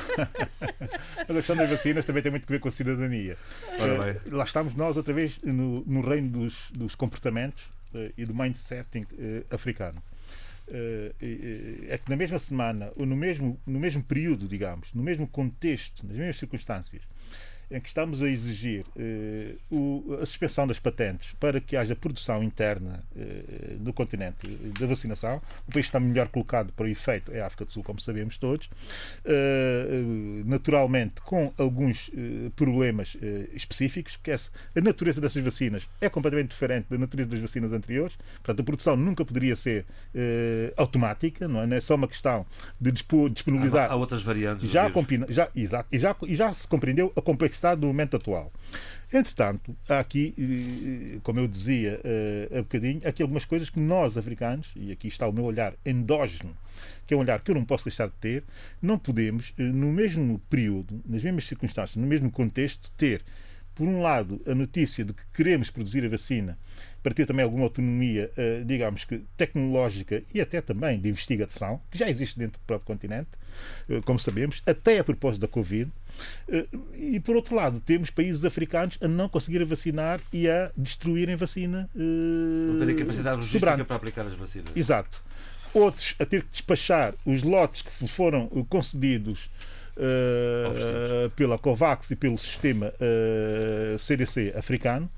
[1.17, 3.37] Mas a questão das vacinas também tem muito a ver com a cidadania.
[3.69, 7.76] Uh, lá estamos nós outra vez no, no reino dos, dos comportamentos
[8.17, 10.01] e do mindsetting uh, africano.
[10.67, 11.13] Uh,
[11.89, 16.05] é que na mesma semana, ou no mesmo, no mesmo período, digamos, no mesmo contexto,
[16.05, 17.01] nas mesmas circunstâncias,
[17.69, 22.41] em que estamos a exigir uh, o, a suspensão das patentes para que haja produção
[22.41, 24.47] interna uh, no continente
[24.79, 25.41] da vacinação.
[25.67, 28.37] O país está melhor colocado para o efeito é a África do Sul, como sabemos
[28.37, 28.67] todos.
[29.25, 32.09] Uh, naturalmente, com alguns
[32.55, 33.15] problemas
[33.53, 38.15] específicos, que essa, a natureza dessas vacinas é completamente diferente da natureza das vacinas anteriores.
[38.35, 39.85] Portanto, a produção nunca poderia ser
[40.75, 41.67] automática, não é?
[41.67, 42.45] não é só uma questão
[42.79, 43.89] de disponibilizar.
[43.89, 44.69] Há, há outras variantes.
[44.69, 44.91] Já,
[45.29, 48.51] já, exato, e já, e já se compreendeu a complexidade complexidade do momento atual.
[49.11, 54.17] Entretanto, há aqui, eh, como eu dizia uh, há bocadinho, aqui algumas coisas que nós,
[54.17, 56.53] africanos, e aqui está o meu olhar endógeno,
[57.05, 58.43] que é um olhar que eu não posso deixar de ter,
[58.81, 63.23] não podemos, eh, no mesmo período, nas mesmas circunstâncias, no mesmo contexto, ter,
[63.73, 66.57] por um lado, a notícia de que queremos produzir a vacina
[67.07, 71.97] para ter também alguma autonomia, uh, digamos que tecnológica e até também de investigação, que
[71.97, 73.29] já existe dentro do próprio continente,
[73.87, 75.89] uh, como sabemos, até a propósito da Covid.
[76.49, 81.37] Uh, e por outro lado, temos países africanos a não conseguirem vacinar e a destruírem
[81.37, 81.89] vacina.
[81.95, 83.87] não terem capacidade logística sobrante.
[83.87, 84.75] para aplicar as vacinas.
[84.75, 85.23] Exato.
[85.73, 89.49] Outros a ter que despachar os lotes que foram concedidos
[89.99, 95.09] Uh, pela COVAX e pelo sistema uh, CDC africano.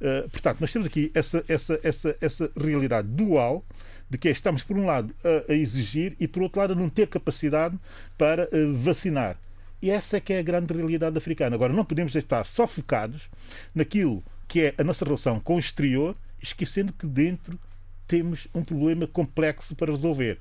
[0.00, 3.64] Uh, portanto, nós temos aqui essa, essa, essa, essa realidade dual
[4.10, 6.88] de que estamos, por um lado, a, a, exigir e, por outro lado, a não
[6.88, 7.78] ter capacidade
[8.18, 9.38] para vacinar.
[9.80, 11.54] E essa é que é a grande realidade africana.
[11.54, 13.28] Agora, não podemos estar só focados
[13.72, 17.58] naquilo que é a nossa relação com o exterior, esquecendo que dentro
[18.06, 20.38] temos um problema complexo para resolver.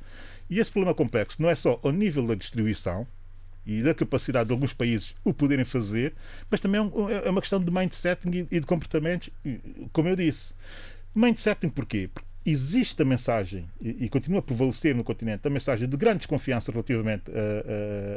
[0.50, 3.08] E esse problema complexo não é só ao nível da distribuição,
[3.66, 6.14] e da capacidade de alguns países o poderem fazer,
[6.50, 9.30] mas também é, é uma questão de mindsetting e de comportamentos,
[9.92, 10.54] como eu disse.
[11.16, 12.10] Mindsetting porquê?
[12.14, 16.72] Porque existe a mensagem, e, continua a prevalecer no continente, a mensagem de grande desconfiança
[16.72, 17.24] relativamente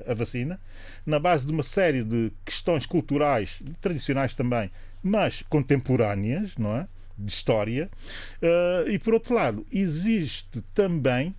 [0.07, 0.61] à, vacina,
[1.05, 4.71] na base de uma série de questões culturais, tradicionais também,
[5.03, 6.89] mas contemporâneas, não é?
[7.19, 7.89] De história.
[8.43, 11.35] Uh, e, por outro lado, existe também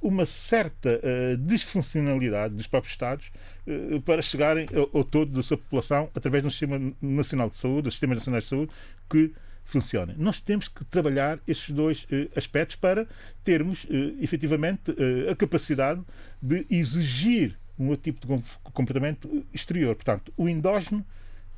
[0.00, 3.30] uma certa uh, disfuncionalidade dos próprios Estados
[3.66, 7.56] uh, para chegarem ao, ao, todo da sua população através de um sistema nacional de
[7.56, 8.72] saúde, dos sistemas nacionais de saúde,
[9.08, 9.32] que
[9.64, 10.14] funcionem.
[10.16, 12.06] Nós temos que trabalhar estes dois
[12.36, 13.04] aspectos para
[13.42, 13.84] termos
[14.20, 14.94] efetivamente
[15.28, 16.00] a capacidade
[16.40, 18.42] de exigir um outro tipo de
[18.72, 19.96] comportamento exterior.
[19.96, 21.04] Portanto, o endógeno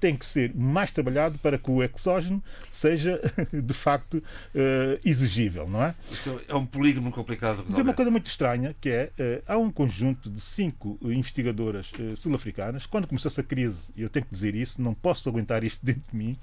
[0.01, 3.21] tem que ser mais trabalhado para que o exógeno seja,
[3.53, 5.95] de facto, uh, exigível, não é?
[6.11, 7.65] Isso é um polígono complicado.
[7.69, 11.91] Mas é uma coisa muito estranha, que é, uh, há um conjunto de cinco investigadoras
[11.99, 15.65] uh, sul-africanas, quando começou essa crise, e eu tenho que dizer isso, não posso aguentar
[15.65, 16.37] isto dentro de mim,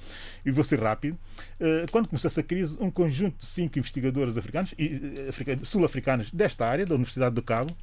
[0.45, 1.18] e vou ser rápido,
[1.91, 4.73] quando começou essa crise, um conjunto de cinco investigadoras africanas,
[5.64, 7.76] sul-africanas desta área, da Universidade do Cabo,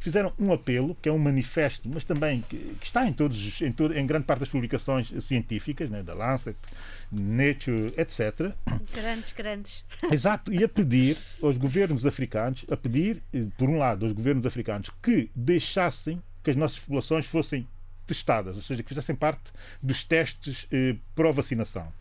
[0.00, 3.72] fizeram um apelo, que é um manifesto, mas também que, que está em, todos, em,
[3.72, 6.56] todo, em grande parte das publicações científicas, né, da Lancet,
[7.10, 8.52] Nature, etc.
[8.94, 9.84] Grandes, grandes.
[10.12, 14.46] Exato, e a pedir aos governos africanos, a pedir, eh, por um lado, aos governos
[14.46, 17.66] africanos que deixassem que as nossas populações fossem
[18.06, 21.92] testadas, ou seja, que fizessem parte dos testes eh, pró-vacinação.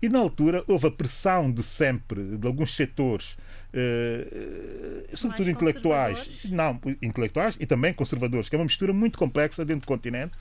[0.00, 3.36] E na altura houve a pressão de sempre de alguns setores
[3.70, 9.82] Uh, sobretudo intelectuais, não, intelectuais e também conservadores, que é uma mistura muito complexa dentro
[9.82, 10.38] do continente,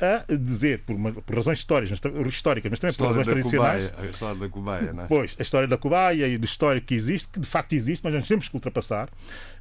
[0.00, 3.86] a dizer, por, uma, por razões históricas, mas, históricas, mas também por razões tradicionais.
[3.88, 5.06] Cubaia, a história da Cubaia, não é?
[5.06, 8.14] Pois, a história da Cubaia e do histórico que existe, que de facto existe, mas
[8.14, 9.08] nós temos que ultrapassar.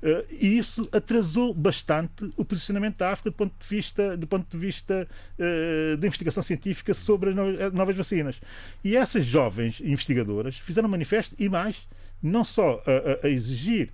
[0.01, 4.49] Uh, e isso atrasou bastante o posicionamento da África do ponto de vista, do ponto
[4.49, 5.07] de vista
[5.37, 8.39] uh, da investigação científica sobre as novas vacinas.
[8.83, 11.87] E essas jovens investigadoras fizeram um manifesto e mais
[12.21, 13.89] não só a, a, exigir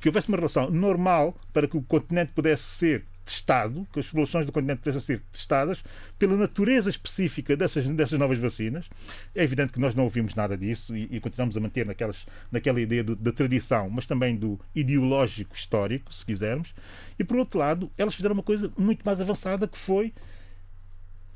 [0.00, 4.46] que houvesse uma relação normal para que o continente pudesse ser testado, que as populações
[4.46, 5.82] do continente pudessem ser testadas
[6.18, 8.88] pela natureza específica dessas, dessas novas vacinas.
[9.34, 12.80] É evidente que nós não ouvimos nada disso e, e continuamos a manter naquelas, naquela
[12.80, 16.74] ideia do, da tradição, mas também do ideológico histórico, se quisermos.
[17.18, 20.12] E, por outro lado, elas fizeram uma coisa muito mais avançada que foi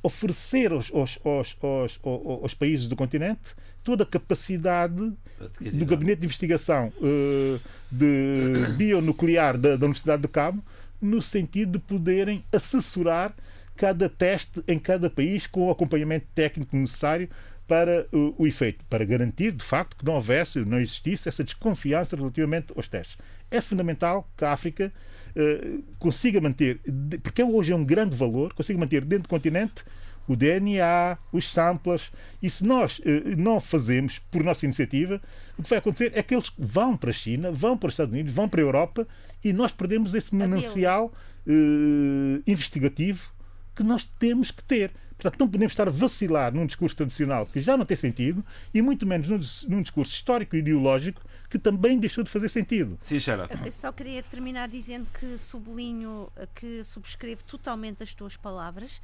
[0.07, 5.13] oferecer aos, aos, aos, aos, aos países do continente toda a capacidade
[5.61, 7.61] do Gabinete de Investigação uh,
[7.91, 10.63] de Bionuclear da, da Universidade de Cabo,
[11.01, 13.35] no sentido de poderem assessorar
[13.77, 17.29] cada teste em cada país com o acompanhamento técnico necessário
[17.67, 22.17] para uh, o efeito, para garantir, de facto, que não houvesse, não existisse essa desconfiança
[22.17, 23.19] relativamente aos testes.
[23.51, 24.93] É fundamental que a África
[25.35, 26.81] uh, consiga manter,
[27.23, 29.85] porque hoje é um grande valor, consiga manter dentro do continente
[30.29, 32.11] o DNA, os samplers,
[32.43, 33.03] e se nós uh,
[33.37, 35.21] não fazemos por nossa iniciativa,
[35.57, 38.13] o que vai acontecer é que eles vão para a China, vão para os Estados
[38.13, 39.07] Unidos, vão para a Europa
[39.45, 41.13] e nós perdemos esse manancial
[41.47, 43.33] uh, investigativo
[43.75, 44.91] que nós temos que ter.
[45.17, 48.83] Portanto, não podemos estar a vacilar num discurso tradicional que já não tem sentido e
[48.83, 52.99] muito menos num, num discurso histórico e ideológico que também deixou de fazer sentido.
[53.01, 53.49] Sim, Xara.
[53.65, 59.01] Eu só queria terminar dizendo que sublinho, que subscrevo totalmente as tuas palavras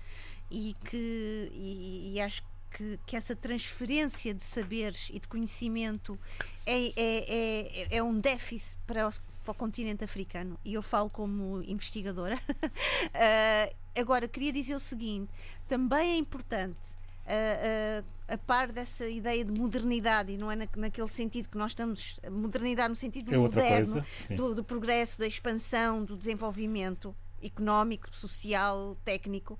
[0.51, 6.18] e que e, e acho que, que, essa transferência de saberes e de conhecimento
[6.66, 9.10] é, é, é, é um déficit para
[9.43, 12.36] para o, continente africano e eu falo como investigadora.
[12.36, 15.31] uh, agora, queria dizer o seguinte:
[15.69, 17.01] também é importante.
[17.23, 21.56] Uh, uh, a par dessa ideia de modernidade, e não é na, naquele sentido que
[21.56, 24.05] nós estamos, modernidade no sentido é moderno,
[24.35, 29.59] do, do progresso, da expansão, do desenvolvimento económico, social, técnico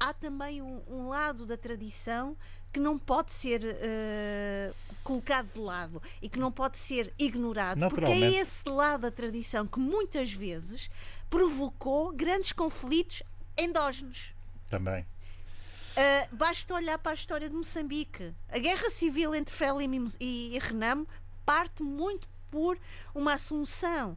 [0.00, 2.34] há também um, um lado da tradição
[2.72, 8.10] que não pode ser uh, colocado de lado e que não pode ser ignorado, porque
[8.10, 10.90] é esse lado da tradição que muitas vezes
[11.28, 13.22] provocou grandes conflitos
[13.56, 14.34] endógenos.
[14.68, 15.02] Também.
[15.02, 18.32] Uh, basta olhar para a história de Moçambique.
[18.48, 21.06] A guerra civil entre Frelimo e Renamo
[21.44, 22.78] parte muito por
[23.14, 24.16] uma assunção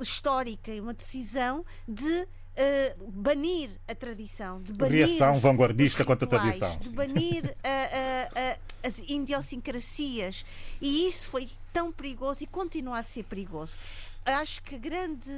[0.00, 6.28] histórica e uma decisão de Uh, banir a tradição, de banir reação vanguardista contra a
[6.28, 10.44] tradição, de banir uh, uh, as idiosincrasias
[10.78, 13.78] e isso foi tão perigoso e continua a ser perigoso.
[14.26, 15.30] Acho que a grande,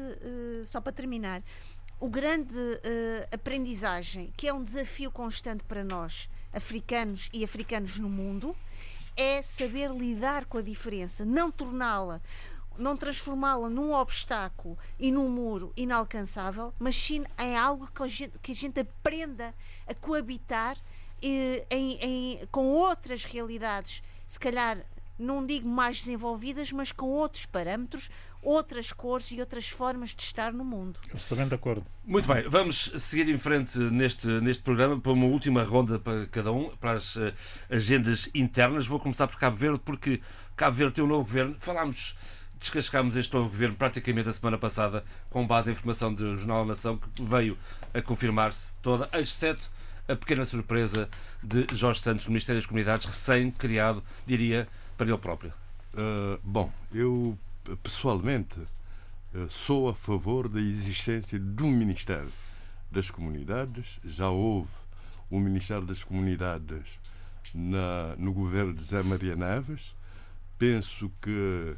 [0.66, 1.40] só para terminar,
[2.00, 2.58] o grande
[3.32, 8.56] aprendizagem que é um desafio constante para nós, africanos e africanos no mundo,
[9.16, 12.20] é saber lidar com a diferença, não torná-la
[12.78, 18.38] não transformá-la num obstáculo e num muro inalcançável, mas sim em algo que a gente,
[18.38, 19.54] que a gente aprenda
[19.86, 20.76] a coabitar
[21.22, 24.84] eh, em, em, com outras realidades, se calhar
[25.18, 28.10] não digo mais desenvolvidas, mas com outros parâmetros,
[28.42, 30.98] outras cores e outras formas de estar no mundo.
[31.14, 31.84] Estou bem de acordo.
[32.04, 36.52] Muito bem, vamos seguir em frente neste, neste programa para uma última ronda para cada
[36.52, 37.32] um, para as uh,
[37.70, 38.86] agendas internas.
[38.86, 40.20] Vou começar por Cabo Verde, porque
[40.56, 41.56] Cabo Verde tem um novo governo.
[41.58, 42.14] Falámos
[42.64, 46.68] descascámos este novo governo praticamente a semana passada, com base em informação do Jornal da
[46.68, 47.58] Nação, que veio
[47.92, 49.70] a confirmar-se toda, exceto
[50.08, 51.08] a pequena surpresa
[51.42, 54.66] de Jorge Santos, no Ministério das Comunidades, recém-criado, diria,
[54.96, 55.52] para ele próprio.
[55.92, 57.38] Uh, bom, eu
[57.82, 62.32] pessoalmente uh, sou a favor da existência de um Ministério
[62.90, 63.98] das Comunidades.
[64.04, 64.70] Já houve
[65.30, 66.82] o Ministério das Comunidades
[67.54, 69.94] na, no governo de Zé Maria Neves.
[70.58, 71.76] Penso que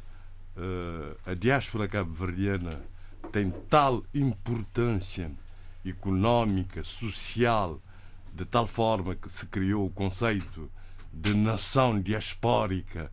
[1.25, 2.81] a diáspora cabo-verdiana
[3.31, 5.31] tem tal importância
[5.85, 7.81] económica, social,
[8.33, 10.69] de tal forma que se criou o conceito
[11.11, 13.11] de nação diaspórica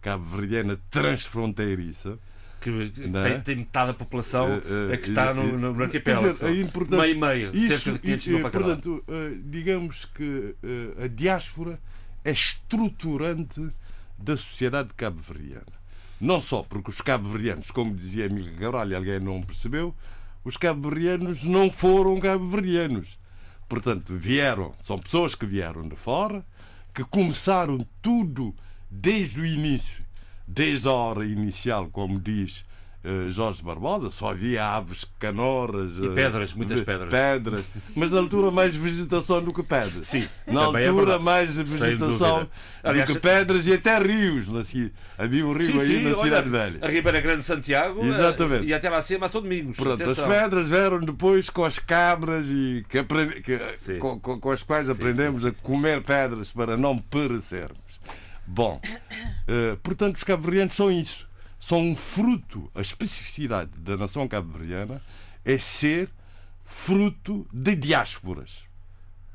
[0.00, 2.18] cabo-verdiana transfronteiriça.
[2.60, 3.38] Que, que tem, é?
[3.38, 6.32] tem, metade da população uh, uh, que está no, no, no arquipélago.
[6.32, 9.04] Dizer, a meio meio, isso, cerca de 500 mil para Portanto,
[9.44, 10.56] digamos que
[11.02, 11.78] a diáspora
[12.24, 13.70] é estruturante
[14.18, 15.75] da sociedade cabo-verdiana.
[16.20, 19.94] Não só porque os cabo-verdianos, como dizia Emílio Cabral, e alguém não percebeu,
[20.44, 23.18] os cabo-verdianos não foram cabo-verdianos.
[23.68, 26.44] Portanto, vieram, são pessoas que vieram de fora,
[26.94, 28.54] que começaram tudo
[28.90, 30.02] desde o início,
[30.46, 32.64] desde a hora inicial, como diz
[33.30, 35.96] Jorge Barbosa, só havia aves, canoras.
[35.98, 37.10] E pedras, uh, muitas pedras.
[37.10, 37.64] Pedras.
[37.94, 40.06] Mas na altura mais vegetação do que pedras.
[40.06, 40.28] Sim.
[40.46, 42.48] Na é altura é mais vegetação
[42.82, 44.52] Aliás, do que pedras e até rios.
[44.54, 46.78] Assim, havia um rio sim, aí sim, na Cidade Velha.
[46.82, 48.66] A Ribeira Grande de Santiago eh, Exatamente.
[48.66, 49.76] e até lá acima São Domingos.
[49.76, 53.58] Pronto, as pedras vieram depois com as cabras e que aprendi, que,
[53.98, 58.00] com, com, as quais aprendemos a comer pedras para não perecermos.
[58.46, 61.25] Bom, uh, portanto, os cabo-verdianos são isso.
[61.66, 65.02] São um fruto, a especificidade da nação cabo-verdiana
[65.44, 66.08] é ser
[66.64, 68.64] fruto de diásporas.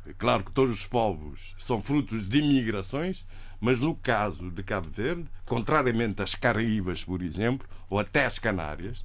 [0.07, 3.25] É claro que todos os povos são frutos de imigrações,
[3.59, 9.03] mas no caso de Cabo Verde, contrariamente às Caraíbas, por exemplo, ou até às Canárias,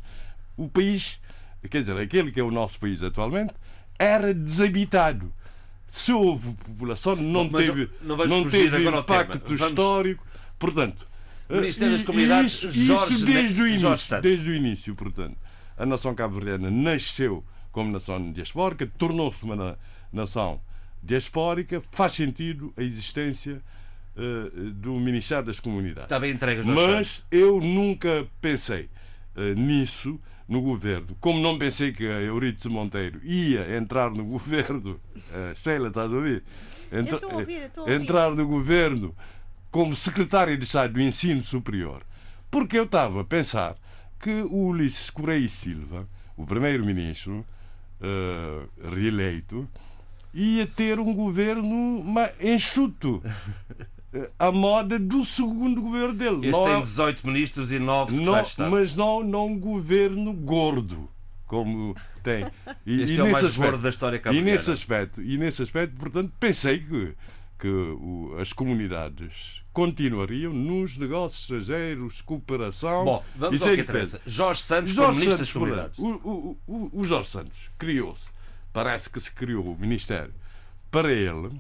[0.56, 1.20] o país,
[1.68, 3.54] quer dizer, aquele que é o nosso país atualmente,
[3.98, 5.34] era desabitado
[5.84, 9.62] se houve população, não Bom, teve, não, não, não teve impacto vamos...
[9.62, 10.24] histórico.
[10.60, 11.08] Portanto,
[11.48, 15.36] Ministério das Comunidades, isso, Jorge, isso desde, o início, desde o início, portanto.
[15.76, 19.78] A nação cabo-verdiana nasceu como nação diaspórica, tornou-se uma
[20.10, 20.60] nação
[21.02, 23.60] diaspórica, faz sentido a existência
[24.16, 26.04] uh, do Ministério das Comunidades.
[26.04, 28.88] Está bem entregue, Mas eu nunca pensei
[29.36, 30.18] uh, nisso
[30.48, 31.16] no governo.
[31.20, 36.14] Como não pensei que a Euridice Monteiro ia entrar no governo, uh, Sheila, estás a
[36.14, 36.42] ouvir?
[36.90, 37.94] Entra, eu a ouvir, eu a ouvir.
[37.94, 39.14] Entrar no governo
[39.76, 42.00] como secretário de Estado do Ensino Superior,
[42.50, 43.76] porque eu estava a pensar
[44.18, 47.44] que o Ulisses Correia Silva, o primeiro-ministro
[48.00, 49.68] uh, reeleito,
[50.32, 52.02] ia ter um governo
[52.40, 53.22] enxuto.
[54.38, 56.48] a moda do segundo governo dele.
[56.48, 57.30] Este não tem 18 é...
[57.30, 61.06] ministros e 9 não, Mas não, não um governo gordo,
[61.44, 62.46] como tem.
[62.86, 65.60] E, este e é o mais aspecto, gordo da história E nesse aspecto, e nesse
[65.60, 67.14] aspecto, portanto, pensei que,
[67.58, 73.04] que o, as comunidades continuariam nos negócios estrangeiros, cooperação.
[73.04, 74.20] Bom, vamos ao que interessa.
[74.26, 75.98] Jorge Santos, Jorge Santos, das Comunidades.
[75.98, 78.24] O, o, o, Jorge Santos criou-se,
[78.72, 80.32] parece que se criou o Ministério
[80.90, 81.50] para ele,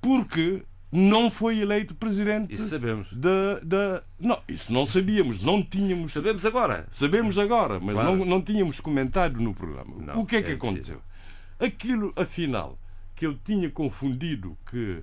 [0.00, 2.54] porque não foi eleito presidente.
[2.54, 3.08] Isso sabemos.
[3.12, 4.02] Da, da...
[4.20, 6.12] Não, isso não sabíamos, não tínhamos.
[6.12, 6.86] Sabemos agora.
[6.90, 8.16] Sabemos agora, mas claro.
[8.16, 9.96] não, não tínhamos comentado no programa.
[9.98, 11.00] Não, o que é, é que aconteceu?
[11.58, 12.78] Aquilo, afinal,
[13.16, 15.02] que eu tinha confundido que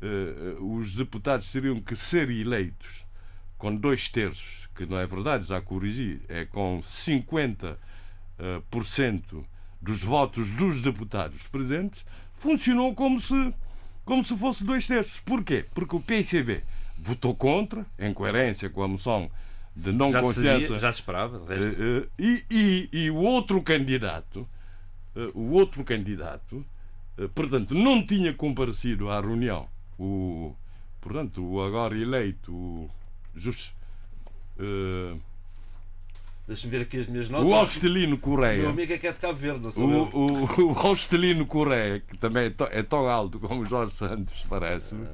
[0.00, 3.04] uh, os deputados teriam que ser eleitos
[3.58, 9.44] com dois terços, que não é verdade, já corrigi, é com 50% uh, por cento
[9.80, 12.04] dos votos dos deputados presentes,
[12.34, 13.54] funcionou como se
[14.04, 15.18] como se fosse dois terços.
[15.20, 15.64] Porquê?
[15.74, 16.62] Porque o PICB
[16.98, 19.30] votou contra, em coerência com a moção
[19.74, 20.66] de não já confiança.
[20.66, 21.38] Sabia, já esperava.
[21.38, 24.48] Uh, uh, e, e, e, o outro candidato,
[25.16, 26.64] uh, o outro candidato,
[27.34, 29.68] portanto, não tinha comparecido à reunião.
[29.98, 30.54] O,
[31.00, 32.90] portanto, o agora eleito, o
[33.34, 33.72] Just,
[36.46, 37.46] Deixa-me ver aqui as minhas notas.
[37.46, 38.62] O Austelino Correia.
[38.62, 42.00] Meu amigo é que é de Cabo Verde, não sou o, o, o Austelino Correia,
[42.00, 45.06] que também é tão, é tão alto como o Jorge Santos, parece-me.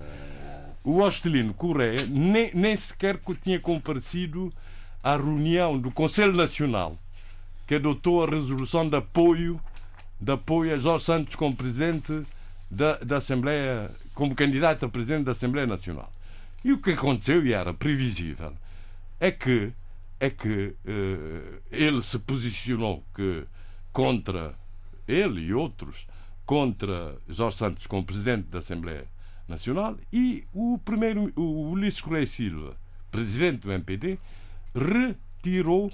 [0.83, 4.53] O Austelino Correia nem, nem sequer tinha comparecido
[5.03, 6.99] à reunião do Conselho Nacional
[7.65, 9.61] que adotou a resolução de apoio,
[10.21, 12.25] de apoio a Jorge Santos como presidente
[12.71, 16.13] da, da Assembleia, como candidato a presidente da Assembleia Nacional.
[16.65, 18.53] E o que aconteceu, e era previsível,
[19.19, 19.73] é que
[20.21, 23.45] é que uh, ele se posicionou que
[23.91, 24.55] contra
[25.09, 26.07] ele e outros
[26.45, 29.07] contra Jorge Santos como presidente da Assembleia
[29.49, 32.77] Nacional e o primeiro o Ulisses Correia Silva,
[33.11, 34.19] presidente do MPD,
[34.75, 35.91] retirou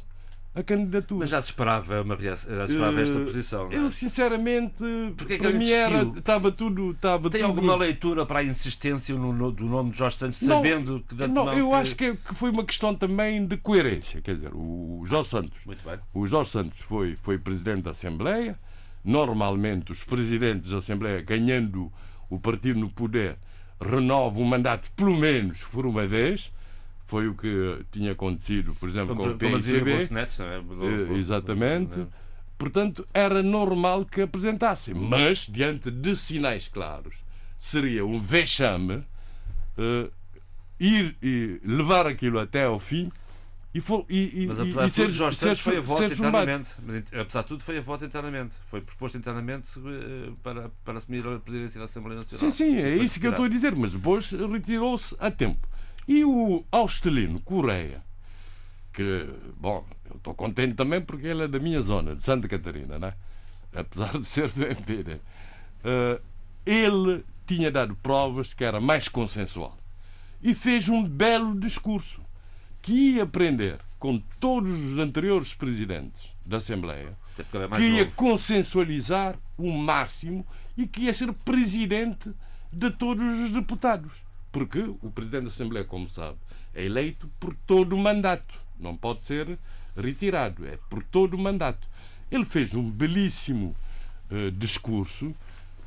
[0.57, 1.21] a candidatura.
[1.21, 3.71] Mas já se esperava, uma, já se esperava esta posição.
[3.71, 3.77] É?
[3.77, 4.83] Eu, sinceramente,
[5.15, 6.93] Porque para mim era, estava tudo.
[6.93, 7.51] Estava Tem tudo...
[7.51, 11.15] alguma leitura para a insistência no, no, do nome de Jorge Santos, não, sabendo que.
[11.29, 11.75] Não, eu que...
[11.75, 14.23] acho que, que, foi uma questão também de coerência.
[14.23, 15.59] Quer dizer, o Jorge Santos.
[15.67, 15.99] Muito bem.
[16.15, 18.59] O Jorge Santos foi, foi presidente da Assembleia.
[19.05, 21.93] Normalmente, os presidentes da Assembleia, ganhando
[22.31, 23.37] o partido no poder
[23.79, 26.51] renova o mandato pelo menos por uma vez.
[27.07, 30.09] Foi o que tinha acontecido, por exemplo, com o PICB.
[31.15, 31.19] é?
[31.19, 32.07] Exatamente.
[32.59, 37.15] Portanto, era normal que apresentassem, mas diante de sinais claros,
[37.59, 39.05] seria um vexame
[39.77, 40.11] uh,
[40.81, 43.13] ir e levar aquilo até ao fim
[43.77, 46.71] e, for, e, e mas apesar de tudo, ser, Jorge Santos foi a voto internamente.
[46.83, 48.55] Mas, apesar de tudo, foi a voto internamente.
[48.71, 52.51] Foi proposto internamente eh, para, para assumir a presidência da Assembleia Nacional.
[52.51, 55.69] Sim, sim, é isso que eu estou a dizer, mas depois retirou-se a tempo.
[56.09, 58.03] E o Austelino Correia,
[58.93, 62.99] que, bom, eu estou contente também porque ele é da minha zona, de Santa Catarina,
[62.99, 63.15] né?
[63.75, 65.21] apesar de ser do MPD,
[65.85, 66.21] eh,
[66.65, 69.77] ele tinha dado provas que era mais consensual
[70.43, 72.21] e fez um belo discurso
[72.83, 78.17] que ia aprender com todos os anteriores presidentes da Assembleia é que ia novo.
[78.17, 80.47] consensualizar o máximo
[80.77, 82.33] e que ia ser presidente
[82.73, 84.13] de todos os deputados.
[84.57, 86.39] Porque o presidente da Assembleia, como sabe,
[86.75, 88.59] é eleito por todo o mandato.
[88.81, 89.59] Não pode ser
[89.95, 90.65] retirado.
[90.65, 91.87] É por todo o mandato.
[92.31, 93.77] Ele fez um belíssimo
[94.31, 95.35] eh, discurso.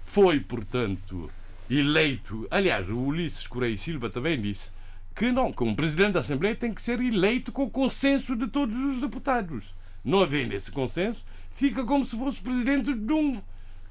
[0.03, 1.31] Foi, portanto,
[1.67, 2.47] eleito.
[2.51, 4.69] Aliás, o Ulisses Correia Silva também disse
[5.15, 8.45] que não, que um presidente da Assembleia tem que ser eleito com o consenso de
[8.45, 9.73] todos os deputados.
[10.05, 11.25] Não havendo esse consenso,
[11.55, 13.41] fica como se fosse presidente de, um,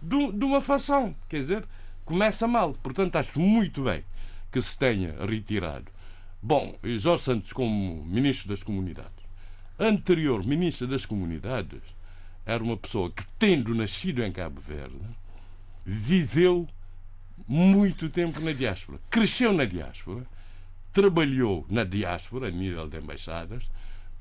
[0.01, 1.17] de, de uma fação.
[1.29, 1.65] Quer dizer,
[2.05, 2.75] começa mal.
[2.75, 4.05] Portanto, acho muito bem
[4.51, 5.91] que se tenha retirado.
[6.43, 9.25] Bom, Jorge Santos, como ministro das Comunidades,
[9.79, 11.83] anterior ministro das Comunidades,
[12.47, 14.99] era uma pessoa que, tendo nascido em Cabo Verde,
[15.85, 16.69] viveu
[17.47, 20.27] muito tempo na diáspora, cresceu na diáspora,
[20.93, 23.71] trabalhou na diáspora, a nível de embaixadas,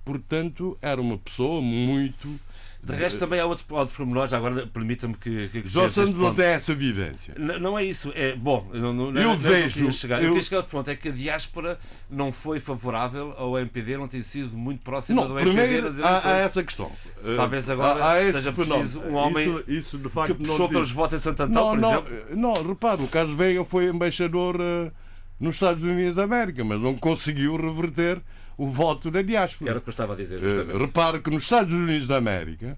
[0.04, 2.40] portanto, era uma pessoa muito.
[2.84, 6.46] De resto, também há outro, outro pormenor, já agora permita-me que, que Jorge não tem
[6.46, 7.34] essa vivência.
[7.38, 8.14] N- Não é isso.
[8.16, 10.24] É, bom, não, não, não, Eu não, não vejo- queria chegar.
[10.24, 10.90] Eu eu- chegar outro ponto.
[10.90, 11.78] É que a diáspora
[12.10, 16.38] não foi favorável ao MPD, não tem sido muito próxima Não, do MPD primeiro há,
[16.38, 16.92] essa questão.
[17.36, 20.46] Talvez Eh, agora há, há seja preciso um homem isso, isso de que facto não
[20.46, 22.36] puxou pelos votos em Santo Antão, Não, por não, exemplo.
[22.38, 24.92] não, repara, o Carlos Veiga foi embaixador eh,
[25.40, 28.22] nos Estados Unidos da América, mas não conseguiu reverter
[28.58, 29.72] o voto da diáspora.
[29.72, 30.78] Era o que eu estava a dizer, Eh, justamente.
[30.78, 32.78] repare que nos Estados Unidos da América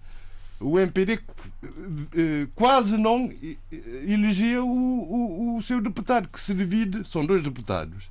[0.59, 1.19] o MPD
[2.15, 3.55] eh, quase não eh,
[4.07, 8.09] elegia o, o, o seu deputado, que se divide, são dois deputados,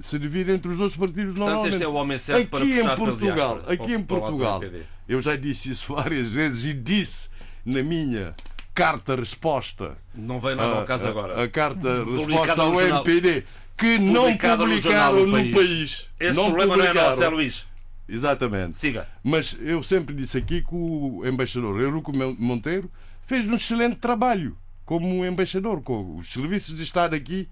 [0.00, 1.74] se divide entre os dois partidos Portanto, normalmente.
[1.74, 4.60] este é o homem certo para aqui puxar em Portugal, diáspora, aqui em para Portugal,
[5.08, 7.28] eu já disse isso várias vezes e disse
[7.66, 8.34] na minha
[8.74, 11.40] carta-resposta Não veio nada ao caso agora.
[11.40, 12.80] a, a carta Publicada resposta ao.
[13.04, 13.44] MPD
[13.78, 15.54] que não Publicada no publicaram do no país.
[15.54, 16.06] país.
[16.18, 17.10] Esse não problema não é publicaram.
[17.10, 17.66] nosso, é Luís.
[18.08, 18.76] Exatamente.
[18.78, 19.06] Siga.
[19.22, 22.90] Mas eu sempre disse aqui que o embaixador Eurico Monteiro
[23.26, 27.46] fez um excelente trabalho como embaixador, com os serviços de Estado aqui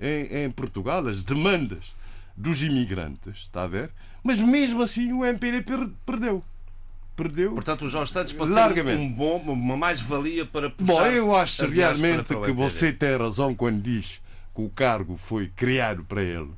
[0.00, 1.94] em, em Portugal, as demandas
[2.36, 3.90] dos imigrantes, está a ver?
[4.22, 6.44] Mas mesmo assim o MPD per- perdeu.
[7.16, 7.52] Perdeu.
[7.52, 8.96] Portanto, o Jorge Santos pode Largamente.
[8.96, 13.54] ser um bom, uma mais-valia para puxar Bom, eu acho realmente que você tem razão
[13.54, 14.20] quando diz
[14.54, 16.50] que o cargo foi criado para ele.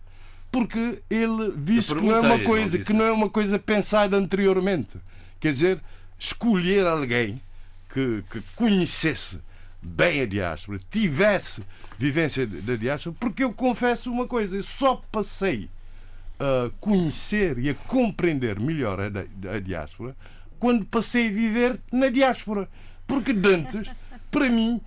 [0.51, 4.16] Porque ele disse que não é uma não coisa, que não é uma coisa pensada
[4.16, 4.98] anteriormente.
[5.40, 5.81] Quer dizer,
[6.18, 7.40] escolher alguém
[7.93, 9.39] que, que conhecesse
[9.82, 11.62] bem a diáspora, tivesse
[11.98, 15.68] vivência da diáspora, porque eu confesso uma coisa, eu só passei
[16.39, 20.14] a conhecer e a compreender melhor a, a diáspora
[20.59, 22.68] quando passei a viver na diáspora.
[23.06, 23.89] Porque de antes,
[24.31, 24.81] para mim,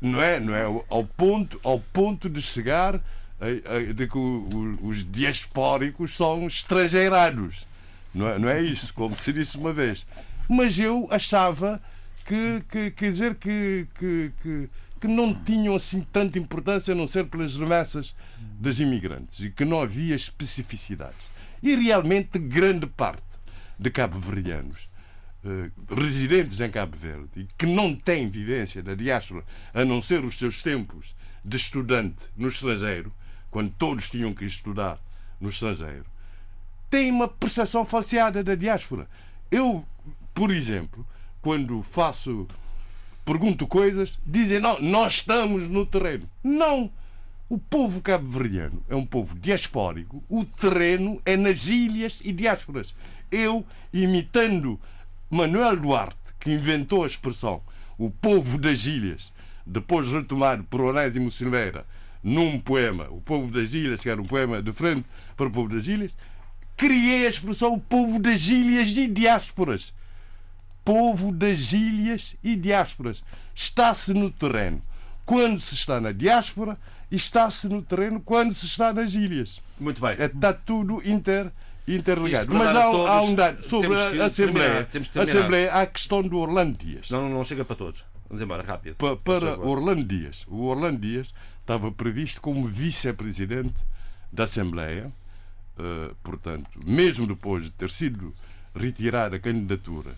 [0.00, 2.96] não é, não é ao ponto, ao ponto de chegar
[3.40, 4.48] a, a- de que o-
[4.82, 7.66] o- os diaspóricos são estrangeirados.
[8.14, 10.06] Não é, não é isso, como se disse uma vez.
[10.48, 11.80] Mas eu achava
[12.24, 14.70] que, que quer dizer que, que, que,
[15.00, 18.14] que não tinham assim tanta importância a não ser pelas remessas
[18.58, 21.18] das imigrantes e que não havia especificidades.
[21.62, 23.22] E realmente grande parte
[23.78, 24.88] de cabo-verdianos
[25.88, 30.38] residentes em Cabo Verde e que não têm vivência da diáspora, a não ser os
[30.38, 31.14] seus tempos
[31.44, 33.12] de estudante no estrangeiro,
[33.50, 34.98] quando todos tinham que estudar
[35.40, 36.06] no estrangeiro,
[36.90, 39.08] têm uma percepção falseada da diáspora.
[39.50, 39.84] Eu,
[40.34, 41.06] por exemplo,
[41.40, 42.48] quando faço,
[43.24, 46.28] pergunto coisas, dizem, não, nós estamos no terreno.
[46.42, 46.90] Não!
[47.48, 52.92] O povo cabo-verdiano é um povo diaspórico, o terreno é nas ilhas e diásporas.
[53.30, 54.80] Eu, imitando
[55.30, 57.62] Manuel Duarte, que inventou a expressão
[57.98, 59.32] o povo das ilhas,
[59.66, 61.86] depois retomado por Onésimo Silveira
[62.22, 65.68] num poema, o povo das ilhas, que era um poema de frente para o povo
[65.68, 66.12] das ilhas,
[66.76, 69.92] criei a expressão o povo das ilhas e diásporas.
[70.84, 73.24] Povo das ilhas e diásporas.
[73.54, 74.82] Está-se no terreno.
[75.24, 76.78] quando se está na diáspora
[77.10, 79.60] e está-se no terreno quando se está nas ilhas.
[79.78, 80.16] Muito bem.
[80.18, 81.52] Está tudo inter,
[81.86, 82.52] interligado.
[82.54, 84.84] Mas há, há um dado sobre a Assembleia.
[84.84, 85.22] terminar, terminar.
[85.22, 87.10] Assembleia, há a questão do Orlando Dias.
[87.10, 88.04] Não, não chega para todos.
[88.28, 88.96] Vamos embora, rápido.
[88.96, 89.58] Pa- para.
[89.60, 90.44] Orlando Dias.
[90.48, 93.74] O Orlando Dias estava previsto como vice-presidente
[94.32, 95.12] da Assembleia,
[95.78, 98.34] eh, portanto, mesmo depois de ter sido
[98.74, 100.10] retirada a candidatura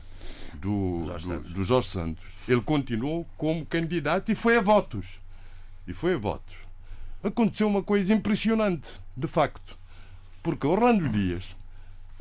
[0.54, 5.20] do Jorge do- do Jorge Santos, ele continuou como candidato e foi a votos.
[5.86, 6.54] E foi a votos.
[7.22, 9.76] Aconteceu uma coisa impressionante, de facto,
[10.42, 11.56] porque Orlando Dias,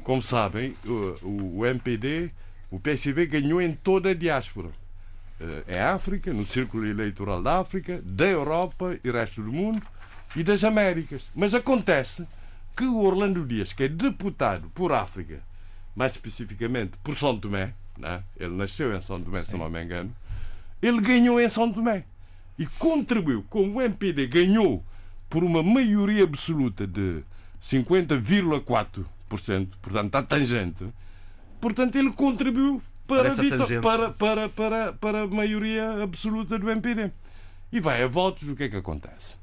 [0.08, 2.32] como sabem, o, o MPD,
[2.72, 4.70] o PSV ganhou em toda a diáspora
[5.68, 9.86] em África, no círculo eleitoral da África, da Europa e resto do mundo
[10.34, 11.30] e das Américas.
[11.36, 12.26] Mas acontece
[12.74, 15.44] que o Orlando Dias, que é deputado por África,
[15.94, 18.24] mais especificamente por São Tomé, né?
[18.40, 20.16] ele nasceu em São Tomé, se não me engano,
[20.82, 22.06] ele ganhou em São Tomé
[22.58, 24.82] e contribuiu, como o MPD ganhou
[25.30, 27.26] por uma maioria absoluta de
[27.62, 29.78] 50,4%, portanto,
[30.08, 30.86] está tangente,
[31.62, 33.30] portanto, ele contribuiu para,
[33.82, 37.12] para, para, para, para a maioria absoluta do MPD.
[37.72, 39.36] E vai a votos, o que é que acontece?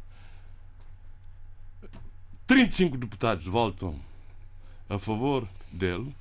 [2.46, 3.98] 35 deputados votam
[4.88, 6.14] a favor dele,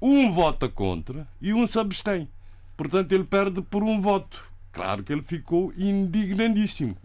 [0.00, 2.28] um vota contra e um se abstém.
[2.76, 4.44] Portanto, ele perde por um voto.
[4.72, 6.96] Claro que ele ficou indignadíssimo.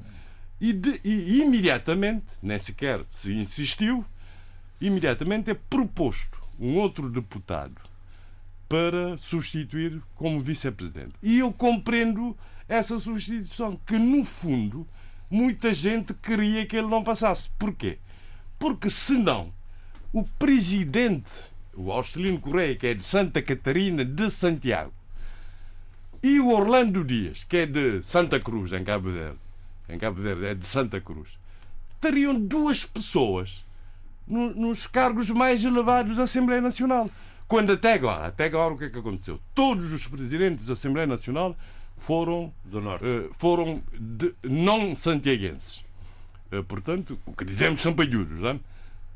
[0.59, 4.05] E, de- e imediatamente, nem sequer se insistiu,
[4.79, 7.81] imediatamente é proposto um outro deputado
[8.67, 11.13] para substituir como vice-presidente.
[11.21, 12.35] E eu compreendo
[12.67, 14.87] essa substituição, que no fundo
[15.29, 17.49] muita gente queria que ele não passasse.
[17.59, 17.99] Porquê?
[18.57, 19.53] Porque senão
[20.11, 21.31] o presidente,
[21.73, 24.93] o Austelino Correia, que é de Santa Catarina de Santiago,
[26.23, 29.37] e o Orlando Dias, que é de Santa Cruz, em Cabo Verde,
[29.87, 31.29] em Cabo Verde é de Santa Cruz,
[32.01, 33.64] teriam duas pessoas
[34.27, 37.09] no- nos cargos mais elevados da Assembleia Nacional.
[37.47, 39.39] Quando até agora, até agora o que é que aconteceu?
[39.53, 41.55] Todos os presidentes da Assembleia Nacional
[41.99, 43.05] foram, Do Norte.
[43.05, 45.83] eh, foram de- não santiaguenses.
[46.51, 48.59] Eh, portanto, o que dizemos sampailhudos, não é?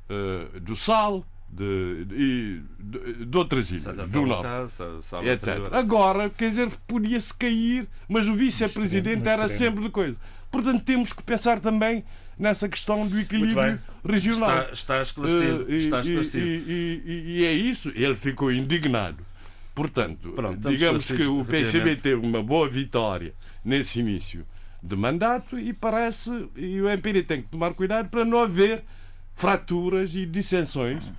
[0.10, 4.72] Eh, do Sal de, e de, de outras ilhas, Santa do Norte
[5.04, 5.74] Sala etc.
[5.74, 10.16] Agora, quer dizer, podia-se cair, mas o vice-presidente era sempre de coisa.
[10.52, 12.04] Portanto, temos que pensar também
[12.40, 14.50] nessa questão do equilíbrio regional.
[14.50, 15.66] Está, está esclarecido.
[15.70, 16.46] Eh, e, está esclarecido.
[16.48, 19.24] e- e- e é isso, ele ficou indignado.
[19.76, 23.34] Portanto, Pronto, digamos que o PCB teve uma boa vitória
[23.64, 24.46] nesse início
[24.82, 28.84] de mandato e parece, e o MPD tem que tomar cuidado para não haver
[29.36, 31.12] fraturas e dissensões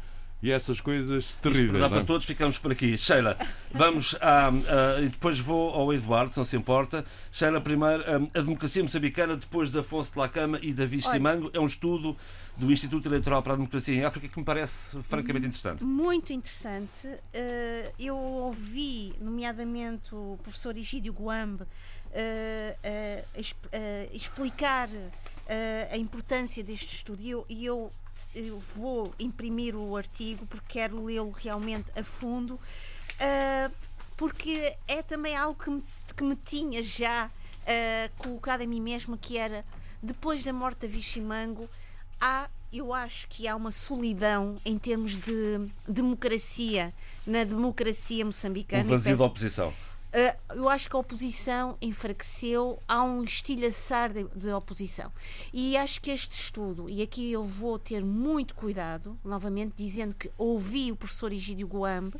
[0.42, 1.70] e essas coisas Isto terríveis.
[1.72, 1.98] para dar não é?
[2.00, 2.96] para todos, ficamos por aqui.
[2.96, 3.36] Sheila,
[3.72, 7.04] vamos a, a- e depois vou ao Eduardo, se não se importa.
[7.30, 11.02] Sheila, primeiro, a, a democracia moçambicana depois de Afonso de Lacama e Davi.
[11.02, 12.16] Simango é um estudo
[12.56, 15.82] do Instituto Eleitoral para a Democracia em África que me parece francamente interessante.
[15.84, 17.06] Muito interessante.
[17.32, 21.64] Eh, eu ouvi, nomeadamente, o professor Egídio Guambe
[22.12, 23.68] eh, exp-
[24.12, 24.88] explicar
[25.90, 27.92] a importância deste estudo e eu, e eu,
[28.34, 32.58] eu vou imprimir o artigo porque quero lê-lo realmente a fundo,
[33.18, 33.70] eh,
[34.16, 35.84] porque é também algo que me,
[36.16, 37.30] que me tinha já
[37.66, 39.64] eh, colocado a mim mesma, que era
[40.02, 41.68] depois da morte da Vichimango,
[42.20, 46.92] há, eu acho que há uma solidão em termos de democracia
[47.26, 48.82] na democracia Um moçambicana.
[48.82, 49.74] E vazio peço- da oposição.
[50.12, 55.12] Uh, eu acho que a oposição enfraqueceu, há um estilhaçar de, de oposição.
[55.52, 60.28] E acho que este estudo, e aqui eu vou ter muito cuidado, novamente dizendo que
[60.36, 62.18] ouvi o professor Egídio Guambe,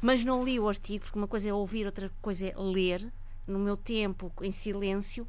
[0.00, 3.12] mas não li o artigo, porque uma coisa é ouvir, outra coisa é ler,
[3.44, 5.26] no meu tempo, em silêncio.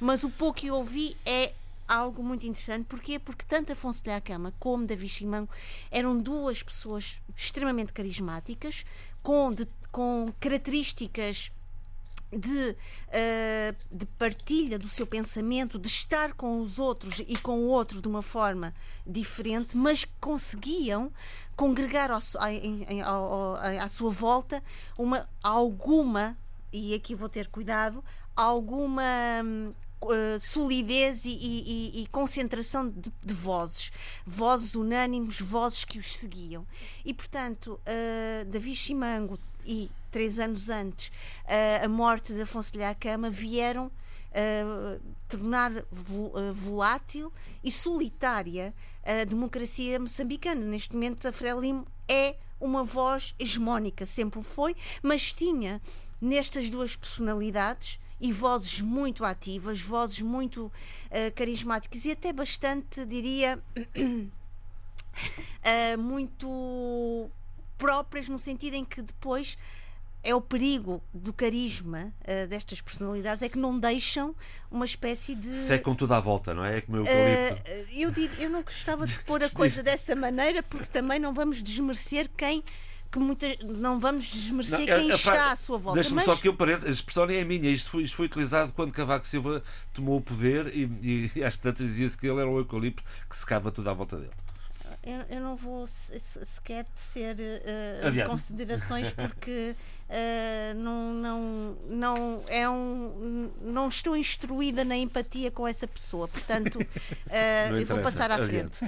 [0.00, 1.52] Mas o pouco que ouvi é
[1.86, 2.86] algo muito interessante.
[2.86, 3.20] Porquê?
[3.20, 5.48] Porque tanto Afonso de Lhacama como Davi Chimango
[5.90, 8.84] eram duas pessoas extremamente carismáticas,
[9.22, 11.52] com, de- com características
[12.32, 12.74] de,
[13.08, 18.00] eh, de partilha do seu pensamento, de estar com os outros e com o outro
[18.00, 18.74] de uma forma
[19.06, 21.12] diferente, mas conseguiam
[21.54, 24.62] congregar ao em- em- ao- à sua volta
[24.96, 26.36] uma, alguma,
[26.72, 28.02] e aqui vou ter cuidado,
[28.34, 29.12] alguma
[30.10, 33.92] eh, solidez e, e- e- concentração de, de vozes,
[34.26, 36.66] vozes unânimes, vozes que os seguiam.
[37.04, 41.10] E portanto, eh, Davi Chimango e três anos antes
[41.46, 43.90] eh, a morte de Afonso de Lhacama vieram
[44.32, 44.98] eh,
[45.28, 45.84] tornar eh,
[46.54, 47.32] volátil
[47.62, 48.74] e solitária
[49.04, 50.60] a democracia moçambicana.
[50.60, 55.82] Neste momento, a Frelimo é uma voz hegemónica, sempre foi, mas tinha
[56.20, 60.72] nestas duas personalidades e vozes muito ativas, vozes muito uh,
[61.34, 64.30] carismáticas e até bastante, diria, uh,
[65.98, 67.28] muito
[67.82, 69.58] próprias no sentido em que depois
[70.24, 74.34] é o perigo do carisma uh, destas personalidades é que não deixam
[74.70, 77.06] uma espécie de secam tudo à volta não é, é como eu uh,
[77.92, 81.60] eu, digo, eu não gostava de pôr a coisa dessa maneira porque também não vamos
[81.62, 82.62] desmerecer quem
[83.12, 86.00] que muita, não vamos desmerecer não, quem a, a, está à sua volta.
[86.00, 86.24] Deixa-me mas...
[86.24, 88.90] só que eu pareça, a expressão nem é minha, isto foi, isto foi utilizado quando
[88.90, 93.04] Cavaco Silva tomou o poder e, e às tantas dizia-se que ele era um eucalipto
[93.28, 94.32] que secava tudo à volta dele.
[95.04, 99.74] Eu, eu não vou sequer tecer uh, considerações porque
[100.08, 106.76] uh, não, não, não, é um, não estou instruída na empatia com essa pessoa, portanto
[106.78, 108.84] uh, eu vou passar à frente.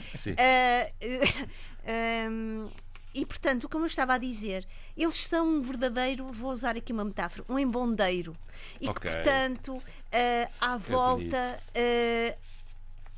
[2.31, 2.71] um,
[3.13, 4.67] e portanto, como eu estava a dizer,
[4.97, 8.33] eles são um verdadeiro, vou usar aqui uma metáfora, um embondeiro.
[8.81, 9.11] E okay.
[9.11, 12.37] que, portanto, uh, à volta, uh,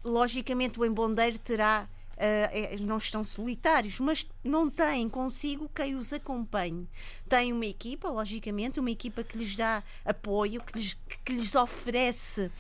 [0.02, 1.86] logicamente, o embondeiro terá.
[2.16, 6.88] Uh, não estão solitários, mas não têm consigo quem os acompanhe.
[7.28, 12.50] Tem uma equipa, logicamente, uma equipa que lhes dá apoio, que lhes, que lhes oferece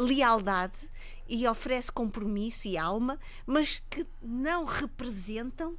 [0.00, 0.88] lealdade
[1.28, 5.76] e oferece compromisso e alma, mas que não representam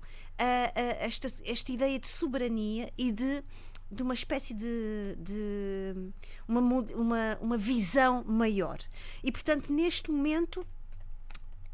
[0.99, 3.43] esta, esta ideia de soberania e de,
[3.91, 6.11] de uma espécie de, de
[6.47, 8.77] uma, uma, uma visão maior.
[9.23, 10.65] E, portanto, neste momento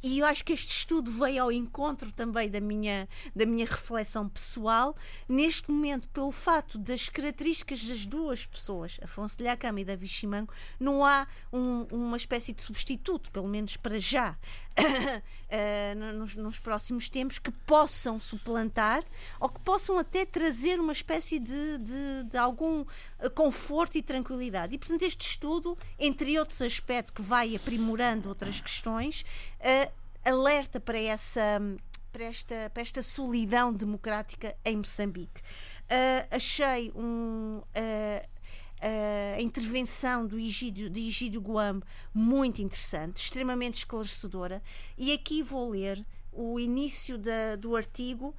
[0.03, 4.27] e eu acho que este estudo veio ao encontro também da minha, da minha reflexão
[4.27, 4.95] pessoal,
[5.29, 10.53] neste momento, pelo fato das características das duas pessoas, Afonso de Lhacama e Davi Chimango,
[10.79, 14.37] não há um, uma espécie de substituto, pelo menos para já,
[14.81, 19.03] uh, nos, nos, próximos tempos, que possam suplantar
[19.39, 22.85] ou que possam até trazer uma espécie de, de, de algum
[23.19, 24.75] eh, conforto e tranquilidade.
[24.75, 29.25] E, portanto, este estudo, entre outros aspectos que vai aprimorando outras questões,
[29.59, 29.91] uh,
[30.23, 31.59] alerta para essa
[32.11, 35.41] para esta, para esta solidão democrática em Moçambique.
[35.91, 38.30] Uh, achei um, uh,
[38.81, 41.81] uh, a intervenção do Egídio, de Egídio Guam
[42.13, 44.61] muito interessante, extremamente esclarecedora,
[44.97, 48.35] e aqui vou ler o início da, do artigo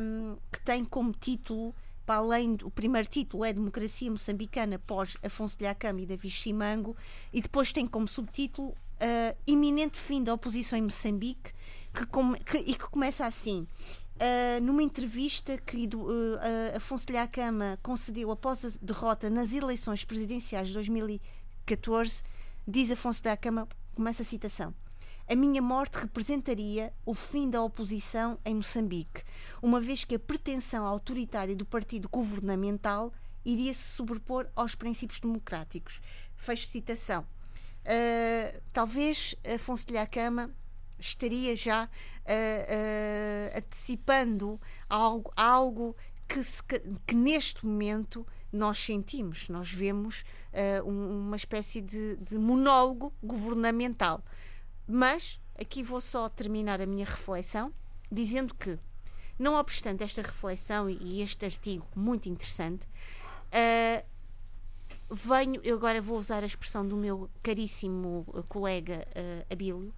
[0.00, 1.74] um, que tem como título
[2.04, 6.96] para além do primeiro título é Democracia Moçambicana pós Afonso de Acama e Davi Chimango
[7.32, 11.52] e depois tem como subtítulo uh, Iminente fim da oposição em Moçambique
[11.94, 12.06] que,
[12.44, 13.68] que, e que começa assim
[14.16, 20.04] Uh, numa entrevista que uh, uh, Afonso de Acama concedeu após a derrota nas eleições
[20.04, 22.22] presidenciais de 2014,
[22.68, 24.72] diz Afonso de Acama, começa a citação:
[25.28, 29.24] A minha morte representaria o fim da oposição em Moçambique,
[29.60, 33.12] uma vez que a pretensão autoritária do partido governamental
[33.44, 36.00] iria se sobrepor aos princípios democráticos.
[36.36, 37.26] Fecho citação.
[38.72, 40.48] talvez Afonso de Acama
[41.00, 41.88] estaria já
[42.26, 45.96] uh, antecipando algo, algo
[46.28, 46.62] que, se,
[47.06, 49.48] que, neste momento nós sentimos.
[49.48, 54.22] Nós vemos uh, uma espécie de, de monólogo governamental.
[54.86, 57.72] Mas aqui vou só terminar a minha reflexão
[58.10, 58.78] dizendo que,
[59.38, 62.86] não obstante esta reflexão e este artigo muito interessante,
[63.48, 64.04] uh,
[65.10, 69.92] venho, eu agora vou usar a expressão do meu caríssimo colega uh, Abílio,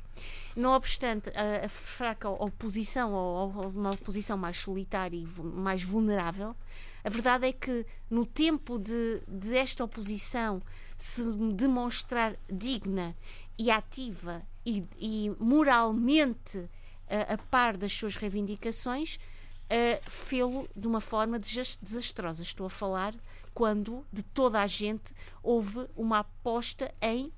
[0.57, 6.55] não obstante a, a fraca oposição ou, ou uma oposição mais solitária e mais vulnerável,
[7.03, 10.63] a verdade é que no tempo de, de esta oposição
[10.97, 11.23] se
[11.53, 13.15] demonstrar digna
[13.59, 16.69] e ativa e, e moralmente
[17.09, 22.43] a, a, par das suas reivindicações, uh, fê-lo de uma forma desastrosa.
[22.43, 23.15] Estou a falar
[23.53, 25.13] quando de toda a gente
[25.43, 27.33] houve uma aposta em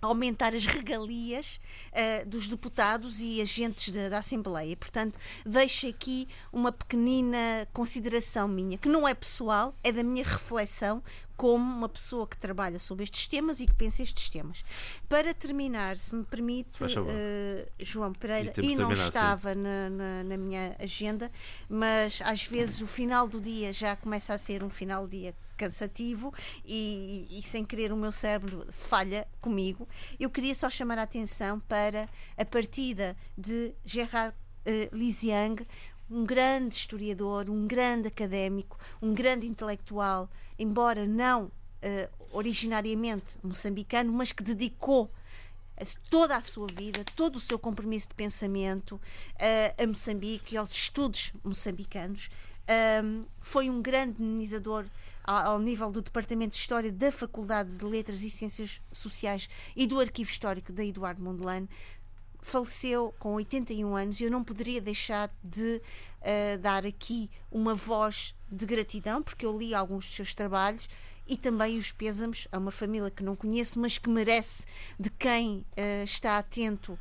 [0.00, 1.60] aumentar as regalias
[1.92, 4.76] uh, dos deputados e agentes de, da Assembleia.
[4.76, 11.02] Portanto, deixo aqui uma pequenina consideração minha, que não é pessoal, é da minha reflexão
[11.36, 14.64] como uma pessoa que trabalha sobre estes temas e que pensa estes temas.
[15.08, 16.88] Para terminar, se me permite, uh,
[17.78, 21.30] João Pereira, e, e não estava na, na, na, minha agenda,
[21.68, 25.34] mas às vezes o final do dia já começa a ser um final de dia
[25.56, 26.32] cansativo
[26.64, 29.88] e, e, sem querer o meu cérebro falha comigo.
[30.18, 35.66] Eu queria só chamar a atenção para a partida de Gerard uh, Liziang,
[36.10, 44.32] um grande historiador, um grande académico, um grande intelectual, embora não uh, originariamente moçambicano, mas
[44.32, 45.10] que dedicou
[46.08, 50.72] toda a sua vida, todo o seu compromisso de pensamento uh, a Moçambique e aos
[50.72, 52.30] estudos moçambicanos.
[53.04, 54.86] Um, foi um grande dinamizador
[55.26, 59.98] ao nível do Departamento de História da Faculdade de Letras e Ciências Sociais e do
[59.98, 61.68] Arquivo Histórico da Eduardo Mondlane,
[62.40, 65.82] faleceu com 81 anos e eu não poderia deixar de
[66.20, 70.88] uh, dar aqui uma voz de gratidão, porque eu li alguns dos seus trabalhos
[71.26, 74.64] e também os pêsames a uma família que não conheço, mas que merece
[74.98, 76.98] de quem uh, está atento uh,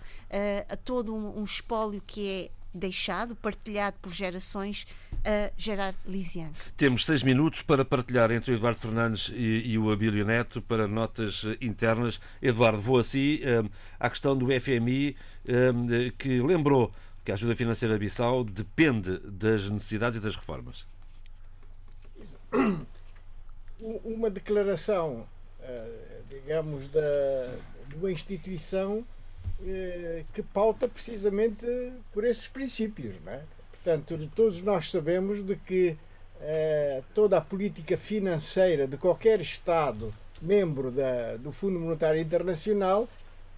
[0.67, 4.85] a todo um, um espólio que é deixado, partilhado por gerações,
[5.23, 6.51] a Gerard Lisian.
[6.77, 10.87] Temos seis minutos para partilhar entre o Eduardo Fernandes e, e o Abílio Neto para
[10.87, 12.19] notas internas.
[12.41, 13.69] Eduardo, vou assim uh,
[13.99, 15.15] à questão do FMI,
[15.45, 16.91] uh, que lembrou
[17.23, 20.85] que a ajuda financeira Bissau depende das necessidades e das reformas.
[23.79, 25.27] Uma declaração,
[26.29, 27.01] digamos, da,
[27.89, 29.03] de uma instituição
[29.63, 31.65] eh, que pauta precisamente
[32.11, 33.15] por esses princípios.
[33.23, 33.41] Não é?
[33.71, 35.97] Portanto, todos nós sabemos de que
[36.41, 43.07] eh, toda a política financeira de qualquer Estado membro da, do Fundo Monetário Internacional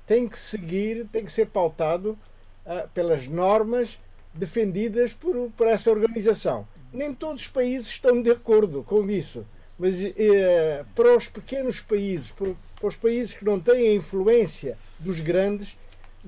[0.05, 2.17] tem que seguir, tem que ser pautado
[2.65, 3.99] uh, pelas normas
[4.33, 6.67] defendidas por, por essa organização.
[6.93, 9.45] Nem todos os países estão de acordo com isso,
[9.77, 14.77] mas uh, para os pequenos países, para, para os países que não têm a influência
[14.99, 15.77] dos grandes,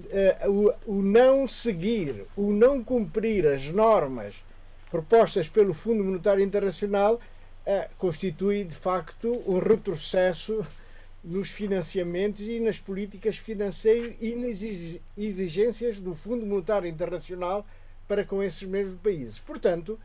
[0.07, 4.43] uh, o, o não seguir, o não cumprir as normas
[4.89, 10.65] propostas pelo Fundo Monetário Internacional uh, constitui de facto um retrocesso
[11.23, 14.61] nos financiamentos e nas políticas financeiras e nas
[15.17, 17.65] exigências do Fundo Monetário Internacional
[18.07, 19.39] para com esses mesmos países.
[19.39, 19.99] Portanto,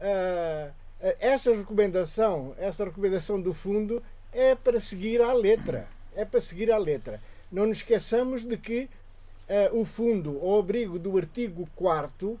[0.00, 0.72] uh,
[1.20, 4.02] essa recomendação, essa recomendação do fundo
[4.32, 7.20] é para seguir à letra, é para seguir à letra.
[7.50, 8.88] Não nos esqueçamos de que
[9.72, 12.38] o fundo, ao abrigo do artigo 4 uh,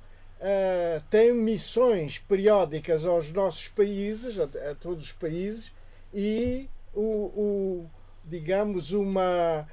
[1.08, 5.72] tem missões periódicas aos nossos países, a, a todos os países,
[6.12, 7.90] e o, o
[8.24, 9.66] digamos, uma,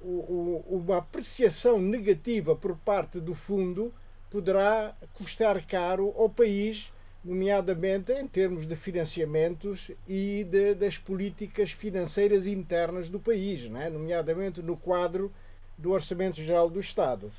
[0.00, 3.92] o, uma apreciação negativa por parte do fundo
[4.30, 6.92] poderá custar caro ao país,
[7.24, 13.90] nomeadamente em termos de financiamentos e de, das políticas financeiras internas do país, é?
[13.90, 15.32] nomeadamente no quadro
[15.78, 17.32] do Orçamento Geral do Estado.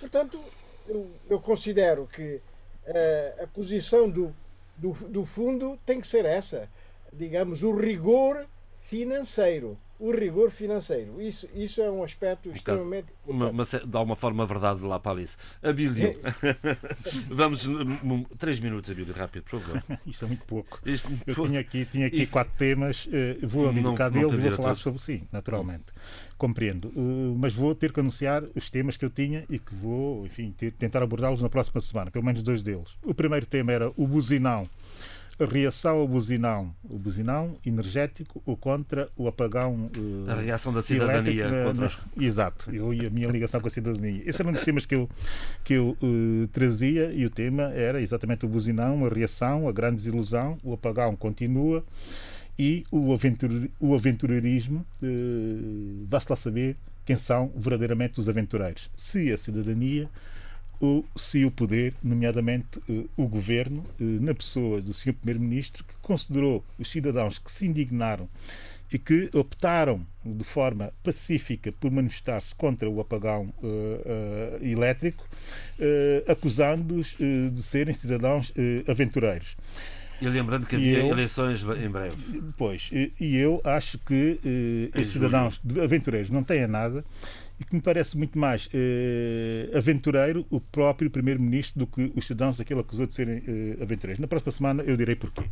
[0.00, 0.38] Portanto,
[0.86, 2.36] eu, eu considero que
[2.86, 4.34] uh, a posição do,
[4.76, 6.68] do, do fundo tem que ser essa,
[7.12, 8.46] digamos, o rigor
[8.80, 11.18] financeiro o rigor financeiro.
[11.18, 15.34] Isso, isso é um aspecto extremamente uma, uma, dá uma forma verdade lá para Alice.
[15.62, 16.20] Abílio,
[17.28, 17.66] vamos,
[18.36, 19.82] três minutos, Abílio, rápido, por favor.
[20.06, 20.78] Isto é muito pouco.
[20.84, 22.26] Isto, Eu tinha aqui, tinha aqui e...
[22.26, 25.84] quatro temas, uh, vou abdicar deles e vou falar sobre, sim, naturalmente.
[26.36, 30.26] Compreendo, uh, mas vou ter que anunciar os temas que eu tinha e que vou,
[30.26, 32.90] enfim, ter, tentar abordá-los na próxima semana, pelo menos dois deles.
[33.02, 34.68] O primeiro tema era o buzinão
[35.40, 39.90] reação ao buzinão, o buzinão energético ou contra o apagão.
[39.96, 41.92] Uh, a reação da cidadania na, contra.
[42.18, 44.22] Exato, eu e a minha ligação com a cidadania.
[44.24, 45.08] Esse era um dos temas que eu,
[45.64, 49.96] que eu uh, trazia e o tema era exatamente o buzinão, a reação, a grande
[49.96, 51.84] desilusão, o apagão continua
[52.58, 58.90] e o, aventur, o aventureirismo, uh, basta lá saber quem são verdadeiramente os aventureiros.
[58.96, 60.08] Se a cidadania
[60.80, 65.14] ou se o poder, nomeadamente uh, o governo, uh, na pessoa do Sr.
[65.14, 68.28] Primeiro-Ministro, que considerou os cidadãos que se indignaram
[68.92, 75.26] e que optaram de forma pacífica por manifestar-se contra o apagão uh, elétrico,
[76.28, 78.52] acusando-os de serem cidadãos
[78.86, 79.56] aventureiros.
[80.20, 82.16] E lembrando que havia eu, eleições em breve.
[82.56, 87.04] Pois, e, eu acho que uh, esses cidadãos aventureiros não têm nada
[87.58, 92.56] e que me parece muito mais eh, aventureiro o próprio Primeiro-Ministro do que os cidadãos
[92.56, 94.20] daquele acusou de serem eh, aventureiros.
[94.20, 95.44] Na próxima semana eu direi porquê.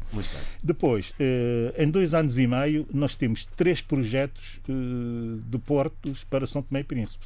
[0.63, 4.43] Depois, eh, em dois anos e meio, nós temos três projetos
[5.47, 7.25] de portos para São Tomé e Príncipe.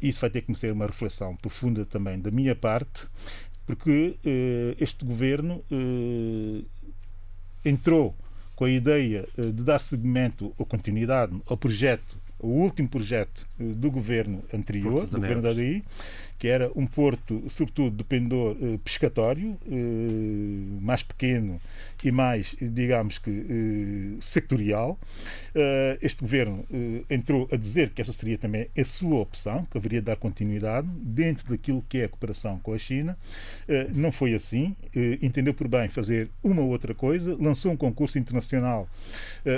[0.00, 3.04] isso vai ter que ser uma reflexão profunda também da minha parte,
[3.66, 4.16] porque
[4.78, 5.64] este governo
[7.64, 8.14] entrou
[8.56, 13.90] com a ideia de dar seguimento ou continuidade ao projeto o último projeto eh, do
[13.90, 15.52] governo anterior, do governo da
[16.42, 21.60] que era um porto, sobretudo, de pendor eh, pescatório, eh, mais pequeno
[22.02, 24.98] e mais, digamos que, eh, sectorial.
[25.54, 29.78] Eh, este governo eh, entrou a dizer que essa seria também a sua opção, que
[29.78, 33.16] haveria de dar continuidade dentro daquilo que é a cooperação com a China.
[33.94, 34.74] não foi assim.
[35.20, 38.88] entendeu por bem fazer uma ou outra coisa, lançou um concurso internacional,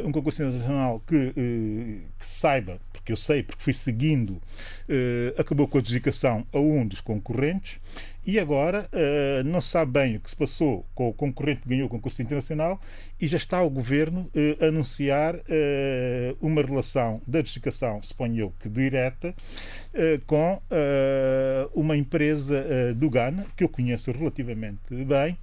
[0.04, 2.73] um concurso internacional que, que saiba,
[3.04, 4.40] porque eu sei, porque fui seguindo,
[4.88, 7.78] eh, acabou com a adjudicação a um dos concorrentes
[8.26, 11.86] e agora eh, não sabe bem o que se passou com o concorrente que ganhou
[11.86, 12.80] o concurso internacional
[13.20, 15.34] e já está o governo eh, a anunciar
[16.40, 19.34] uma relação de adjudicação, suponho eu, que direta,
[20.26, 20.60] com
[21.74, 25.36] uma empresa do Ghana, que eu conheço relativamente bem,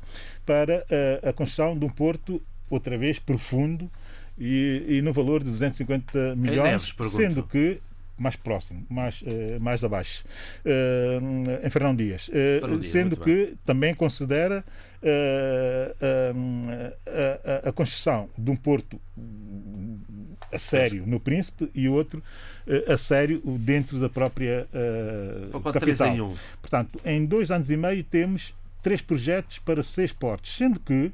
[0.45, 0.85] para
[1.23, 3.89] a construção de um porto, outra vez, profundo
[4.37, 7.79] e, e no valor de 250 milhões, Neves, sendo que
[8.17, 10.23] mais próximo, mais, eh, mais abaixo,
[10.63, 11.19] eh,
[11.65, 12.25] em Fernão Dias,
[12.59, 14.63] Fernão Dias, sendo que também considera
[17.63, 18.99] a, a- construção de um porto
[20.51, 22.21] a sério no Príncipe e outro
[22.87, 24.67] a sério dentro da própria
[25.51, 26.15] Pacote 3 capital.
[26.15, 26.35] em 1.
[26.61, 28.53] Portanto, em dois anos e meio temos
[28.83, 31.11] três projetos para seis portos, sendo que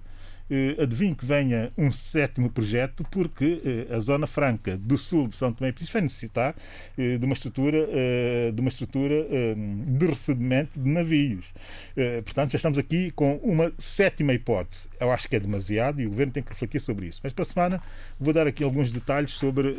[0.49, 5.35] eh, adivinho que venha um sétimo projeto, porque eh, a Zona Franca do sul de
[5.35, 6.55] São Tomé e Príncipe vai necessitar
[6.97, 11.45] eh, de uma estrutura, eh, de, uma estrutura eh, de recebimento de navios.
[11.95, 14.87] Eh, portanto, já estamos aqui com uma sétima hipótese.
[14.99, 17.19] Eu acho que é demasiado e o Governo tem que refletir sobre isso.
[17.23, 17.81] Mas para a semana
[18.19, 19.75] vou dar aqui alguns detalhes sobre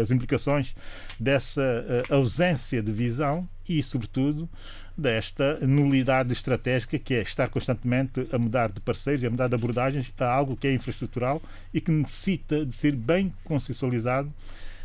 [0.00, 0.74] as implicações
[1.18, 4.48] dessa ausência de visão e, sobretudo,
[4.96, 9.54] desta nulidade estratégica que é estar constantemente a mudar de parceiros e a mudar de
[9.54, 11.42] abordagens a algo que é infraestrutural
[11.72, 14.32] e que necessita de ser bem consensualizado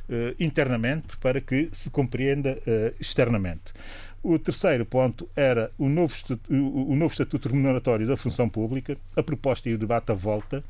[0.10, 3.74] eh, internamente para que se compreenda eh, externamente.
[4.24, 9.24] O terceiro ponto era o novo, estatuto, o, novo estatuto remuneratório da função pública, a
[9.24, 10.64] proposta e o debate à volta,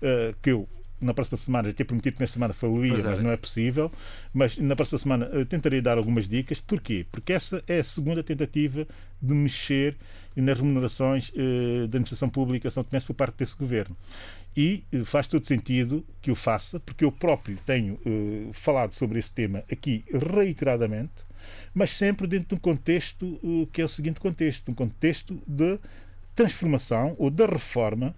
[0.00, 0.68] eh, que eu
[1.02, 3.02] na próxima semana, já tinha prometido que nesta semana falaria, é.
[3.02, 3.90] mas não é possível.
[4.32, 6.60] Mas na próxima semana eh, tentarei dar algumas dicas.
[6.60, 7.04] Porquê?
[7.10, 8.86] Porque essa é a segunda tentativa
[9.20, 9.96] de mexer
[10.40, 13.96] nas remunerações eh, da administração pública São Tomé por parte desse governo.
[14.56, 19.18] E eh, faz todo sentido que o faça, porque eu próprio tenho eh, falado sobre
[19.18, 21.12] esse tema aqui reiteradamente,
[21.74, 25.78] mas sempre dentro de um contexto que é o seguinte contexto, um contexto de
[26.36, 28.14] transformação ou da reforma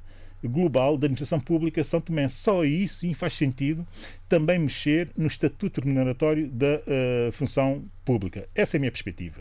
[0.48, 2.28] global da administração pública São Tomé.
[2.28, 3.86] Só aí sim faz sentido
[4.28, 8.48] também mexer no estatuto remuneratório da eh, função pública.
[8.54, 9.40] Essa é a minha perspectiva.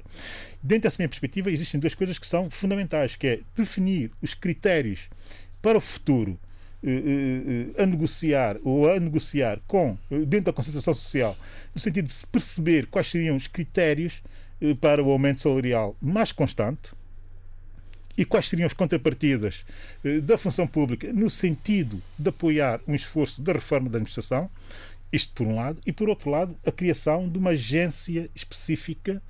[0.62, 5.10] Dentro dessa minha perspectiva existem duas coisas que são fundamentais, que é definir os critérios
[5.62, 6.40] para o futuro
[6.84, 11.36] eh, eh, a negociar ou a negociar com dentro da concentração social,
[11.74, 14.22] no sentido de se perceber quais seriam os critérios
[14.80, 16.92] para o aumento salarial mais constante,
[18.18, 19.66] e quais seriam as contrapartidas
[20.04, 24.50] eh, da função pública no sentido de apoiar um esforço da reforma da administração,
[25.12, 29.22] isto por um lado, e por outro lado, a criação de uma agência específica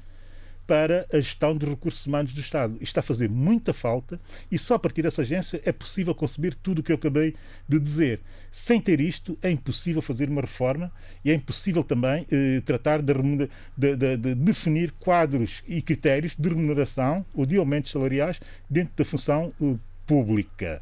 [0.74, 2.74] para a gestão dos recursos humanos do Estado.
[2.82, 4.20] Isto está a fazer muita falta
[4.52, 7.36] e só a partir dessa agência é possível conceber tudo o que eu acabei
[7.70, 8.22] de dizer.
[8.52, 10.92] Sem ter isto, é impossível fazer uma reforma
[11.24, 13.14] e é impossível também eh, tratar de,
[13.78, 19.06] de- de- de definir quadros e critérios de remuneração ou de aumentos salariais dentro da
[19.06, 19.76] função eh,
[20.08, 20.82] pública.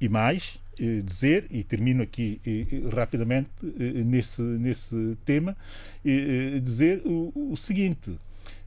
[0.00, 5.56] E mais, eh, dizer, e termino aqui eh, eh, rapidamente nesse, nesse tema,
[6.62, 8.12] dizer o, o seguinte.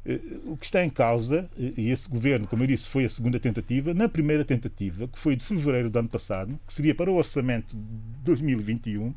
[0.06, 3.10] Eh, O que está em causa, eh, e esse governo, como eu disse, foi a
[3.10, 7.12] segunda tentativa, na primeira tentativa, que foi de fevereiro do ano passado, que seria para
[7.12, 9.14] o orçamento de 2021,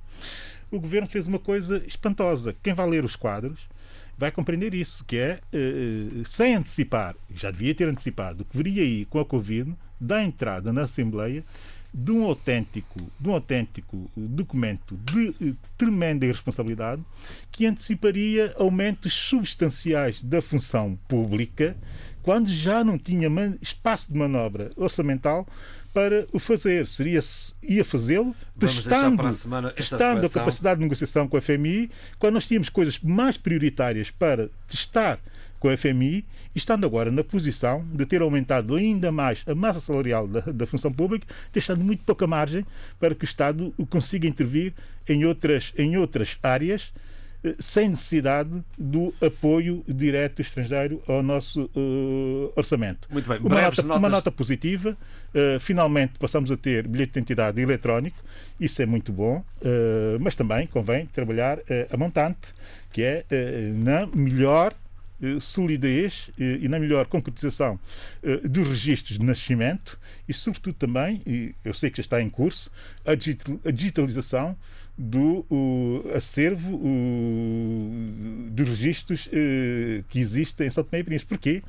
[0.71, 2.55] o governo fez uma coisa espantosa.
[2.63, 3.61] Quem vai ler os quadros
[4.17, 8.83] vai compreender isso, que é, eh, sem antecipar, já devia ter antecipado, o que viria
[8.83, 11.43] aí com a Covid, da entrada na Assembleia
[11.95, 17.01] de um autêntico, de um autêntico eh, documento de eh, tremenda irresponsabilidade
[17.53, 21.77] que anteciparia aumentos substanciais da função pública
[22.21, 23.29] quando já não tinha
[23.63, 25.47] espaço de manobra orçamental
[25.93, 26.89] para o fazer.
[26.89, 27.21] Seria,
[27.63, 29.23] ia fazê-lo testando,
[29.77, 34.51] testando a capacidade de negociação com a FMI, quando nós tínhamos coisas mais prioritárias para
[34.67, 35.21] testar
[35.65, 40.29] com a FMI, estando agora na posição de ter aumentado ainda mais a massa salarial
[40.29, 42.67] da, da função pública, deixando muito pouca margem
[43.01, 44.75] para que o Estado consiga intervir
[45.09, 46.93] em outras, em outras áreas
[47.43, 53.09] eh, sem necessidade do apoio direto estrangeiro ao nosso eh, orçamento.
[53.11, 53.99] Muito bem, Uma nota, notas.
[53.99, 54.95] uma nota positiva,
[55.33, 58.19] eh, finalmente passamos a ter bilhete de identidade eletrónico,
[58.61, 61.59] isso é muito bom, eh, mas também convém trabalhar
[61.91, 62.53] a montante,
[62.93, 63.25] que é
[63.73, 64.75] na melhor
[65.41, 67.79] solidez eh, e na melhor concretização
[68.23, 69.99] eh, dos registros de nascimento
[70.29, 72.71] e, sobretudo, também, e eu sei que já está em curso,
[73.05, 74.57] a digital- a digitalização
[74.97, 81.31] do o, acervo o, dos registros eh, que existem em São Tomé e Príncipe.
[81.31, 81.63] Porquê?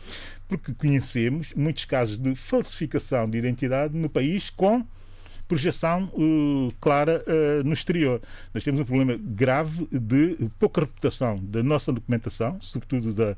[0.47, 4.85] Porque conhecemos muitos casos de falsificação de identidade no país com
[5.47, 8.21] projeção uh, clara uh, no exterior.
[8.53, 13.35] Nós temos um problema grave de pouca reputação da nossa documentação, sobretudo da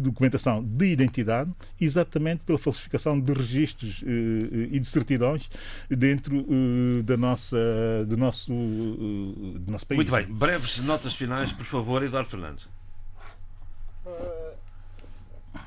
[0.00, 4.06] documentação de identidade, exatamente pela falsificação de registros uh,
[4.70, 5.50] e de certidões
[5.88, 6.44] dentro
[7.04, 7.56] da nossa,
[8.06, 9.96] do, nosso, do nosso país.
[9.96, 10.26] Muito bem.
[10.26, 12.66] Breves notas finais, por favor, Eduardo Fernandes.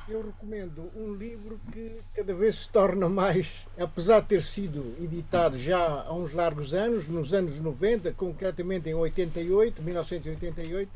[0.08, 5.58] Eu recomendo um livro que cada vez se torna mais, apesar de ter sido editado
[5.58, 10.92] já há uns largos anos, nos anos 90, concretamente em 88, 1988,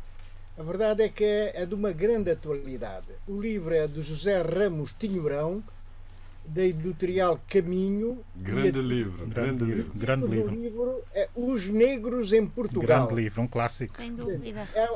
[0.60, 3.08] a verdade é que é, é de uma grande atualidade.
[3.28, 5.64] O livro é de José Ramos Tinhorão,
[6.46, 8.24] da editorial Caminho.
[8.36, 9.92] Grande livro, grande livro.
[9.96, 10.52] Grande livro.
[10.52, 13.08] livro é Os Negros em Portugal.
[13.08, 13.96] Grande livro, um clássico.
[13.96, 14.68] Sem dúvida.
[14.76, 14.88] É,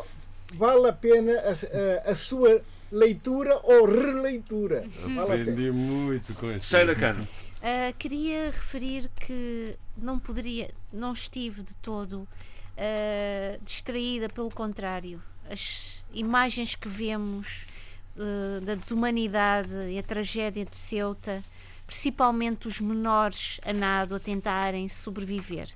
[0.53, 2.61] vale a pena a, a, a sua
[2.93, 4.85] leitura ou releitura.
[5.01, 6.67] Vale Aprendi muito com isso.
[6.67, 7.23] Sheila Cano.
[7.23, 15.21] Uh, queria referir que não poderia, não estive de todo uh, distraída, pelo contrário.
[15.49, 17.65] As imagens que vemos
[18.15, 21.43] uh, da desumanidade e a tragédia de Ceuta,
[21.87, 25.69] principalmente os menores a nado a tentarem sobreviver.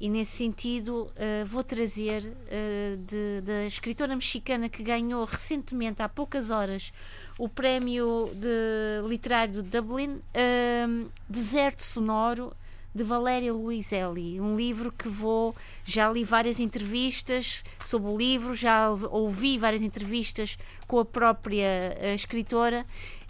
[0.00, 6.50] E nesse sentido, uh, vou trazer uh, da escritora mexicana que ganhou recentemente, há poucas
[6.50, 6.92] horas,
[7.38, 12.52] o prémio de literário de Dublin, uh, Deserto Sonoro,
[12.94, 15.54] de Valéria Luiselli, um livro que vou
[15.84, 20.56] já li várias entrevistas sobre o livro, já ouvi várias entrevistas
[20.86, 22.86] com a própria uh, escritora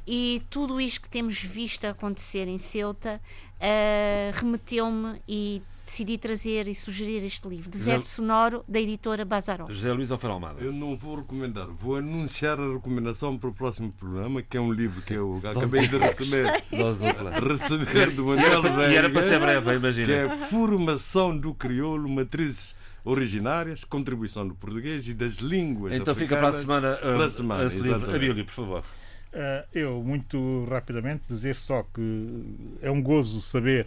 [0.06, 3.18] e tudo isto que temos visto acontecer em Ceuta
[3.56, 8.16] uh, remeteu-me e decidi trazer e sugerir este livro, Deserto José...
[8.16, 9.70] Sonoro, da editora Bazarov.
[9.70, 10.56] José Luís Almeida.
[10.60, 14.72] Eu não vou recomendar, vou anunciar a recomendação para o próximo programa, que é um
[14.72, 16.46] livro que eu acabei de receber.
[17.48, 18.92] receber do Manuel Veiga.
[18.92, 20.06] E era para ser breve, imagina.
[20.06, 22.74] Que é Formação do Crioulo, Matrizes
[23.04, 27.30] originárias, contribuição do português e das línguas Então fica para a semana, uh, para a
[27.30, 28.14] semana esse livro.
[28.14, 28.80] Abílio, por favor.
[28.80, 33.86] Uh, eu, muito rapidamente, dizer só que é um gozo saber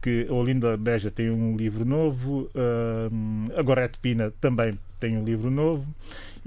[0.00, 5.24] que a Olinda Beja tem um livro novo, uh, a Gorete Pina também tem um
[5.24, 5.86] livro novo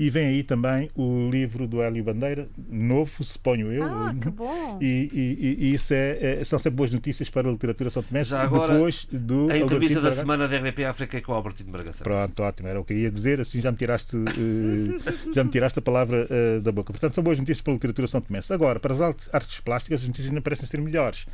[0.02, 3.84] e vem aí também o livro do Hélio Bandeira, novo, suponho eu.
[3.84, 4.80] Ah, que bom!
[4.82, 8.24] E, e, e isso é, é, são sempre boas notícias para a literatura são Tomé.
[8.24, 11.72] Já agora, depois do a entrevista da semana da RDP África é com o Albertino
[11.72, 12.04] Bragaça.
[12.04, 15.52] Pronto, ótimo, era o que eu ia dizer, assim já me tiraste, uh, já me
[15.52, 16.92] tiraste a palavra uh, da boca.
[16.92, 18.40] Portanto, são boas notícias para a literatura São Tomé.
[18.50, 19.02] Agora, para as
[19.32, 21.28] artes plásticas, as notícias não parecem ser melhores.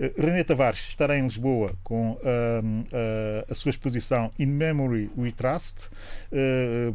[0.00, 2.18] Uh, René Tavares estará em Lisboa com
[3.50, 5.90] a sua exposição In Memory We Trust,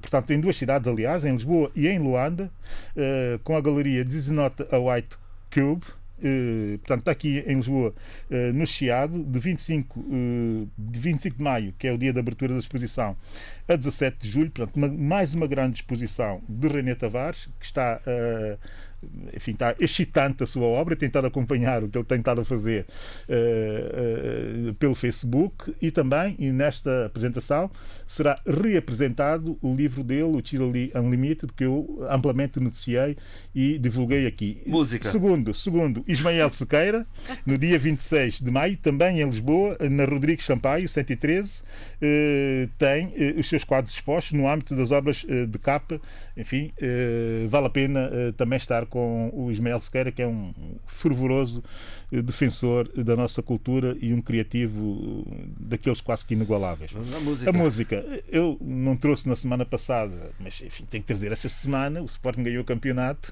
[0.01, 2.51] portanto, em duas cidades, aliás, em Lisboa e em Luanda,
[2.95, 5.17] uh, com a galeria Not a White
[5.53, 5.85] Cube.
[6.19, 7.93] Uh, portanto, está aqui em Lisboa,
[8.29, 10.05] uh, no Chiado, de 25,
[10.77, 13.15] de 25 de maio, que é o dia de abertura da exposição,
[13.67, 14.51] a 17 de julho.
[14.51, 18.01] Portanto, uma, mais uma grande exposição de René Tavares, que está
[19.33, 22.85] enfim, está excitante a sua obra, tentado acompanhar o que ele tem estado a fazer
[23.27, 27.71] uh, uh, pelo Facebook e também, e nesta apresentação,
[28.07, 33.15] será reapresentado o livro dele, o Chile Unlimited, que eu amplamente noticiei
[33.53, 34.61] e divulguei aqui.
[34.65, 35.09] Música.
[35.09, 37.05] Segundo, segundo Ismael Sequeira,
[37.45, 41.63] no dia 26 de maio, também em Lisboa, na Rodrigues Sampaio, 113, uh,
[42.01, 46.01] eh, tem os seus quadros expostos no âmbito das obras de capa.
[46.35, 46.71] Enfim,
[47.49, 50.53] vale a pena também estar com o Ismael Sequeira, que é um
[50.87, 51.63] fervoroso
[52.11, 56.91] eh, defensor da nossa cultura e um criativo eh, daqueles quase que inigualáveis.
[56.95, 57.49] A música.
[57.49, 58.23] a música.
[58.27, 62.01] Eu não trouxe na semana passada, mas enfim, tenho que trazer esta semana.
[62.01, 63.31] O Sporting ganhou o campeonato.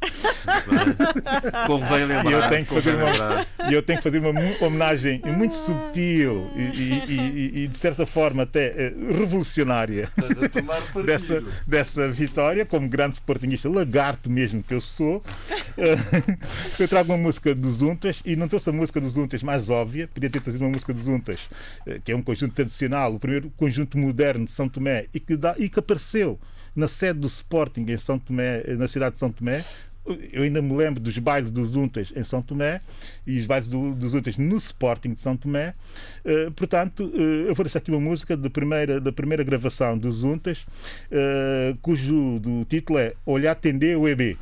[1.65, 2.25] Convém lembrar.
[2.25, 6.61] E eu tenho que fazer uma, eu tenho que fazer uma homenagem muito subtil e,
[6.61, 10.09] e, e, e de certa forma até eh, revolucionária
[11.05, 15.23] dessa, dessa vitória, como grande sportingista, lagarto mesmo que eu sou.
[16.79, 20.07] Eu trago uma música dos Untas e não trouxe essa música dos Untas mais óbvia,
[20.07, 21.49] podia ter trazido uma música dos Untas,
[21.85, 25.35] eh, que é um conjunto tradicional, o primeiro conjunto moderno de São Tomé, e que,
[25.35, 26.39] dá, e que apareceu
[26.75, 29.63] na sede do Sporting em São Tomé, eh, na cidade de São Tomé,
[30.31, 32.81] eu ainda me lembro dos bailes dos Untas em São Tomé
[33.25, 35.73] e os bailes do, dos Untas no Sporting de São Tomé.
[36.23, 40.23] Uh, portanto, uh, eu vou deixar aqui uma música da primeira, da primeira gravação dos
[40.23, 40.59] Untas,
[41.11, 44.37] uh, cujo do título é Olhar Tender o EB.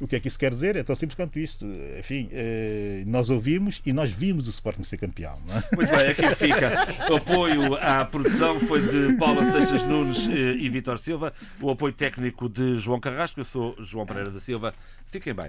[0.00, 0.76] O que é que isso quer dizer?
[0.76, 1.66] É tão simples quanto isto.
[1.98, 5.38] Enfim, eh, nós ouvimos e nós vimos o Sporting ser campeão.
[5.48, 5.76] É?
[5.76, 6.72] Muito bem, aqui fica.
[7.10, 11.32] O apoio à produção foi de Paula Seixas Nunes eh, e Vitor Silva.
[11.60, 13.40] O apoio técnico de João Carrasco.
[13.40, 14.72] Eu sou João Pereira da Silva.
[15.10, 15.48] Fiquem bem.